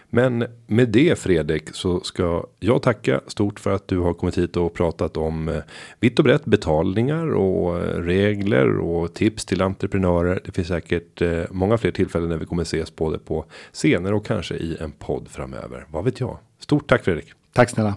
Men 0.09 0.45
med 0.67 0.89
det 0.89 1.19
Fredrik 1.19 1.69
så 1.73 1.99
ska 1.99 2.45
jag 2.59 2.81
tacka 2.81 3.21
stort 3.27 3.59
för 3.59 3.71
att 3.71 3.87
du 3.87 3.99
har 3.99 4.13
kommit 4.13 4.37
hit 4.37 4.57
och 4.57 4.73
pratat 4.73 5.17
om 5.17 5.49
eh, 5.49 5.61
vitt 5.99 6.19
och 6.19 6.25
brett 6.25 6.45
betalningar 6.45 7.27
och 7.33 7.77
eh, 7.77 8.01
regler 8.01 8.77
och 8.77 9.13
tips 9.13 9.45
till 9.45 9.61
entreprenörer. 9.61 10.39
Det 10.45 10.51
finns 10.51 10.67
säkert 10.67 11.21
eh, 11.21 11.43
många 11.51 11.77
fler 11.77 11.91
tillfällen 11.91 12.29
när 12.29 12.37
vi 12.37 12.45
kommer 12.45 12.63
ses 12.63 12.95
både 12.95 13.19
på 13.19 13.45
scener 13.73 14.13
och 14.13 14.25
kanske 14.25 14.55
i 14.55 14.77
en 14.79 14.91
podd 14.91 15.27
framöver. 15.29 15.85
Vad 15.91 16.03
vet 16.03 16.19
jag? 16.19 16.37
Stort 16.59 16.89
tack 16.89 17.03
Fredrik. 17.03 17.31
Tack 17.53 17.69
snälla. 17.69 17.95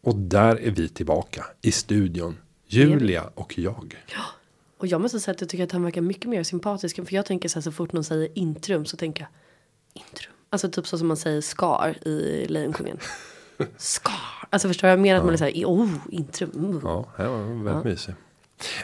Och 0.00 0.16
där 0.16 0.60
är 0.60 0.70
vi 0.70 0.88
tillbaka 0.88 1.44
i 1.62 1.72
studion 1.72 2.36
Julia 2.66 3.24
och 3.34 3.58
jag. 3.58 3.96
Ja. 4.06 4.22
Och 4.78 4.86
jag 4.86 5.00
måste 5.00 5.20
säga 5.20 5.34
att 5.34 5.40
jag 5.40 5.50
tycker 5.50 5.64
att 5.64 5.72
han 5.72 5.82
verkar 5.82 6.00
mycket 6.00 6.30
mer 6.30 6.42
sympatisk. 6.42 6.96
För 6.96 7.14
jag 7.14 7.26
tänker 7.26 7.48
så 7.48 7.58
här 7.58 7.62
så 7.62 7.72
fort 7.72 7.92
någon 7.92 8.04
säger 8.04 8.28
intrum 8.34 8.84
så 8.84 8.96
tänker 8.96 9.22
jag 9.22 9.28
intrum. 9.92 10.32
Alltså 10.50 10.70
typ 10.70 10.86
så 10.86 10.98
som 10.98 11.08
man 11.08 11.16
säger 11.16 11.40
skar 11.40 12.08
i 12.08 12.46
Lejonkungen. 12.48 12.98
skar. 13.76 14.48
Alltså 14.50 14.68
förstår 14.68 14.90
jag 14.90 14.98
mer 14.98 15.14
att 15.14 15.24
man 15.24 15.32
är 15.32 15.38
så 15.38 15.44
här, 15.44 15.64
oh, 15.64 15.88
intrum. 16.10 16.50
Mm. 16.54 16.80
Ja, 16.84 17.08
det 17.16 17.28
var 17.28 17.38
väldigt 17.38 17.72
ja. 17.72 17.82
mysigt. 17.84 18.18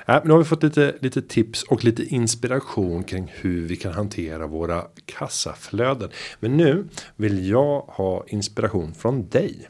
Äh, 0.06 0.20
nu 0.24 0.30
har 0.30 0.38
vi 0.38 0.44
fått 0.44 0.62
lite, 0.62 0.94
lite 1.00 1.22
tips 1.22 1.62
och 1.62 1.84
lite 1.84 2.02
inspiration 2.02 3.04
kring 3.04 3.32
hur 3.34 3.66
vi 3.66 3.76
kan 3.76 3.92
hantera 3.92 4.46
våra 4.46 4.84
kassaflöden. 5.04 6.10
Men 6.40 6.56
nu 6.56 6.88
vill 7.16 7.48
jag 7.48 7.80
ha 7.80 8.24
inspiration 8.26 8.94
från 8.94 9.28
dig. 9.28 9.68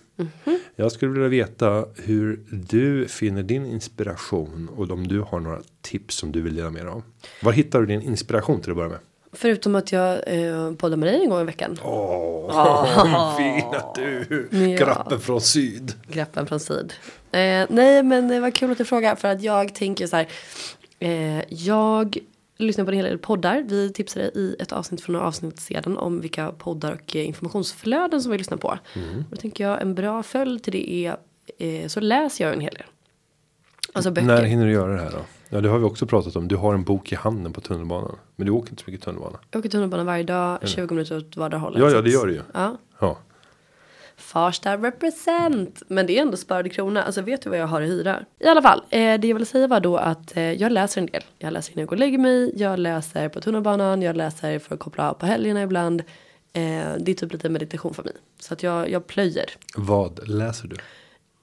Jag 0.76 0.92
skulle 0.92 1.12
vilja 1.12 1.28
veta 1.28 1.86
hur 1.96 2.44
du 2.50 3.08
finner 3.08 3.42
din 3.42 3.66
inspiration 3.66 4.68
och 4.76 4.90
om 4.90 5.08
du 5.08 5.20
har 5.20 5.40
några 5.40 5.62
tips 5.80 6.14
som 6.14 6.32
du 6.32 6.42
vill 6.42 6.56
dela 6.56 6.70
med 6.70 6.84
dig 6.84 6.92
av. 6.92 7.02
Var 7.42 7.52
hittar 7.52 7.80
du 7.80 7.86
din 7.86 8.02
inspiration 8.02 8.60
till 8.60 8.70
att 8.70 8.76
börja 8.76 8.88
med? 8.88 8.98
Förutom 9.32 9.74
att 9.74 9.92
jag 9.92 10.20
eh, 10.26 10.72
poddar 10.72 10.96
med 10.96 11.08
dig 11.08 11.22
en 11.22 11.30
gång 11.30 11.40
i 11.40 11.44
veckan. 11.44 11.78
Åh, 11.84 13.36
fina 13.36 13.92
du! 13.94 14.48
Ja. 14.50 14.86
Grappen 14.86 15.20
från 15.20 15.40
syd. 15.40 15.92
Greppen 16.06 16.46
från 16.46 16.60
syd. 16.60 16.92
Eh, 17.32 17.66
nej 17.68 18.02
men 18.02 18.28
det 18.28 18.40
var 18.40 18.50
kul 18.50 18.70
att 18.70 18.78
du 18.78 18.84
frågar 18.84 19.16
för 19.16 19.28
att 19.28 19.42
jag 19.42 19.74
tänker 19.74 20.06
så 20.06 20.16
här. 20.16 20.28
Eh, 20.98 21.42
jag 21.48 22.18
lyssnar 22.58 22.84
på 22.84 22.90
en 22.90 22.96
hel 22.96 23.04
del 23.04 23.18
poddar. 23.18 23.64
Vi 23.68 23.92
tipsade 23.92 24.24
i 24.26 24.56
ett 24.58 24.72
avsnitt 24.72 25.00
från 25.00 25.12
några 25.12 25.26
avsnitt 25.26 25.60
sedan 25.60 25.98
om 25.98 26.20
vilka 26.20 26.52
poddar 26.52 26.92
och 26.92 27.16
informationsflöden 27.16 28.22
som 28.22 28.32
vi 28.32 28.38
lyssnar 28.38 28.58
på. 28.58 28.78
Då 29.30 29.36
tänker 29.36 29.64
jag 29.64 29.82
en 29.82 29.94
bra 29.94 30.22
följd 30.22 30.62
till 30.62 30.72
det 30.72 30.90
är 30.90 31.16
eh, 31.58 31.86
så 31.86 32.00
läser 32.00 32.44
jag 32.44 32.54
en 32.54 32.60
hel 32.60 32.74
del. 32.74 32.86
Alltså 33.92 34.10
böcker. 34.10 34.26
När 34.26 34.42
hinner 34.42 34.66
du 34.66 34.72
göra 34.72 34.92
det 34.92 35.00
här 35.00 35.10
då? 35.10 35.18
Ja, 35.48 35.60
det 35.60 35.68
har 35.68 35.78
vi 35.78 35.84
också 35.84 36.06
pratat 36.06 36.36
om. 36.36 36.48
Du 36.48 36.56
har 36.56 36.74
en 36.74 36.84
bok 36.84 37.12
i 37.12 37.14
handen 37.14 37.52
på 37.52 37.60
tunnelbanan. 37.60 38.16
Men 38.36 38.46
du 38.46 38.52
åker 38.52 38.70
inte 38.70 38.82
så 38.82 38.90
mycket 38.90 39.04
tunnelbana. 39.04 39.38
Jag 39.50 39.58
åker 39.58 39.68
tunnelbana 39.68 40.04
varje 40.04 40.24
dag, 40.24 40.58
20 40.68 40.94
minuter 40.94 41.16
åt 41.16 41.36
vardera 41.36 41.60
hållet. 41.60 41.82
Ja, 41.82 41.90
ja, 41.90 42.02
det 42.02 42.10
gör 42.10 42.26
du 42.26 42.32
ju. 42.32 42.42
Ja. 42.54 42.76
Ja. 43.00 43.18
Farsta 44.16 44.76
represent. 44.76 45.82
Men 45.88 46.06
det 46.06 46.18
är 46.18 46.22
ändå 46.22 46.36
sparad 46.36 46.72
krona. 46.72 47.02
Alltså 47.02 47.22
vet 47.22 47.42
du 47.42 47.50
vad 47.50 47.58
jag 47.58 47.66
har 47.66 47.82
i 47.82 47.86
hyra? 47.86 48.24
I 48.38 48.46
alla 48.46 48.62
fall, 48.62 48.82
eh, 48.90 49.20
det 49.20 49.28
jag 49.28 49.34
ville 49.34 49.46
säga 49.46 49.66
var 49.66 49.80
då 49.80 49.96
att 49.96 50.36
eh, 50.36 50.52
jag 50.52 50.72
läser 50.72 51.00
en 51.00 51.06
del. 51.06 51.22
Jag 51.38 51.52
läser 51.52 51.72
innan 51.72 51.80
jag 51.80 51.88
går 51.88 51.96
och 51.96 52.00
lägger 52.00 52.18
mig. 52.18 52.52
Jag 52.56 52.78
läser 52.78 53.28
på 53.28 53.40
tunnelbanan. 53.40 54.02
Jag 54.02 54.16
läser 54.16 54.58
för 54.58 54.74
att 54.74 54.80
koppla 54.80 55.10
av 55.10 55.14
på 55.14 55.26
helgerna 55.26 55.62
ibland. 55.62 56.00
Eh, 56.52 56.94
det 56.98 57.10
är 57.10 57.14
typ 57.14 57.32
lite 57.32 57.48
meditation 57.48 57.94
för 57.94 58.02
mig. 58.02 58.12
Så 58.40 58.54
att 58.54 58.62
jag, 58.62 58.90
jag 58.90 59.06
plöjer. 59.06 59.46
Vad 59.76 60.28
läser 60.28 60.68
du? 60.68 60.76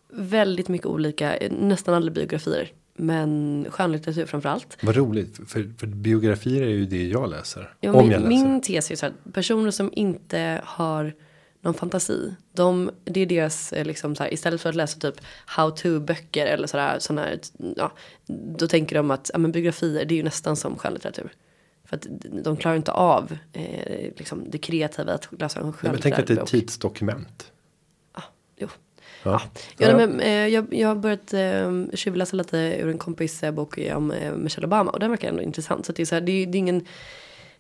Väldigt 0.10 0.68
mycket 0.68 0.88
olika, 0.88 1.36
eh, 1.36 1.52
nästan 1.52 1.94
alla 1.94 2.12
biografier. 2.12 2.72
Men 2.98 3.66
skönlitteratur 3.70 4.26
framför 4.26 4.50
allt. 4.50 4.78
Vad 4.82 4.96
roligt. 4.96 5.40
För, 5.48 5.70
för 5.78 5.88
biografier 5.88 6.62
är 6.62 6.70
ju 6.70 6.86
det 6.86 7.08
jag 7.08 7.30
läser. 7.30 7.74
Ja, 7.80 7.94
om 7.94 7.98
min, 7.98 8.12
jag 8.12 8.22
läser. 8.22 8.30
min 8.30 8.62
tes 8.62 8.88
är 8.88 8.92
ju 8.92 8.98
så 8.98 9.06
här, 9.06 9.14
personer 9.34 9.72
som 9.72 9.90
inte 9.94 10.62
har 10.64 11.14
någon 11.62 11.74
fantasi. 11.74 12.36
De, 12.54 12.92
det 13.04 13.20
är 13.20 13.26
deras, 13.26 13.74
eh, 13.74 13.86
liksom 13.86 14.16
så 14.16 14.24
här, 14.24 14.34
istället 14.34 14.62
för 14.62 14.70
att 14.70 14.76
läsa 14.76 15.00
typ 15.00 15.16
how 15.46 15.72
to 15.72 16.00
böcker 16.00 16.46
eller 16.46 16.68
sådär, 16.68 17.00
sådana 17.00 17.22
här, 17.22 17.40
ja, 17.76 17.92
då 18.58 18.68
tänker 18.68 18.96
de 18.96 19.12
att 19.12 19.30
ja, 19.34 19.40
men 19.40 19.52
biografier 19.52 20.06
det 20.06 20.14
är 20.14 20.18
ju 20.18 20.24
nästan 20.24 20.56
som 20.56 20.78
skönlitteratur. 20.78 21.34
För 21.86 21.96
att 21.96 22.08
de 22.44 22.58
klarar 22.58 22.76
inte 22.76 22.92
av 22.92 23.38
eh, 23.54 24.12
liksom 24.18 24.44
det 24.50 24.58
kreativa 24.58 25.14
att 25.14 25.28
läsa 25.40 25.60
en 25.60 25.66
Nej, 25.66 25.74
men 25.82 26.02
tänk 26.02 26.16
skönlitterär 26.16 26.22
att 26.22 26.28
det 26.28 26.34
är 26.34 26.36
ett 26.36 26.40
bok. 26.40 26.50
tidsdokument. 26.50 27.52
Ja. 29.26 29.42
Ja, 29.78 29.88
Ja, 29.88 29.98
nej, 29.98 30.08
men, 30.08 30.20
eh, 30.20 30.48
jag, 30.48 30.74
jag 30.74 30.88
har 30.88 30.96
börjat 30.96 31.34
eh, 31.34 31.96
tjuvläsa 31.98 32.36
lite 32.36 32.58
ur 32.58 32.90
en 32.90 32.98
kompis 32.98 33.44
eh, 33.44 33.52
bok 33.52 33.80
om 33.96 34.12
eh, 34.12 34.34
Michelle 34.34 34.68
Obama 34.68 34.92
och 34.92 35.00
den 35.00 35.10
verkar 35.10 35.30
ändå 35.30 35.42
intressant. 35.42 35.86
Så 35.86 35.92
det 35.92 36.02
är 36.02 36.06
så 36.06 36.16
här, 36.16 36.22
det, 36.22 36.46
det 36.46 36.58
är 36.58 36.60
ingen 36.60 36.86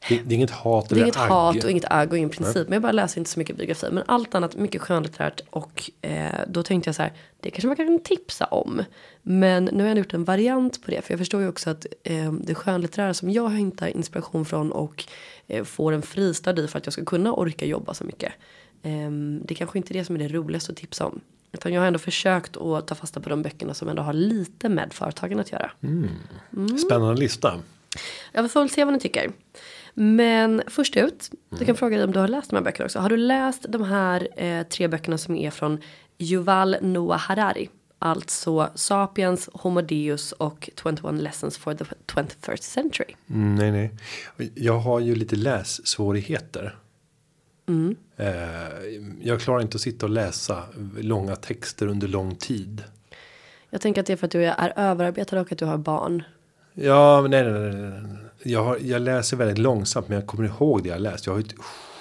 Det, 0.10 0.21
det 0.25 0.34
är 0.34 0.36
inget 0.36 0.49
hat 0.51 0.89
Det 0.89 0.95
är 0.95 1.01
inget 1.04 1.17
agg. 1.17 1.30
hat 1.30 1.63
och 1.63 1.71
inget 1.71 1.86
agg 1.91 2.12
och 2.12 2.17
ingen 2.17 2.30
princip. 2.30 2.67
Men 2.67 2.73
jag 2.73 2.82
bara 2.82 2.91
läser 2.91 3.19
inte 3.21 3.30
så 3.32 3.39
mycket 3.39 3.56
biografi. 3.58 3.88
Men 3.91 4.04
allt 4.08 4.36
annat 4.36 4.56
mycket 4.56 4.82
skönlitterärt. 4.82 5.41
Och 5.49 5.91
eh, 6.01 6.30
då 6.47 6.63
tänkte 6.63 6.88
jag 6.88 6.95
så 6.95 7.01
här. 7.01 7.13
Det 7.39 7.49
kanske 7.49 7.67
man 7.67 7.75
kan 7.75 7.99
tipsa 8.04 8.45
om. 8.45 8.84
Men 9.21 9.65
nu 9.65 9.84
har 9.84 9.88
jag 9.88 9.97
gjort 9.97 10.13
en 10.13 10.23
variant 10.23 10.84
på 10.86 10.91
det. 10.91 11.01
För 11.01 11.13
jag 11.13 11.19
förstår 11.19 11.41
ju 11.41 11.47
också 11.47 11.69
att 11.69 11.86
eh, 12.04 12.32
det 12.34 12.56
skönlitterära 12.56 13.13
som 13.13 13.30
jag 13.32 13.49
hämtar 13.49 13.88
inspiration 13.88 14.45
från. 14.45 14.71
Och 14.71 15.04
eh, 15.47 15.63
får 15.63 15.91
en 15.91 16.01
fristad 16.01 16.60
i 16.60 16.67
för 16.67 16.78
att 16.78 16.86
jag 16.86 16.93
ska 16.93 17.06
kunna 17.06 17.34
orka 17.34 17.65
jobba 17.65 17.93
så 17.93 18.04
mycket. 18.04 18.34
Eh, 18.84 19.12
det 19.45 19.56
kanske 19.56 19.78
inte 19.78 19.93
är 19.93 19.97
det 19.97 20.06
som 20.06 20.15
är 20.15 20.19
det 20.19 20.28
roligaste 20.28 20.71
att 20.71 20.78
tipsa 20.78 21.06
om. 21.06 21.21
Utan 21.51 21.73
jag 21.73 21.81
har 21.81 21.88
ändå 21.88 21.99
försökt 21.99 22.58
att 22.58 22.88
ta 22.88 22.95
fasta 22.95 23.19
på 23.19 23.29
de 23.29 23.41
böckerna 23.41 23.73
som 23.73 23.89
ändå 23.89 24.01
har 24.01 24.13
lite 24.13 24.69
med 24.69 24.93
företagen 24.93 25.39
att 25.39 25.51
göra. 25.51 25.71
Spännande 26.86 27.21
lista. 27.21 27.60
Jag 28.31 28.51
får 28.51 28.60
väl 28.60 28.69
se 28.69 28.84
vad 28.84 28.93
ni 28.93 28.99
tycker. 28.99 29.31
Men 29.93 30.63
först 30.67 30.97
ut, 30.97 31.31
du 31.49 31.65
kan 31.65 31.75
fråga 31.75 31.97
dig 31.97 32.05
om 32.05 32.12
du 32.12 32.19
har 32.19 32.27
läst 32.27 32.49
de 32.49 32.55
här 32.55 32.63
böckerna 32.63 32.86
också. 32.86 32.99
Har 32.99 33.10
du 33.10 33.17
läst 33.17 33.65
de 33.69 33.84
här 33.84 34.27
eh, 34.43 34.63
tre 34.63 34.88
böckerna 34.88 35.17
som 35.17 35.36
är 35.36 35.51
från 35.51 35.81
Yuval 36.17 36.77
Noah 36.81 37.19
Harari? 37.19 37.69
Alltså 37.99 38.69
Sapiens, 38.75 39.49
Homo 39.53 39.81
Deus 39.81 40.31
och 40.31 40.69
21 40.84 41.21
Lessons 41.21 41.58
for 41.58 41.73
the 41.73 41.86
21st 42.08 42.62
Century. 42.62 43.13
Mm, 43.29 43.55
nej, 43.55 43.71
nej. 43.71 44.51
Jag 44.55 44.79
har 44.79 44.99
ju 44.99 45.15
lite 45.15 45.36
lässvårigheter. 45.36 46.75
Mm. 47.67 47.95
Jag 49.21 49.41
klarar 49.41 49.62
inte 49.62 49.75
att 49.75 49.82
sitta 49.82 50.06
och 50.06 50.10
läsa 50.10 50.63
långa 50.97 51.36
texter 51.36 51.88
under 51.88 52.08
lång 52.08 52.36
tid. 52.36 52.84
Jag 53.69 53.82
tänker 53.82 54.01
att 54.01 54.08
det 54.08 54.13
är 54.13 54.17
för 54.17 54.25
att 54.25 54.32
du 54.32 54.45
är 54.45 54.73
överarbetad 54.75 55.41
och 55.41 55.51
att 55.51 55.58
du 55.58 55.65
har 55.65 55.78
barn. 55.78 56.23
Ja, 56.73 57.28
nej, 57.30 57.43
nej, 57.43 57.75
nej. 57.75 58.01
Jag, 58.43 58.63
har, 58.63 58.78
jag 58.82 59.01
läser 59.01 59.38
väldigt 59.38 59.58
långsamt, 59.58 60.08
men 60.08 60.19
jag 60.19 60.28
kommer 60.28 60.45
ihåg 60.45 60.84
det 60.84 60.89
jag 60.89 61.01
läst. 61.01 61.25
Jag 61.25 61.34
har 61.34 61.39
ett 61.39 61.56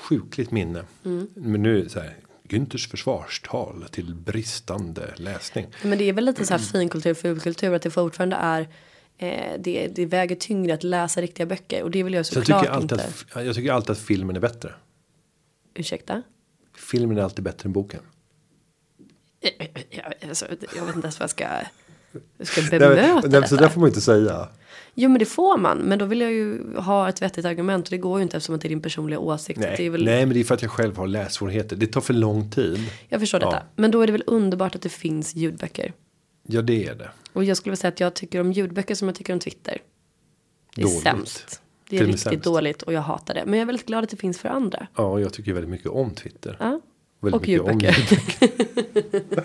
sjukligt 0.09 0.51
minne. 0.51 0.83
Mm. 1.05 1.29
Men 1.35 1.63
nu 1.63 1.89
så 1.89 2.01
här. 2.01 2.17
Günthers 2.49 2.91
försvarstal 2.91 3.85
till 3.91 4.15
bristande 4.15 5.03
läsning. 5.17 5.67
Men 5.83 5.99
det 5.99 6.09
är 6.09 6.13
väl 6.13 6.25
lite 6.25 6.47
så 6.47 6.55
här 6.55 6.59
finkultur, 6.59 7.15
fulkultur, 7.15 7.75
att 7.75 7.83
det 7.83 7.91
fortfarande 7.91 8.37
är 8.37 8.69
eh, 9.19 9.53
det, 9.59 9.89
det 9.95 10.07
väger 10.07 10.37
tyngre 10.37 10.75
att 10.75 10.83
läsa 10.83 11.21
riktiga 11.21 11.47
böcker. 11.47 11.83
Och 11.83 11.91
det 11.91 12.03
vill 12.03 12.15
jag 12.15 12.27
Så 12.27 12.39
jag 12.39 12.45
såklart 12.45 12.63
tycker, 12.63 12.75
alltid 12.75 12.93
inte. 12.93 13.05
att, 13.33 13.45
jag 13.47 13.55
tycker 13.55 13.73
alltid 13.73 13.91
att 13.91 13.99
filmen 13.99 14.37
är 14.37 14.41
bättre. 14.41 14.73
Ursäkta? 15.75 16.23
Filmen 16.77 17.19
är 17.19 17.23
alltid 17.23 17.45
bättre 17.45 17.67
än 17.67 17.73
boken. 17.73 18.01
Jag, 19.91 20.15
alltså, 20.29 20.47
jag 20.77 20.85
vet 20.87 20.97
inte 20.97 21.07
ens 21.07 21.19
vad 21.21 21.23
jag 21.25 21.31
ska, 21.31 21.45
jag 22.39 22.47
ska 22.47 22.61
Nej, 22.61 22.71
bemöta 22.71 22.97
men, 22.97 23.31
nej, 23.31 23.49
så 23.49 23.55
detta. 23.55 23.57
där 23.57 23.69
får 23.69 23.81
man 23.81 23.89
inte 23.89 24.01
säga. 24.01 24.49
Jo 24.95 25.09
men 25.11 25.19
det 25.19 25.25
får 25.25 25.59
man. 25.59 25.79
Men 25.79 25.99
då 25.99 26.05
vill 26.05 26.21
jag 26.21 26.33
ju 26.33 26.77
ha 26.77 27.09
ett 27.09 27.23
vettigt 27.23 27.45
argument. 27.45 27.87
Och 27.87 27.91
det 27.91 27.99
går 27.99 28.19
ju 28.19 28.23
inte 28.23 28.37
eftersom 28.37 28.55
att 28.55 28.61
det 28.61 28.69
är 28.69 28.71
din 28.71 28.83
personliga 28.83 29.19
åsikt. 29.19 29.61
Nej, 29.61 29.89
väl, 29.89 30.05
nej, 30.05 30.27
men 30.27 30.35
det 30.35 30.41
är 30.41 30.45
för 30.45 30.55
att 30.55 30.63
jag 30.63 30.71
själv 30.71 30.97
har 30.97 31.07
lässvårigheter. 31.07 31.77
Det 31.77 31.87
tar 31.87 32.01
för 32.01 32.15
lång 32.15 32.51
tid. 32.51 32.81
Jag 33.09 33.21
förstår 33.21 33.39
detta. 33.39 33.57
Ja. 33.57 33.63
Men 33.77 33.91
då 33.91 34.01
är 34.01 34.07
det 34.07 34.13
väl 34.13 34.25
underbart 34.27 34.75
att 34.75 34.83
det 34.83 34.89
finns 34.89 35.35
ljudböcker. 35.35 35.93
Ja, 36.47 36.63
det 36.63 36.87
är 36.87 36.95
det. 36.95 37.11
Och 37.33 37.45
jag 37.45 37.57
skulle 37.57 37.71
vilja 37.71 37.81
säga 37.81 37.89
att 37.89 38.01
jag 38.01 38.15
tycker 38.15 38.41
om 38.41 38.53
ljudböcker 38.53 38.95
som 38.95 39.09
jag 39.09 39.15
tycker 39.15 39.33
om 39.33 39.39
Twitter. 39.41 39.79
Det 40.77 40.83
är 40.83 40.87
Dåligt. 40.87 41.03
sämst. 41.03 41.61
Det 41.89 41.97
är 41.97 42.05
riktigt 42.05 42.21
sämst. 42.21 42.45
dåligt 42.45 42.83
och 42.83 42.93
jag 42.93 43.01
hatar 43.01 43.35
det. 43.35 43.43
Men 43.45 43.55
jag 43.55 43.63
är 43.63 43.67
väldigt 43.67 43.87
glad 43.87 44.05
att 44.05 44.11
det 44.11 44.17
finns 44.17 44.39
för 44.39 44.49
andra. 44.49 44.87
Ja, 44.97 45.05
och 45.05 45.21
jag 45.21 45.33
tycker 45.33 45.53
väldigt 45.53 45.71
mycket 45.71 45.89
om 45.89 46.11
Twitter. 46.11 46.57
Ja. 46.61 46.81
Väldigt 47.21 47.41
Och 47.41 47.49
ljudböcker. 47.49 47.97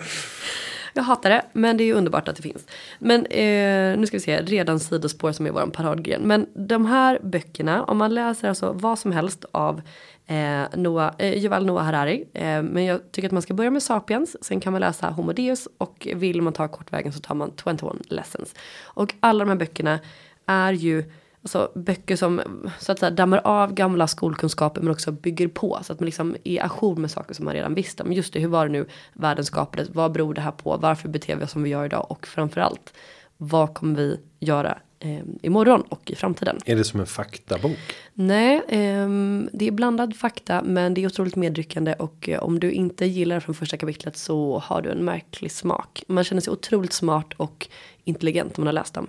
Jag 0.92 1.02
hatar 1.02 1.30
det, 1.30 1.42
men 1.52 1.76
det 1.76 1.84
är 1.84 1.86
ju 1.86 1.92
underbart 1.94 2.28
att 2.28 2.36
det 2.36 2.42
finns. 2.42 2.66
Men 2.98 3.26
eh, 3.26 3.98
nu 3.98 4.06
ska 4.06 4.16
vi 4.16 4.20
se, 4.20 4.42
redan 4.42 4.80
sidospår 4.80 5.32
som 5.32 5.46
är 5.46 5.50
vår 5.50 5.66
paradgren. 5.66 6.22
Men 6.22 6.46
de 6.54 6.86
här 6.86 7.18
böckerna, 7.22 7.84
om 7.84 7.98
man 7.98 8.14
läser 8.14 8.48
alltså 8.48 8.72
vad 8.72 8.98
som 8.98 9.12
helst 9.12 9.44
av 9.52 9.80
eh, 10.26 10.62
Noah, 10.76 11.12
eh, 11.18 11.44
Yuval 11.44 11.66
Noah 11.66 11.84
Harari. 11.84 12.24
Eh, 12.32 12.62
men 12.62 12.84
jag 12.84 13.12
tycker 13.12 13.28
att 13.28 13.32
man 13.32 13.42
ska 13.42 13.54
börja 13.54 13.70
med 13.70 13.82
Sapiens, 13.82 14.44
sen 14.44 14.60
kan 14.60 14.72
man 14.72 14.80
läsa 14.80 15.10
Homo 15.10 15.32
Deus 15.32 15.68
och 15.78 16.08
vill 16.14 16.42
man 16.42 16.52
ta 16.52 16.68
kortvägen 16.68 17.12
så 17.12 17.20
tar 17.20 17.34
man 17.34 17.52
21 17.64 17.76
Lessons. 18.12 18.54
Och 18.82 19.14
alla 19.20 19.44
de 19.44 19.48
här 19.48 19.56
böckerna 19.56 19.98
är 20.46 20.72
ju 20.72 21.04
Alltså 21.42 21.72
böcker 21.74 22.16
som 22.16 22.42
så 22.78 22.92
att 22.92 22.98
säga 22.98 23.10
dammar 23.10 23.40
av 23.44 23.74
gamla 23.74 24.06
skolkunskaper 24.06 24.80
men 24.80 24.90
också 24.90 25.12
bygger 25.12 25.48
på. 25.48 25.78
Så 25.82 25.92
att 25.92 26.00
man 26.00 26.04
liksom 26.06 26.36
är 26.44 26.64
ajour 26.64 26.96
med 26.96 27.10
saker 27.10 27.34
som 27.34 27.44
man 27.44 27.54
redan 27.54 27.74
visste. 27.74 28.04
Men 28.04 28.12
just 28.12 28.32
det, 28.32 28.40
hur 28.40 28.48
var 28.48 28.66
det 28.66 28.72
nu 28.72 28.86
världen 29.12 29.44
skapades? 29.44 29.88
Vad 29.92 30.12
beror 30.12 30.34
det 30.34 30.40
här 30.40 30.50
på? 30.50 30.76
Varför 30.76 31.08
beter 31.08 31.36
vi 31.36 31.44
oss 31.44 31.50
som 31.50 31.62
vi 31.62 31.70
gör 31.70 31.84
idag? 31.84 32.06
Och 32.08 32.26
framförallt, 32.26 32.94
vad 33.36 33.74
kommer 33.74 33.96
vi 33.96 34.20
göra 34.40 34.78
eh, 34.98 35.20
imorgon 35.42 35.80
och 35.80 36.10
i 36.10 36.14
framtiden? 36.14 36.58
Är 36.64 36.76
det 36.76 36.84
som 36.84 37.00
en 37.00 37.06
faktabok? 37.06 37.78
Nej, 38.14 38.62
ehm, 38.68 39.48
det 39.52 39.66
är 39.66 39.70
blandad 39.70 40.16
fakta 40.16 40.62
men 40.62 40.94
det 40.94 41.00
är 41.02 41.06
otroligt 41.06 41.36
medryckande 41.36 41.94
och 41.94 42.28
eh, 42.28 42.42
om 42.42 42.60
du 42.60 42.72
inte 42.72 43.06
gillar 43.06 43.34
det 43.34 43.40
från 43.40 43.54
första 43.54 43.76
kapitlet 43.76 44.16
så 44.16 44.58
har 44.58 44.82
du 44.82 44.90
en 44.90 45.04
märklig 45.04 45.52
smak. 45.52 46.04
Man 46.06 46.24
känner 46.24 46.42
sig 46.42 46.52
otroligt 46.52 46.92
smart 46.92 47.32
och 47.36 47.68
intelligent 48.04 48.56
när 48.56 48.62
man 48.62 48.66
har 48.66 48.72
läst 48.72 48.94
dem. 48.94 49.06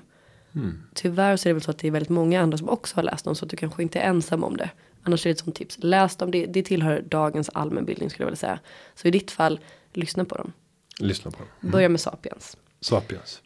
Tyvärr 0.94 1.38
så 1.38 1.48
är 1.48 1.50
det 1.50 1.54
väl 1.54 1.64
så 1.64 1.72
att 1.72 1.78
det 1.80 1.88
är 1.88 1.92
väldigt 1.92 2.10
många 2.10 2.42
andra 2.42 2.58
som 2.58 2.70
också 2.70 2.96
har 2.96 3.04
läst 3.04 3.26
dem 3.26 3.36
så 3.36 3.46
att 3.46 3.52
du 3.52 3.58
kanske 3.58 3.84
inte 3.84 4.00
är 4.00 4.10
ensam 4.10 4.44
om 4.44 4.58
det. 4.58 4.70
Annars 5.04 5.26
är 5.26 5.30
det 5.30 5.32
ett 5.32 5.40
sånt 5.40 5.56
tips. 5.56 5.78
Läs 5.82 6.16
dem, 6.16 6.32
det, 6.32 6.46
det 6.46 6.64
tillhör 6.64 7.02
dagens 7.02 7.50
allmänbildning 7.54 8.10
skulle 8.10 8.24
jag 8.24 8.28
vilja 8.28 8.36
säga. 8.38 8.60
Så 8.96 9.08
i 9.08 9.12
ditt 9.12 9.32
fall, 9.32 9.60
lyssna 9.94 10.26
på 10.26 10.36
dem. 10.38 10.54
Lyssna 11.00 11.32
på 11.32 11.38
dem. 11.38 11.72
Börja 11.72 11.90
med 11.90 12.02
Sapiens. 12.02 12.58
Sapiens. 12.82 13.42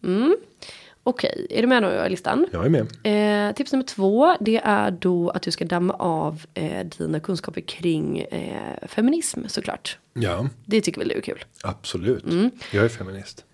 Okej, 1.08 1.48
är 1.50 1.62
du 1.62 1.68
med 1.68 1.82
nu 1.82 2.04
i 2.06 2.10
listan? 2.10 2.46
Jag 2.52 2.66
är 2.66 2.70
med. 2.70 3.50
Eh, 3.50 3.56
tips 3.56 3.72
nummer 3.72 3.86
två, 3.86 4.36
det 4.40 4.58
är 4.64 4.92
då 4.92 5.30
att 5.30 5.42
du 5.42 5.52
ska 5.52 5.66
damma 5.66 5.94
av 5.94 6.46
eh, 6.54 6.86
dina 6.86 7.20
kunskaper 7.20 7.62
kring 7.62 8.20
eh, 8.20 8.88
feminism 8.88 9.40
såklart. 9.48 9.98
Ja, 10.14 10.48
Det 10.66 10.82
tycker 10.82 11.00
väl 11.00 11.08
du 11.08 11.16
är 11.16 11.22
kul? 11.22 11.46
absolut. 11.64 12.24
Mm. 12.26 12.52
Jag 12.72 12.86
är 12.86 12.90
feminist. 12.90 13.46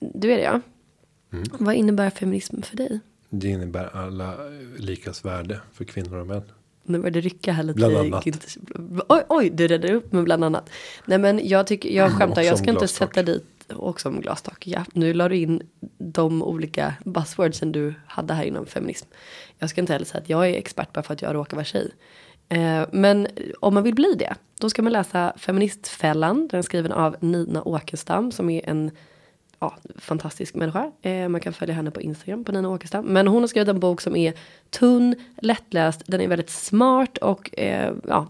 Du 0.00 0.32
är 0.32 0.36
det 0.36 0.42
ja. 0.42 0.60
Vad 1.58 1.74
innebär 1.74 2.10
feminism 2.10 2.62
för 2.62 2.76
dig? 2.76 3.00
Det 3.30 3.48
innebär 3.48 3.96
alla 3.96 4.34
likas 4.78 5.24
värde 5.24 5.60
för 5.72 5.84
kvinnor 5.84 6.16
och 6.16 6.26
män. 6.26 6.42
Nu 6.82 6.98
började 6.98 7.20
det 7.20 7.24
rycka 7.24 7.52
här 7.52 7.62
lite. 7.62 7.76
Bland 7.76 7.96
annat. 7.96 8.26
Oj, 9.08 9.22
oj, 9.28 9.50
du 9.50 9.68
räddade 9.68 9.94
upp 9.94 10.12
mig 10.12 10.22
bland 10.22 10.44
annat. 10.44 10.70
Nej 11.04 11.18
men 11.18 11.48
jag 11.48 11.66
tycker, 11.66 11.88
jag 11.88 12.12
skämtar, 12.12 12.42
Och 12.42 12.46
jag 12.46 12.58
ska 12.58 12.70
inte 12.70 12.88
sätta 12.88 13.22
dit, 13.22 13.72
och 13.72 14.00
som 14.00 14.20
glastak, 14.20 14.66
ja. 14.66 14.84
Nu 14.92 15.14
la 15.14 15.28
du 15.28 15.36
in 15.36 15.62
de 15.98 16.42
olika 16.42 16.94
buzzwordsen 17.04 17.72
du 17.72 17.94
hade 18.06 18.34
här 18.34 18.44
inom 18.44 18.66
feminism. 18.66 19.08
Jag 19.58 19.70
ska 19.70 19.80
inte 19.80 19.92
heller 19.92 20.06
säga 20.06 20.20
att 20.20 20.28
jag 20.28 20.48
är 20.48 20.54
expert 20.54 20.92
bara 20.92 21.02
för 21.02 21.14
att 21.14 21.22
jag 21.22 21.34
råkar 21.34 21.56
vara 21.56 21.64
tjej. 21.64 21.90
Eh, 22.48 22.82
men 22.92 23.26
om 23.60 23.74
man 23.74 23.82
vill 23.82 23.94
bli 23.94 24.14
det, 24.18 24.34
då 24.60 24.70
ska 24.70 24.82
man 24.82 24.92
läsa 24.92 25.32
Feministfällan. 25.36 26.48
Den 26.48 26.58
är 26.58 26.62
skriven 26.62 26.92
av 26.92 27.16
Nina 27.20 27.62
Åkestam 27.62 28.32
som 28.32 28.50
är 28.50 28.68
en 28.68 28.90
ja, 29.60 29.76
fantastisk 29.96 30.54
människa. 30.54 30.92
Eh, 31.02 31.28
man 31.28 31.40
kan 31.40 31.52
följa 31.52 31.74
henne 31.74 31.90
på 31.90 32.00
Instagram 32.00 32.44
på 32.44 32.52
Nina 32.52 32.70
Åkestam. 32.70 33.04
Men 33.04 33.26
hon 33.26 33.42
har 33.42 33.48
skrivit 33.48 33.68
en 33.68 33.80
bok 33.80 34.00
som 34.00 34.16
är 34.16 34.34
tunn, 34.70 35.14
lättläst, 35.42 36.02
den 36.06 36.20
är 36.20 36.28
väldigt 36.28 36.50
smart 36.50 37.18
och 37.18 37.58
eh, 37.58 37.92
ja, 38.08 38.26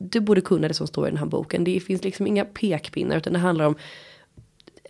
du 0.00 0.20
borde 0.20 0.40
kunna 0.40 0.68
det 0.68 0.74
som 0.74 0.86
står 0.86 1.06
i 1.06 1.10
den 1.10 1.18
här 1.18 1.26
boken. 1.26 1.64
Det 1.64 1.80
finns 1.80 2.04
liksom 2.04 2.26
inga 2.26 2.44
pekpinnar 2.44 3.16
utan 3.16 3.32
det 3.32 3.38
handlar 3.38 3.64
om 3.64 3.76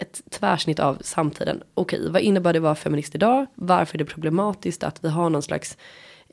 ett 0.00 0.22
tvärsnitt 0.30 0.80
av 0.80 0.98
samtiden. 1.00 1.62
Okej, 1.74 2.10
vad 2.10 2.22
innebär 2.22 2.52
det 2.52 2.58
att 2.58 2.62
vara 2.62 2.74
feminist 2.74 3.14
idag? 3.14 3.46
Varför 3.54 3.96
är 3.96 3.98
det 3.98 4.04
problematiskt 4.04 4.84
att 4.84 5.04
vi 5.04 5.08
har 5.08 5.30
någon 5.30 5.42
slags 5.42 5.76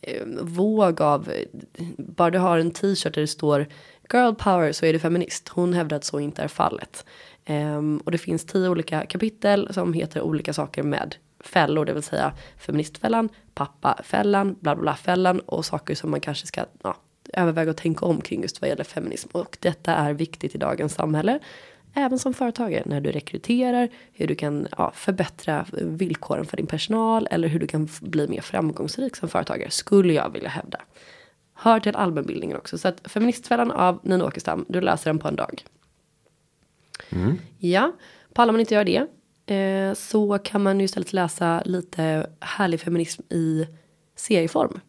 eh, 0.02 0.24
våg 0.42 1.02
av, 1.02 1.30
eh, 1.30 1.86
bara 1.98 2.30
du 2.30 2.40
har 2.40 2.58
en 2.58 2.72
t-shirt 2.72 3.14
där 3.14 3.22
det 3.22 3.28
står 3.28 3.68
girl 4.14 4.34
power 4.34 4.72
så 4.72 4.86
är 4.86 4.94
du 4.94 5.00
feminist. 5.00 5.50
Hon 5.50 5.74
hävdar 5.74 5.98
att 5.98 6.04
så 6.04 6.20
inte 6.20 6.42
är 6.42 6.48
fallet. 6.48 7.06
Um, 7.50 7.98
och 7.98 8.12
det 8.12 8.18
finns 8.18 8.46
tio 8.46 8.70
olika 8.70 9.06
kapitel 9.06 9.74
som 9.74 9.94
heter 9.94 10.22
olika 10.22 10.54
saker 10.54 10.84
med 10.84 11.16
fällor, 11.40 11.86
det 11.86 11.94
vill 11.94 12.04
säga 12.04 12.34
feministfällan, 12.58 13.30
pappafällan, 13.54 14.56
bla 14.60 14.76
bla 14.76 14.82
bla 14.82 14.96
fällan 14.96 15.40
och 15.40 15.66
saker 15.66 15.96
som 15.96 16.12
man 16.12 16.20
kanske 16.20 16.48
ska 16.48 16.66
ja, 16.84 16.96
överväga 17.34 17.72
och 17.72 17.78
tänka 17.78 18.06
om 18.06 18.22
kring 18.22 18.42
just 18.42 18.62
vad 18.62 18.70
gäller 18.70 18.84
feminism. 18.84 19.30
Och 19.32 19.58
detta 19.60 19.96
är 19.96 20.14
viktigt 20.14 20.56
i 20.56 20.58
dagens 20.58 20.94
samhälle. 20.94 21.40
Även 21.94 22.20
som 22.20 22.34
företagare 22.34 22.84
när 22.86 23.02
du 23.02 23.12
rekryterar, 23.12 23.90
hur 24.14 24.28
du 24.28 24.36
kan 24.36 24.68
ja, 24.78 24.92
förbättra 24.96 25.66
villkoren 25.72 26.46
för 26.46 26.58
din 26.58 26.68
personal 26.68 27.28
eller 27.32 27.48
hur 27.48 27.60
du 27.60 27.68
kan 27.68 27.90
bli 28.02 28.28
mer 28.28 28.42
framgångsrik 28.42 29.16
som 29.16 29.30
företagare 29.30 29.70
skulle 29.70 30.14
jag 30.14 30.30
vilja 30.30 30.50
hävda. 30.50 30.82
Hör 31.54 31.80
till 31.80 31.96
allmänbildningen 31.96 32.58
också. 32.58 32.78
Så 32.78 32.88
att 32.88 33.12
Feministfällan 33.12 33.72
av 33.72 34.00
Nina 34.04 34.26
Åkestam, 34.26 34.66
du 34.70 34.82
läser 34.82 35.10
den 35.10 35.20
på 35.20 35.28
en 35.28 35.36
dag. 35.36 35.64
Ja, 37.58 37.92
pallar 38.34 38.54
man 38.54 38.60
inte 38.60 38.74
göra 38.74 38.84
det 38.84 39.08
eh, 39.56 39.94
så 39.94 40.40
kan 40.44 40.64
man 40.64 40.80
ju 40.80 40.86
istället 40.86 41.14
läsa 41.14 41.62
lite 41.66 42.30
härlig 42.40 42.80
feminism 42.80 43.22
i 43.30 43.68
serieform. 44.16 44.80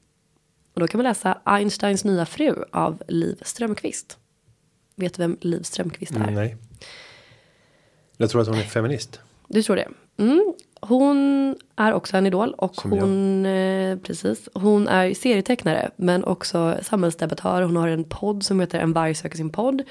Och 0.74 0.80
då 0.80 0.86
kan 0.86 0.98
man 0.98 1.04
läsa 1.04 1.38
Einsteins 1.44 2.04
nya 2.04 2.26
fru 2.26 2.64
av 2.72 3.02
Liv 3.08 3.38
Strömquist. 3.42 4.18
Vet 4.96 5.14
du 5.14 5.22
vem 5.22 5.36
Liv 5.40 5.62
Strömquist 5.62 6.12
är? 6.12 6.16
Mm, 6.16 6.34
nej. 6.34 6.56
Jag 8.16 8.30
tror 8.30 8.42
att 8.42 8.48
hon 8.48 8.58
är 8.58 8.62
feminist. 8.62 9.20
Du 9.48 9.62
tror 9.62 9.76
det? 9.76 9.88
Mm. 10.16 10.54
Hon 10.80 11.56
är 11.76 11.92
också 11.92 12.16
en 12.16 12.26
idol 12.26 12.54
och 12.54 12.74
Som 12.74 12.90
hon, 12.90 13.46
eh, 13.46 13.98
precis, 13.98 14.48
hon 14.54 14.88
är 14.88 15.14
serietecknare 15.14 15.90
men 15.96 16.24
också 16.24 16.78
samhällsdebattör. 16.82 17.62
Hon 17.62 17.76
har 17.76 17.88
en 17.88 18.04
podd 18.04 18.42
som 18.42 18.60
heter 18.60 18.78
En 18.78 18.92
varg 18.92 19.14
söker 19.14 19.36
sin 19.36 19.50
podd. 19.50 19.82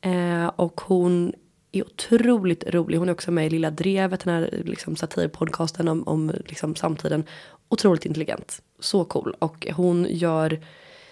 Eh, 0.00 0.46
och 0.46 0.80
hon 0.80 1.32
är 1.72 1.86
otroligt 1.86 2.64
rolig. 2.66 2.98
Hon 2.98 3.08
är 3.08 3.12
också 3.12 3.30
med 3.30 3.46
i 3.46 3.50
Lilla 3.50 3.70
Drevet, 3.70 4.20
den 4.20 4.34
här 4.34 4.62
liksom, 4.64 4.96
satirpodcasten 4.96 5.88
om, 5.88 6.08
om 6.08 6.32
liksom, 6.46 6.76
samtiden. 6.76 7.24
Otroligt 7.68 8.06
intelligent, 8.06 8.62
så 8.78 9.04
cool. 9.04 9.36
Och 9.38 9.66
hon 9.74 10.06
gör 10.10 10.60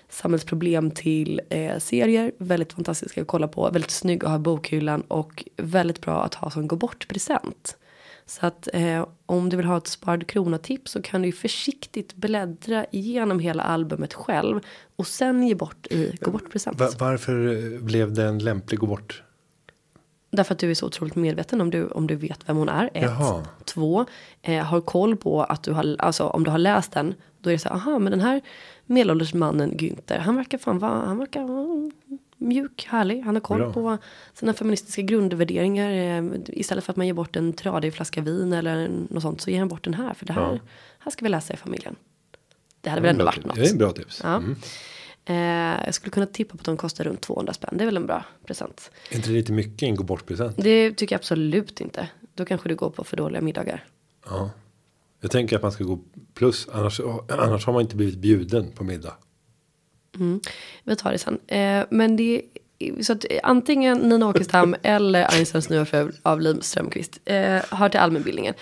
samhällsproblem 0.09 0.91
till 0.91 1.41
eh, 1.51 1.79
serier. 1.79 2.33
Väldigt 2.39 2.73
fantastiska 2.73 3.23
att 3.23 3.27
kolla 3.27 3.49
på. 3.49 3.71
Väldigt 3.71 3.91
snygg 3.91 4.25
att 4.25 4.31
ha 4.31 4.37
i 4.37 4.41
bokhyllan 4.41 5.01
och 5.01 5.45
väldigt 5.57 6.01
bra 6.01 6.25
att 6.25 6.35
ha 6.35 6.51
som 6.51 6.69
gå 6.69 6.77
bort 6.77 7.09
present. 7.09 7.77
Så 8.27 8.47
att 8.47 8.69
eh, 8.73 9.07
om 9.27 9.49
du 9.49 9.57
vill 9.57 9.67
ha 9.67 9.77
ett 9.77 9.87
sparad 9.87 10.27
krona-tips 10.27 10.91
så 10.91 11.03
kan 11.03 11.23
du 11.23 11.29
ju 11.29 11.33
försiktigt 11.33 12.15
bläddra 12.15 12.87
igenom 12.91 13.39
hela 13.39 13.63
albumet 13.63 14.15
själv 14.15 14.61
och 14.97 15.07
sen 15.07 15.43
ge 15.43 15.55
bort 15.55 15.87
i 15.87 16.17
gå 16.21 16.31
bort-present. 16.31 16.79
Varför 16.99 17.79
blev 17.79 18.13
det 18.13 18.25
en 18.25 18.39
lämplig 18.39 18.81
gå 18.81 18.87
bort? 18.87 19.23
Därför 20.31 20.55
att 20.55 20.59
du 20.59 20.71
är 20.71 20.75
så 20.75 20.87
otroligt 20.87 21.17
medveten 21.17 21.61
om 21.61 21.71
du, 21.71 21.87
om 21.87 22.07
du 22.07 22.15
vet 22.17 22.49
vem 22.49 22.57
hon 22.57 22.69
är. 22.69 22.91
Ett. 22.95 23.03
Jaha. 23.03 23.45
Två, 23.65 24.05
eh, 24.43 24.65
har 24.65 24.81
koll 24.81 25.17
på 25.17 25.43
att 25.43 25.63
du 25.63 25.73
har, 25.73 25.97
alltså 25.99 26.25
om 26.27 26.45
du 26.45 26.51
har 26.51 26.59
läst 26.59 26.93
den. 26.93 27.15
Då 27.41 27.51
är 27.51 27.53
det 27.55 27.59
så 27.59 27.69
här, 27.69 27.77
aha 27.77 27.99
men 27.99 28.11
den 28.11 28.21
här 28.21 28.41
medelålders 28.87 29.35
mannen 29.35 29.73
Günther, 29.79 30.19
han 30.19 30.37
verkar 30.37 30.59
fan 30.59 30.79
vara, 30.79 30.93
han 31.07 31.19
verkar 31.19 31.43
vara 31.45 31.91
mjuk, 32.37 32.87
härlig. 32.91 33.23
Han 33.23 33.35
har 33.37 33.41
koll 33.41 33.59
Bra. 33.61 33.73
på 33.73 33.99
sina 34.35 34.53
feministiska 34.55 35.03
grundvärderingar. 35.03 35.91
Eh, 35.91 36.25
istället 36.47 36.85
för 36.85 36.93
att 36.93 36.97
man 36.97 37.07
ger 37.07 37.15
bort 37.15 37.37
en 37.37 37.53
tradig 37.53 37.95
flaska 37.95 38.21
vin 38.21 38.53
eller 38.53 38.89
något 39.11 39.23
sånt 39.23 39.41
så 39.41 39.51
ger 39.51 39.59
han 39.59 39.69
bort 39.69 39.85
den 39.85 39.95
här. 39.95 40.15
För 40.15 40.27
det 40.27 40.33
här, 40.33 40.53
Ja. 40.53 40.59
här 40.99 41.11
ska 41.11 41.25
vi 41.25 41.29
läsa 41.29 41.55
i 41.55 41.57
familjen. 41.57 41.97
Det 42.81 42.91
hade 42.91 43.03
väl 43.03 43.11
ändå 43.11 43.25
varit 43.25 43.35
tips. 43.35 43.47
något. 43.47 43.57
Det 43.57 43.67
är 43.67 43.71
en 43.73 43.79
bra 43.79 43.93
tips. 43.93 44.21
Ja. 44.25 44.37
Mm. 44.37 44.57
Eh, 45.29 45.85
jag 45.85 45.95
skulle 45.95 46.11
kunna 46.11 46.27
tippa 46.27 46.57
på 46.57 46.61
att 46.61 46.65
de 46.65 46.77
kostar 46.77 47.05
runt 47.05 47.21
200 47.21 47.53
spänn. 47.53 47.75
Det 47.77 47.85
är 47.85 47.87
väl 47.87 47.97
en 47.97 48.07
bra 48.07 48.25
present. 48.47 48.91
Är 49.11 49.17
inte 49.17 49.29
det 49.29 49.35
lite 49.35 49.53
mycket 49.53 49.83
en 49.83 49.97
gå 49.97 50.05
bort 50.05 50.27
present? 50.27 50.57
Det 50.57 50.93
tycker 50.93 51.15
jag 51.15 51.19
absolut 51.19 51.81
inte. 51.81 52.09
Då 52.35 52.45
kanske 52.45 52.69
du 52.69 52.77
går 52.77 52.91
på 52.91 53.05
för 53.05 53.17
dåliga 53.17 53.41
middagar. 53.41 53.85
Ja. 54.27 54.51
Jag 55.21 55.31
tänker 55.31 55.57
att 55.57 55.63
man 55.63 55.73
ska 55.73 55.85
gå 55.85 55.99
plus. 56.35 56.69
Annars, 56.73 57.01
annars 57.29 57.67
har 57.67 57.73
man 57.73 57.83
inte 57.83 57.97
blivit 57.97 58.19
bjuden 58.19 58.73
på 58.73 58.85
middag. 58.85 59.15
Vi 60.85 60.97
tar 60.97 61.13
det 61.13 61.19
sen. 61.19 61.39
Eh, 61.47 61.85
men 61.91 62.17
det 62.17 62.43
är, 62.79 63.03
så 63.03 63.13
att 63.13 63.25
eh, 63.31 63.41
antingen 63.43 63.99
Nina 63.99 64.29
Åkestam 64.29 64.77
eller 64.83 65.35
Einsteins 65.35 65.69
nya 65.69 65.85
fru 65.85 66.13
av 66.23 66.41
Liv 66.41 66.61
Strömquist 66.61 67.21
eh, 67.25 67.63
hör 67.71 67.89
till 67.89 68.01
allmänbildningen. 68.01 68.55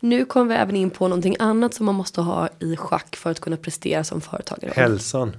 Nu 0.00 0.24
kommer 0.24 0.54
vi 0.54 0.60
även 0.60 0.76
in 0.76 0.90
på 0.90 1.08
någonting 1.08 1.36
annat 1.38 1.74
som 1.74 1.86
man 1.86 1.94
måste 1.94 2.20
ha 2.20 2.48
i 2.58 2.76
schack 2.76 3.16
för 3.16 3.30
att 3.30 3.40
kunna 3.40 3.56
prestera 3.56 4.04
som 4.04 4.20
företagare. 4.20 4.72
Hälsan. 4.76 5.36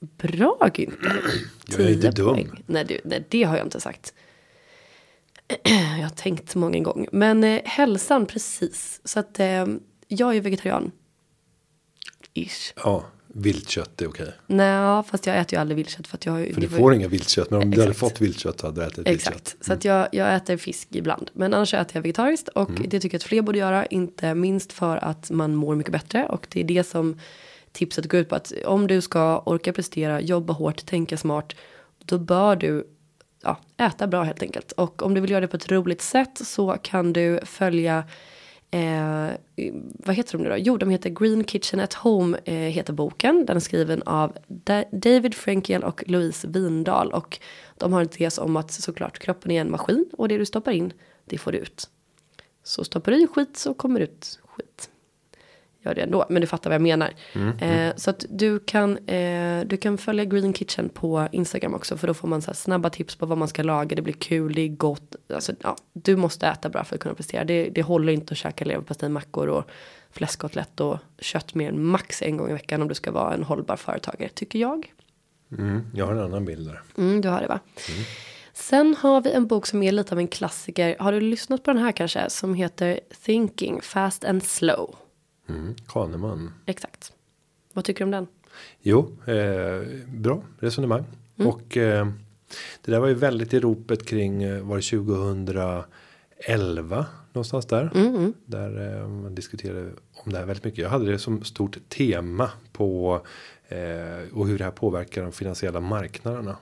Bra 0.00 0.58
Günther. 0.74 1.32
Jag 1.68 1.80
är 1.80 1.88
inte 1.92 2.00
10 2.00 2.10
dum. 2.10 2.34
poäng. 2.34 2.62
Nej, 2.66 2.84
du, 2.84 3.00
nej, 3.04 3.24
det 3.28 3.42
har 3.42 3.56
jag 3.56 3.66
inte 3.66 3.80
sagt. 3.80 4.14
jag 5.98 6.02
har 6.02 6.14
tänkt 6.16 6.54
många 6.54 6.80
gånger. 6.80 7.08
Men 7.12 7.44
eh, 7.44 7.60
hälsan, 7.64 8.26
precis. 8.26 9.00
Så 9.04 9.20
att 9.20 9.40
eh, 9.40 9.66
jag 10.08 10.36
är 10.36 10.40
vegetarian. 10.40 10.90
Ish. 12.34 12.72
Ja, 12.76 13.04
viltkött 13.26 14.02
är 14.02 14.08
okej. 14.08 14.32
Nej, 14.46 15.02
fast 15.02 15.26
jag 15.26 15.38
äter 15.38 15.54
ju 15.56 15.60
aldrig 15.60 15.76
viltkött 15.76 16.06
för 16.06 16.16
att 16.16 16.26
jag 16.26 16.32
har 16.32 16.38
ju- 16.40 16.54
För 16.54 16.60
det 16.60 16.66
du 16.66 16.70
var 16.70 16.78
ju- 16.78 16.82
får 16.82 16.94
inga 16.94 17.08
viltkött. 17.08 17.50
Men 17.50 17.62
om 17.62 17.70
du 17.70 17.80
hade 17.80 17.90
Exakt. 17.90 18.12
fått 18.12 18.20
viltkött 18.20 18.60
så 18.60 18.66
hade 18.66 18.80
du 18.80 18.86
ätit 18.86 19.08
Exakt, 19.08 19.36
viltkött. 19.36 19.64
så 19.64 19.72
att 19.72 19.84
jag, 19.84 20.08
jag 20.12 20.34
äter 20.36 20.56
fisk 20.56 20.88
ibland. 20.90 21.30
Men 21.34 21.54
annars 21.54 21.74
äter 21.74 21.90
jag 21.96 22.02
vegetariskt 22.02 22.48
och 22.48 22.70
det 22.70 23.00
tycker 23.00 23.14
jag 23.14 23.18
att 23.18 23.22
fler 23.22 23.42
borde 23.42 23.58
göra. 23.58 23.86
Inte 23.86 24.34
minst 24.34 24.72
för 24.72 24.96
att 24.96 25.30
man 25.30 25.54
mår 25.54 25.74
mycket 25.76 25.92
bättre. 25.92 26.26
Och 26.26 26.46
det 26.50 26.60
är 26.60 26.64
det 26.64 26.84
som 26.84 27.18
tipset 27.72 28.08
går 28.08 28.20
ut 28.20 28.28
på. 28.28 28.34
Att 28.34 28.52
om 28.64 28.86
du 28.86 29.00
ska 29.00 29.38
orka 29.46 29.72
prestera, 29.72 30.20
jobba 30.20 30.52
hårt, 30.52 30.86
tänka 30.86 31.16
smart. 31.16 31.52
Då 32.04 32.18
bör 32.18 32.56
du 32.56 32.86
ja, 33.42 33.56
äta 33.76 34.06
bra 34.06 34.22
helt 34.22 34.42
enkelt. 34.42 34.72
Och 34.72 35.02
om 35.02 35.14
du 35.14 35.20
vill 35.20 35.30
göra 35.30 35.40
det 35.40 35.48
på 35.48 35.56
ett 35.56 35.70
roligt 35.72 36.02
sätt 36.02 36.38
så 36.46 36.76
kan 36.82 37.12
du 37.12 37.40
följa 37.44 38.04
Eh, 38.72 39.30
vad 39.94 40.16
heter 40.16 40.38
de 40.38 40.44
nu 40.44 40.50
då? 40.50 40.56
Jo, 40.58 40.76
de 40.76 40.90
heter 40.90 41.10
Green 41.10 41.44
Kitchen 41.44 41.80
at 41.80 41.94
Home 41.94 42.38
eh, 42.44 42.54
heter 42.54 42.92
boken. 42.92 43.46
Den 43.46 43.56
är 43.56 43.60
skriven 43.60 44.02
av 44.02 44.36
Da- 44.48 44.84
David 44.92 45.34
Frankel 45.34 45.84
och 45.84 46.04
Louise 46.06 46.48
Windahl. 46.48 47.12
Och 47.12 47.40
de 47.78 47.92
har 47.92 48.00
en 48.00 48.08
tes 48.08 48.38
om 48.38 48.56
att 48.56 48.70
såklart 48.72 49.18
kroppen 49.18 49.50
är 49.50 49.60
en 49.60 49.70
maskin 49.70 50.04
och 50.12 50.28
det 50.28 50.38
du 50.38 50.46
stoppar 50.46 50.72
in, 50.72 50.92
det 51.24 51.38
får 51.38 51.52
du 51.52 51.58
ut. 51.58 51.88
Så 52.62 52.84
stoppar 52.84 53.12
du 53.12 53.22
i 53.22 53.26
skit 53.26 53.56
så 53.56 53.74
kommer 53.74 54.00
det 54.00 54.04
ut 54.04 54.40
skit. 54.44 54.90
Gör 55.82 55.94
det 55.94 56.00
ändå, 56.00 56.26
men 56.28 56.40
du 56.40 56.46
fattar 56.46 56.70
vad 56.70 56.74
jag 56.74 56.82
menar. 56.82 57.14
Eh, 57.60 57.96
så 57.96 58.10
att 58.10 58.24
du 58.28 58.58
kan, 58.58 58.98
eh, 59.08 59.64
du 59.66 59.76
kan 59.76 59.98
följa 59.98 60.24
Green 60.24 60.54
Kitchen 60.54 60.88
på 60.88 61.28
Instagram 61.32 61.74
också. 61.74 61.96
För 61.96 62.06
då 62.06 62.14
får 62.14 62.28
man 62.28 62.42
så 62.42 62.46
här 62.46 62.54
snabba 62.54 62.90
tips 62.90 63.16
på 63.16 63.26
vad 63.26 63.38
man 63.38 63.48
ska 63.48 63.62
laga. 63.62 63.96
Det 63.96 64.02
blir 64.02 64.14
kul, 64.14 64.54
det 64.54 64.60
är 64.60 64.68
gott. 64.68 65.16
Alltså, 65.34 65.52
ja, 65.62 65.76
du 65.92 66.16
måste 66.16 66.46
äta 66.46 66.68
bra 66.68 66.84
för 66.84 66.94
att 66.94 67.00
kunna 67.00 67.14
prestera. 67.14 67.44
Det, 67.44 67.70
det 67.70 67.82
håller 67.82 68.12
inte 68.12 68.32
att 68.32 68.38
käka 68.38 68.64
leverpastejmackor 68.64 69.48
och 69.48 69.70
fläskkotlett 70.10 70.80
och 70.80 70.98
kött 71.18 71.54
mer 71.54 71.68
än 71.68 71.84
max 71.84 72.22
en 72.22 72.36
gång 72.36 72.50
i 72.50 72.52
veckan 72.52 72.82
om 72.82 72.88
du 72.88 72.94
ska 72.94 73.12
vara 73.12 73.34
en 73.34 73.42
hållbar 73.42 73.76
företagare, 73.76 74.28
tycker 74.28 74.58
jag. 74.58 74.92
Mm, 75.58 75.86
jag 75.94 76.06
har 76.06 76.12
en 76.12 76.20
annan 76.20 76.44
bild 76.44 76.68
där. 76.68 76.82
Mm, 76.98 77.20
du 77.20 77.28
har 77.28 77.40
det 77.40 77.46
va? 77.46 77.60
Sen 78.52 78.96
har 78.98 79.20
vi 79.20 79.32
en 79.32 79.46
bok 79.46 79.66
som 79.66 79.82
är 79.82 79.92
lite 79.92 80.14
av 80.14 80.18
en 80.18 80.28
klassiker. 80.28 80.96
Har 80.98 81.12
du 81.12 81.20
lyssnat 81.20 81.62
på 81.62 81.72
den 81.72 81.82
här 81.82 81.92
kanske? 81.92 82.30
Som 82.30 82.54
heter 82.54 83.00
Thinking 83.24 83.80
Fast 83.82 84.24
and 84.24 84.42
Slow. 84.42 84.96
Mm, 85.50 85.74
Kahneman. 85.86 86.52
Exakt. 86.66 87.12
Vad 87.72 87.84
tycker 87.84 87.98
du 87.98 88.04
om 88.04 88.10
den? 88.10 88.26
Jo, 88.80 89.16
eh, 89.26 89.82
bra 90.08 90.42
resonemang. 90.58 91.04
Mm. 91.36 91.50
Och 91.52 91.76
eh, 91.76 92.08
det 92.84 92.90
där 92.92 93.00
var 93.00 93.08
ju 93.08 93.14
väldigt 93.14 93.54
i 93.54 93.60
ropet 93.60 94.06
kring 94.06 94.42
eh, 94.42 94.62
var 94.62 94.76
det 94.76 94.82
2011 96.46 97.06
någonstans 97.32 97.66
där. 97.66 97.90
Mm, 97.94 98.32
Där 98.44 99.00
eh, 99.00 99.08
man 99.08 99.34
diskuterade 99.34 99.90
om 100.12 100.32
det 100.32 100.38
här 100.38 100.46
väldigt 100.46 100.64
mycket. 100.64 100.78
Jag 100.78 100.90
hade 100.90 101.12
det 101.12 101.18
som 101.18 101.44
stort 101.44 101.78
tema 101.88 102.50
på 102.72 103.20
Eh, 103.70 104.32
och 104.32 104.46
hur 104.48 104.58
det 104.58 104.64
här 104.64 104.70
påverkar 104.70 105.22
de 105.22 105.32
finansiella 105.32 105.80
marknaderna. 105.80 106.56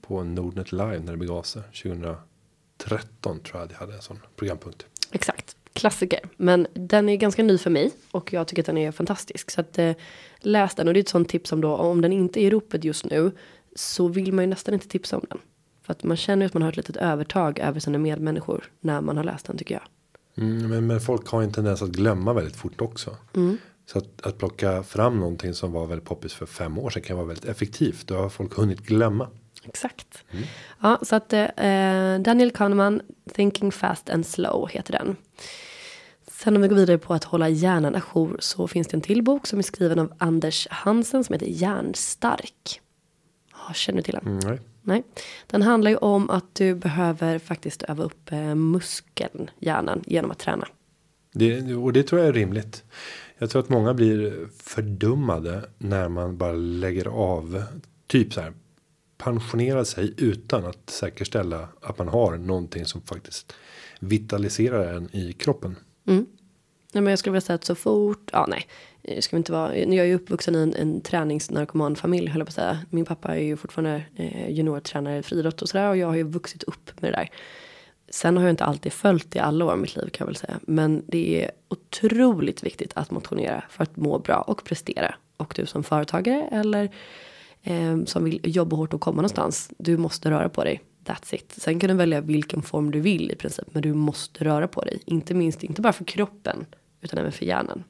På 0.00 0.24
Nordnet 0.24 0.72
Live 0.72 0.98
när 0.98 1.12
det 1.12 1.18
begav 1.18 1.42
sig 1.42 1.62
2013 1.62 3.40
tror 3.40 3.60
jag 3.60 3.72
jag 3.72 3.76
hade 3.76 3.94
en 3.94 4.02
sån 4.02 4.18
programpunkt. 4.36 4.86
Exakt, 5.12 5.47
klassiker. 5.78 6.20
Men 6.36 6.66
den 6.74 7.08
är 7.08 7.16
ganska 7.16 7.42
ny 7.42 7.58
för 7.58 7.70
mig 7.70 7.90
och 8.10 8.32
jag 8.32 8.46
tycker 8.48 8.62
att 8.62 8.66
den 8.66 8.78
är 8.78 8.92
fantastisk. 8.92 9.50
Så 9.50 9.60
att 9.60 9.78
eh, 9.78 9.92
läs 10.38 10.74
den 10.74 10.88
och 10.88 10.94
det 10.94 11.00
är 11.00 11.02
ett 11.02 11.08
sånt 11.08 11.28
tips 11.28 11.52
om 11.52 11.60
då 11.60 11.76
om 11.76 12.00
den 12.00 12.12
inte 12.12 12.40
är 12.40 12.42
i 12.42 12.50
ropet 12.50 12.84
just 12.84 13.04
nu 13.04 13.32
så 13.74 14.08
vill 14.08 14.32
man 14.32 14.44
ju 14.44 14.50
nästan 14.50 14.74
inte 14.74 14.88
tipsa 14.88 15.16
om 15.16 15.26
den. 15.30 15.38
För 15.82 15.92
att 15.92 16.04
man 16.04 16.16
känner 16.16 16.46
att 16.46 16.54
man 16.54 16.62
har 16.62 16.68
ett 16.68 16.76
litet 16.76 16.96
övertag 16.96 17.58
över 17.58 17.80
sina 17.80 17.98
medmänniskor 17.98 18.64
när 18.80 19.00
man 19.00 19.16
har 19.16 19.24
läst 19.24 19.46
den 19.46 19.58
tycker 19.58 19.74
jag. 19.74 19.84
Mm, 20.44 20.68
men, 20.68 20.86
men 20.86 21.00
folk 21.00 21.28
har 21.28 21.40
ju 21.40 21.46
en 21.46 21.52
tendens 21.52 21.82
att 21.82 21.90
glömma 21.90 22.32
väldigt 22.32 22.56
fort 22.56 22.80
också. 22.80 23.16
Så 23.86 23.98
att, 23.98 24.26
att 24.26 24.38
plocka 24.38 24.82
fram 24.82 25.20
någonting 25.20 25.54
som 25.54 25.72
var 25.72 25.86
väldigt 25.86 26.08
poppis 26.08 26.34
för 26.34 26.46
fem 26.46 26.78
år 26.78 26.90
sedan 26.90 27.02
kan 27.02 27.16
vara 27.16 27.26
väldigt 27.26 27.44
effektivt. 27.44 28.06
Då 28.06 28.14
har 28.14 28.28
folk 28.28 28.54
hunnit 28.54 28.80
glömma. 28.80 29.28
Exakt. 29.64 30.24
Ja, 30.80 30.98
så 31.02 31.16
att 31.16 31.32
eh, 31.32 31.46
Daniel 32.18 32.50
Kahneman, 32.50 33.00
Thinking 33.34 33.72
Fast 33.72 34.10
and 34.10 34.26
Slow 34.26 34.68
heter 34.70 34.92
den. 34.92 35.16
Sen 36.38 36.56
om 36.56 36.62
vi 36.62 36.68
går 36.68 36.76
vidare 36.76 36.98
på 36.98 37.14
att 37.14 37.24
hålla 37.24 37.48
hjärnan 37.48 37.94
ajour 37.94 38.36
så 38.40 38.68
finns 38.68 38.88
det 38.88 38.96
en 38.96 39.00
till 39.00 39.22
bok 39.22 39.46
som 39.46 39.58
är 39.58 39.62
skriven 39.62 39.98
av 39.98 40.12
Anders 40.18 40.68
Hansen 40.70 41.24
som 41.24 41.32
heter 41.32 41.46
Hjärnstark. 41.46 42.80
Ja, 43.52 43.74
känner 43.74 43.96
du 43.96 44.02
till 44.02 44.14
den? 44.14 44.26
Mm, 44.26 44.38
nej. 44.38 44.60
Nej. 44.82 45.04
Den 45.46 45.62
handlar 45.62 45.90
ju 45.90 45.96
om 45.96 46.30
att 46.30 46.54
du 46.54 46.74
behöver 46.74 47.38
faktiskt 47.38 47.82
öva 47.82 48.04
upp 48.04 48.32
eh, 48.32 48.54
muskeln, 48.54 49.50
hjärnan, 49.58 50.02
genom 50.06 50.30
att 50.30 50.38
träna. 50.38 50.68
Det, 51.32 51.74
och 51.74 51.92
det 51.92 52.02
tror 52.02 52.20
jag 52.20 52.28
är 52.28 52.32
rimligt. 52.32 52.84
Jag 53.38 53.50
tror 53.50 53.62
att 53.62 53.68
många 53.68 53.94
blir 53.94 54.48
fördummade 54.58 55.68
när 55.78 56.08
man 56.08 56.36
bara 56.36 56.52
lägger 56.52 57.06
av. 57.06 57.62
Typ 58.06 58.32
så 58.32 58.40
här. 58.40 58.52
Pensionera 59.16 59.84
sig 59.84 60.14
utan 60.16 60.64
att 60.64 60.90
säkerställa 60.90 61.68
att 61.82 61.98
man 61.98 62.08
har 62.08 62.36
någonting 62.36 62.84
som 62.84 63.02
faktiskt 63.02 63.54
vitaliserar 64.00 64.94
en 64.94 65.16
i 65.16 65.32
kroppen. 65.32 65.76
Mm. 66.08 66.26
Nej, 66.92 67.02
men 67.02 67.10
jag 67.10 67.18
skulle 67.18 67.32
vilja 67.32 67.40
säga 67.40 67.54
att 67.54 67.64
så 67.64 67.74
fort, 67.74 68.30
ja 68.32 68.46
nej, 68.48 68.66
det 69.02 69.22
ska 69.22 69.36
vi 69.36 69.38
inte 69.38 69.52
vara, 69.52 69.76
jag 69.76 69.94
är 69.94 70.04
ju 70.04 70.14
uppvuxen 70.14 70.54
i 70.54 70.58
en, 70.58 70.74
en 70.74 71.00
träningsnarkomanfamilj 71.00 72.28
höll 72.28 72.40
jag 72.40 72.46
på 72.46 72.50
att 72.50 72.54
säga. 72.54 72.78
Min 72.90 73.04
pappa 73.04 73.36
är 73.36 73.42
ju 73.42 73.56
fortfarande 73.56 74.02
eh, 74.16 74.50
juniortränare 74.50 75.18
i 75.18 75.22
friidrott 75.22 75.62
och 75.62 75.68
sådär 75.68 75.88
och 75.88 75.96
jag 75.96 76.06
har 76.06 76.14
ju 76.14 76.22
vuxit 76.22 76.62
upp 76.62 77.02
med 77.02 77.12
det 77.12 77.16
där. 77.16 77.28
Sen 78.10 78.36
har 78.36 78.44
jag 78.44 78.52
inte 78.52 78.64
alltid 78.64 78.92
följt 78.92 79.30
det 79.30 79.38
i 79.38 79.42
alla 79.42 79.64
år 79.64 79.74
i 79.74 79.76
mitt 79.76 79.96
liv 79.96 80.08
kan 80.10 80.24
jag 80.24 80.26
väl 80.26 80.36
säga. 80.36 80.60
Men 80.62 81.04
det 81.06 81.44
är 81.44 81.50
otroligt 81.68 82.62
viktigt 82.62 82.92
att 82.94 83.10
motionera 83.10 83.64
för 83.70 83.82
att 83.82 83.96
må 83.96 84.18
bra 84.18 84.40
och 84.40 84.64
prestera. 84.64 85.14
Och 85.36 85.52
du 85.56 85.66
som 85.66 85.84
företagare 85.84 86.48
eller 86.52 86.90
eh, 87.62 88.04
som 88.04 88.24
vill 88.24 88.40
jobba 88.44 88.76
hårt 88.76 88.94
och 88.94 89.00
komma 89.00 89.16
någonstans. 89.16 89.70
Du 89.78 89.96
måste 89.96 90.30
röra 90.30 90.48
på 90.48 90.64
dig. 90.64 90.80
That's 91.08 91.34
it. 91.34 91.54
Sen 91.56 91.80
kan 91.80 91.90
du 91.90 91.96
välja 91.96 92.20
vilken 92.20 92.62
form 92.62 92.90
du 92.90 93.00
vill 93.00 93.30
i 93.30 93.34
princip. 93.34 93.64
Men 93.72 93.82
du 93.82 93.94
måste 93.94 94.44
röra 94.44 94.68
på 94.68 94.80
dig. 94.80 95.02
Inte 95.04 95.34
minst, 95.34 95.62
inte 95.62 95.82
bara 95.82 95.92
för 95.92 96.04
kroppen. 96.04 96.66
Utan 97.00 97.18
även 97.18 97.32
för 97.32 97.44
hjärnan. 97.46 97.84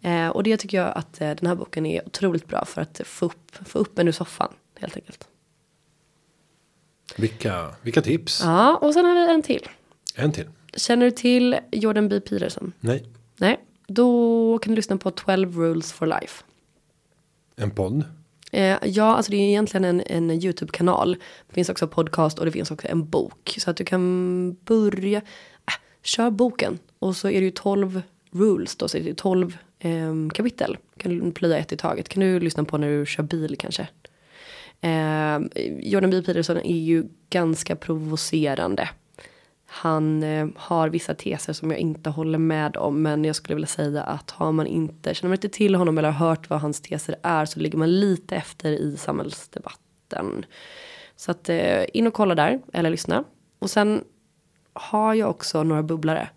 Eh, 0.00 0.28
och 0.28 0.42
det 0.42 0.56
tycker 0.56 0.78
jag 0.78 0.92
att 0.96 1.20
eh, 1.20 1.30
den 1.30 1.46
här 1.46 1.54
boken 1.54 1.86
är 1.86 2.06
otroligt 2.06 2.48
bra 2.48 2.64
för 2.64 2.82
att 2.82 3.00
få 3.04 3.26
upp, 3.26 3.56
få 3.66 3.78
upp 3.78 3.98
en 3.98 4.08
ur 4.08 4.12
soffan. 4.12 4.52
Helt 4.80 4.96
enkelt. 4.96 5.28
Vilka, 7.16 7.74
vilka 7.82 8.02
tips? 8.02 8.40
Ja, 8.44 8.76
och 8.76 8.94
sen 8.94 9.04
har 9.04 9.14
vi 9.14 9.34
en 9.34 9.42
till. 9.42 9.68
En 10.14 10.32
till. 10.32 10.48
Känner 10.74 11.06
du 11.06 11.10
till 11.10 11.58
Jordan 11.72 12.08
B. 12.08 12.20
Peterson? 12.20 12.72
Nej. 12.80 13.06
Nej, 13.36 13.60
då 13.86 14.58
kan 14.58 14.72
du 14.72 14.76
lyssna 14.76 14.96
på 14.96 15.10
12 15.10 15.58
rules 15.58 15.92
for 15.92 16.06
life. 16.06 16.44
En 17.56 17.70
podd. 17.70 18.04
Eh, 18.50 18.76
ja, 18.82 19.16
alltså 19.16 19.32
det 19.32 19.36
är 19.36 19.48
egentligen 19.48 19.84
en, 19.84 20.02
en 20.06 20.30
YouTube-kanal. 20.30 21.16
Det 21.48 21.54
finns 21.54 21.68
också 21.68 21.88
podcast 21.88 22.38
och 22.38 22.44
det 22.44 22.52
finns 22.52 22.70
också 22.70 22.88
en 22.88 23.08
bok. 23.08 23.54
Så 23.58 23.70
att 23.70 23.76
du 23.76 23.84
kan 23.84 24.56
börja, 24.64 25.18
äh, 25.18 25.74
kör 26.02 26.30
boken. 26.30 26.78
Och 26.98 27.16
så 27.16 27.28
är 27.28 27.40
det 27.40 27.44
ju 27.44 27.50
12 27.50 28.02
rules 28.30 28.76
då, 28.76 28.88
så 28.88 28.98
är 28.98 29.02
det 29.02 29.14
12 29.14 29.56
eh, 29.78 30.28
kapitel. 30.34 30.76
Kan 30.96 31.18
du 31.18 31.32
plöja 31.32 31.58
ett 31.58 31.72
i 31.72 31.76
taget. 31.76 32.08
Kan 32.08 32.22
du 32.22 32.40
lyssna 32.40 32.64
på 32.64 32.78
när 32.78 32.98
du 32.98 33.06
kör 33.06 33.22
bil 33.22 33.56
kanske. 33.58 33.88
Eh, 34.80 35.38
Jordan 35.80 36.10
B. 36.10 36.22
Peterson 36.22 36.56
är 36.56 36.78
ju 36.78 37.04
ganska 37.30 37.76
provocerande. 37.76 38.88
Han 39.72 40.22
eh, 40.22 40.48
har 40.56 40.88
vissa 40.88 41.14
teser 41.14 41.52
som 41.52 41.70
jag 41.70 41.80
inte 41.80 42.10
håller 42.10 42.38
med 42.38 42.76
om. 42.76 43.02
Men 43.02 43.24
jag 43.24 43.36
skulle 43.36 43.54
vilja 43.54 43.66
säga 43.66 44.02
att 44.02 44.30
har 44.30 44.52
man 44.52 44.66
inte, 44.66 45.14
känner 45.14 45.28
man 45.28 45.36
inte 45.36 45.48
till 45.48 45.74
honom 45.74 45.98
eller 45.98 46.10
har 46.10 46.28
hört 46.28 46.50
vad 46.50 46.60
hans 46.60 46.80
teser 46.80 47.16
är. 47.22 47.44
Så 47.44 47.60
ligger 47.60 47.78
man 47.78 48.00
lite 48.00 48.36
efter 48.36 48.70
i 48.70 48.96
samhällsdebatten. 48.96 50.44
Så 51.16 51.30
att 51.30 51.48
eh, 51.48 51.84
in 51.94 52.06
och 52.06 52.14
kolla 52.14 52.34
där, 52.34 52.60
eller 52.72 52.90
lyssna. 52.90 53.24
Och 53.58 53.70
sen 53.70 54.04
har 54.72 55.14
jag 55.14 55.30
också 55.30 55.62
några 55.62 55.82
bubblare. 55.82 56.28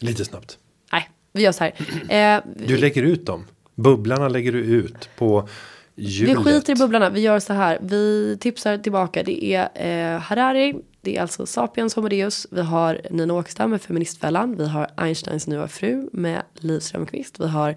Lite 0.00 0.24
snabbt. 0.24 0.58
Nej, 0.92 1.10
vi 1.32 1.42
gör 1.42 1.52
så 1.52 1.64
här. 1.64 1.72
Eh, 2.14 2.42
Du 2.66 2.76
lägger 2.76 3.02
ut 3.02 3.26
dem. 3.26 3.44
Bubblarna 3.74 4.28
lägger 4.28 4.52
du 4.52 4.58
ut 4.58 5.08
på 5.16 5.48
Vi 5.94 6.04
hjulet. 6.04 6.38
skiter 6.38 6.72
i 6.72 6.76
bubblarna, 6.76 7.10
vi 7.10 7.20
gör 7.20 7.38
så 7.40 7.52
här. 7.52 7.78
Vi 7.82 8.36
tipsar 8.40 8.78
tillbaka. 8.78 9.22
Det 9.22 9.44
är 9.54 9.68
eh, 10.14 10.20
Harari, 10.20 10.74
det 11.04 11.16
är 11.16 11.22
alltså 11.22 11.46
Sapiens 11.46 11.94
Homo 11.94 12.08
Deus. 12.08 12.46
Vi 12.50 12.62
har 12.62 13.00
Nina 13.10 13.34
Åkestam 13.34 13.70
med 13.70 13.82
Feministfällan. 13.82 14.56
Vi 14.56 14.68
har 14.68 14.90
Einsteins 14.96 15.46
nya 15.46 15.68
fru 15.68 16.08
med 16.12 16.42
Liv 16.54 16.80
Strömquist. 16.80 17.40
Vi 17.40 17.48
har 17.48 17.76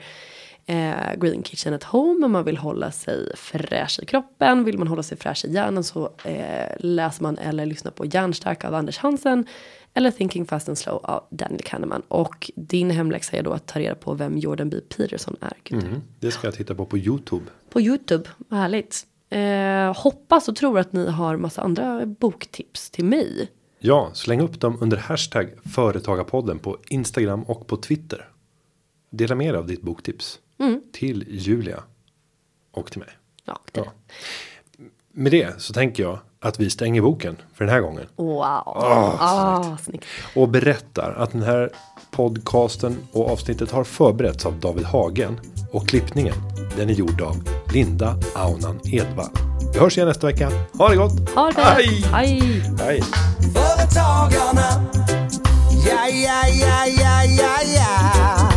eh, 0.65 1.15
Green 1.17 1.43
Kitchen 1.43 1.73
at 1.73 1.83
Home 1.83 2.25
om 2.25 2.31
man 2.31 2.43
vill 2.43 2.57
hålla 2.57 2.91
sig 2.91 3.35
fräsch 3.35 3.99
i 4.01 4.05
kroppen. 4.05 4.63
Vill 4.63 4.77
man 4.77 4.87
hålla 4.87 5.03
sig 5.03 5.17
fräsch 5.17 5.45
i 5.45 5.51
hjärnan 5.51 5.83
så 5.83 6.13
eh, 6.23 6.75
läser 6.79 7.23
man 7.23 7.37
eller 7.37 7.65
lyssnar 7.65 7.91
på 7.91 8.05
Hjärnstark 8.05 8.65
av 8.65 8.75
Anders 8.75 8.97
Hansen. 8.97 9.45
Eller 9.93 10.11
Thinking 10.11 10.45
Fast 10.45 10.67
and 10.67 10.77
Slow 10.77 10.99
av 11.03 11.23
Daniel 11.29 11.61
Kahneman. 11.61 12.01
Och 12.07 12.51
din 12.55 12.89
hemläxa 12.89 13.37
är 13.37 13.43
då 13.43 13.51
att 13.51 13.67
ta 13.67 13.79
reda 13.79 13.95
på 13.95 14.13
vem 14.13 14.37
Jordan 14.37 14.69
B. 14.69 14.77
Peterson 14.97 15.35
är. 15.41 15.57
Mm, 15.71 16.01
det 16.19 16.31
ska 16.31 16.47
jag 16.47 16.53
titta 16.53 16.75
på 16.75 16.85
på 16.85 16.97
YouTube. 16.97 17.45
På 17.69 17.81
Youtube, 17.81 18.29
vad 18.37 18.59
härligt. 18.59 19.05
Eh, 19.29 19.95
hoppas 19.95 20.47
och 20.47 20.55
tror 20.55 20.79
att 20.79 20.93
ni 20.93 21.09
har 21.09 21.37
massa 21.37 21.61
andra 21.61 22.05
boktips 22.05 22.89
till 22.89 23.05
mig. 23.05 23.51
Ja, 23.79 24.11
släng 24.13 24.41
upp 24.41 24.59
dem 24.59 24.77
under 24.81 24.97
hashtag 24.97 25.49
företagarpodden 25.73 26.59
på 26.59 26.77
Instagram 26.89 27.43
och 27.43 27.67
på 27.67 27.77
Twitter. 27.77 28.29
Dela 29.09 29.35
med 29.35 29.53
dig 29.53 29.59
av 29.59 29.67
ditt 29.67 29.81
boktips 29.81 30.39
till 30.91 31.25
Julia 31.27 31.83
och 32.71 32.91
till 32.91 32.99
mig. 32.99 33.09
Ja, 33.45 33.59
det. 33.71 33.79
Ja. 33.79 33.93
Med 35.11 35.31
det 35.31 35.61
så 35.61 35.73
tänker 35.73 36.03
jag 36.03 36.19
att 36.47 36.59
vi 36.59 36.69
stänger 36.69 37.01
boken 37.01 37.37
för 37.55 37.65
den 37.65 37.73
här 37.73 37.81
gången 37.81 38.05
Wow. 38.15 38.41
ah, 38.41 39.77
snyggt. 39.83 40.05
och 40.35 40.49
berättar 40.49 41.15
att 41.17 41.31
den 41.31 41.41
här 41.43 41.69
podcasten 42.11 42.97
och 43.11 43.31
avsnittet 43.31 43.71
har 43.71 43.83
förberetts 43.83 44.45
av 44.45 44.59
David 44.59 44.85
Hagen 44.85 45.39
och 45.71 45.87
klippningen 45.87 46.35
den 46.77 46.89
är 46.89 46.93
gjord 46.93 47.21
av 47.21 47.35
Linda 47.73 48.15
Aunan 48.35 48.79
Edvall. 48.85 49.29
Vi 49.73 49.79
hörs 49.79 49.97
igen 49.97 50.07
nästa 50.07 50.27
vecka. 50.27 50.51
Ha 50.77 50.89
det 50.89 50.95
gott! 50.95 51.29
Ha 51.35 51.51
det 51.55 51.61
Hej! 51.61 52.03
Hej! 52.11 52.63
Hej! 52.79 53.01
Företagarna. 53.53 54.85
Ja, 55.87 56.07
ja, 56.07 56.47
ja, 56.47 56.85
ja, 56.85 57.23
ja, 57.23 57.57
ja. 57.75 58.49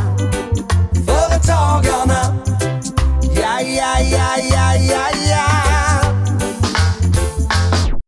Företagarna. 1.07 2.36
Ja, 3.36 3.61
ja, 3.61 4.01
ja, 4.01 4.36
ja, 4.51 4.74
ja, 4.74 5.09
ja. 5.30 5.30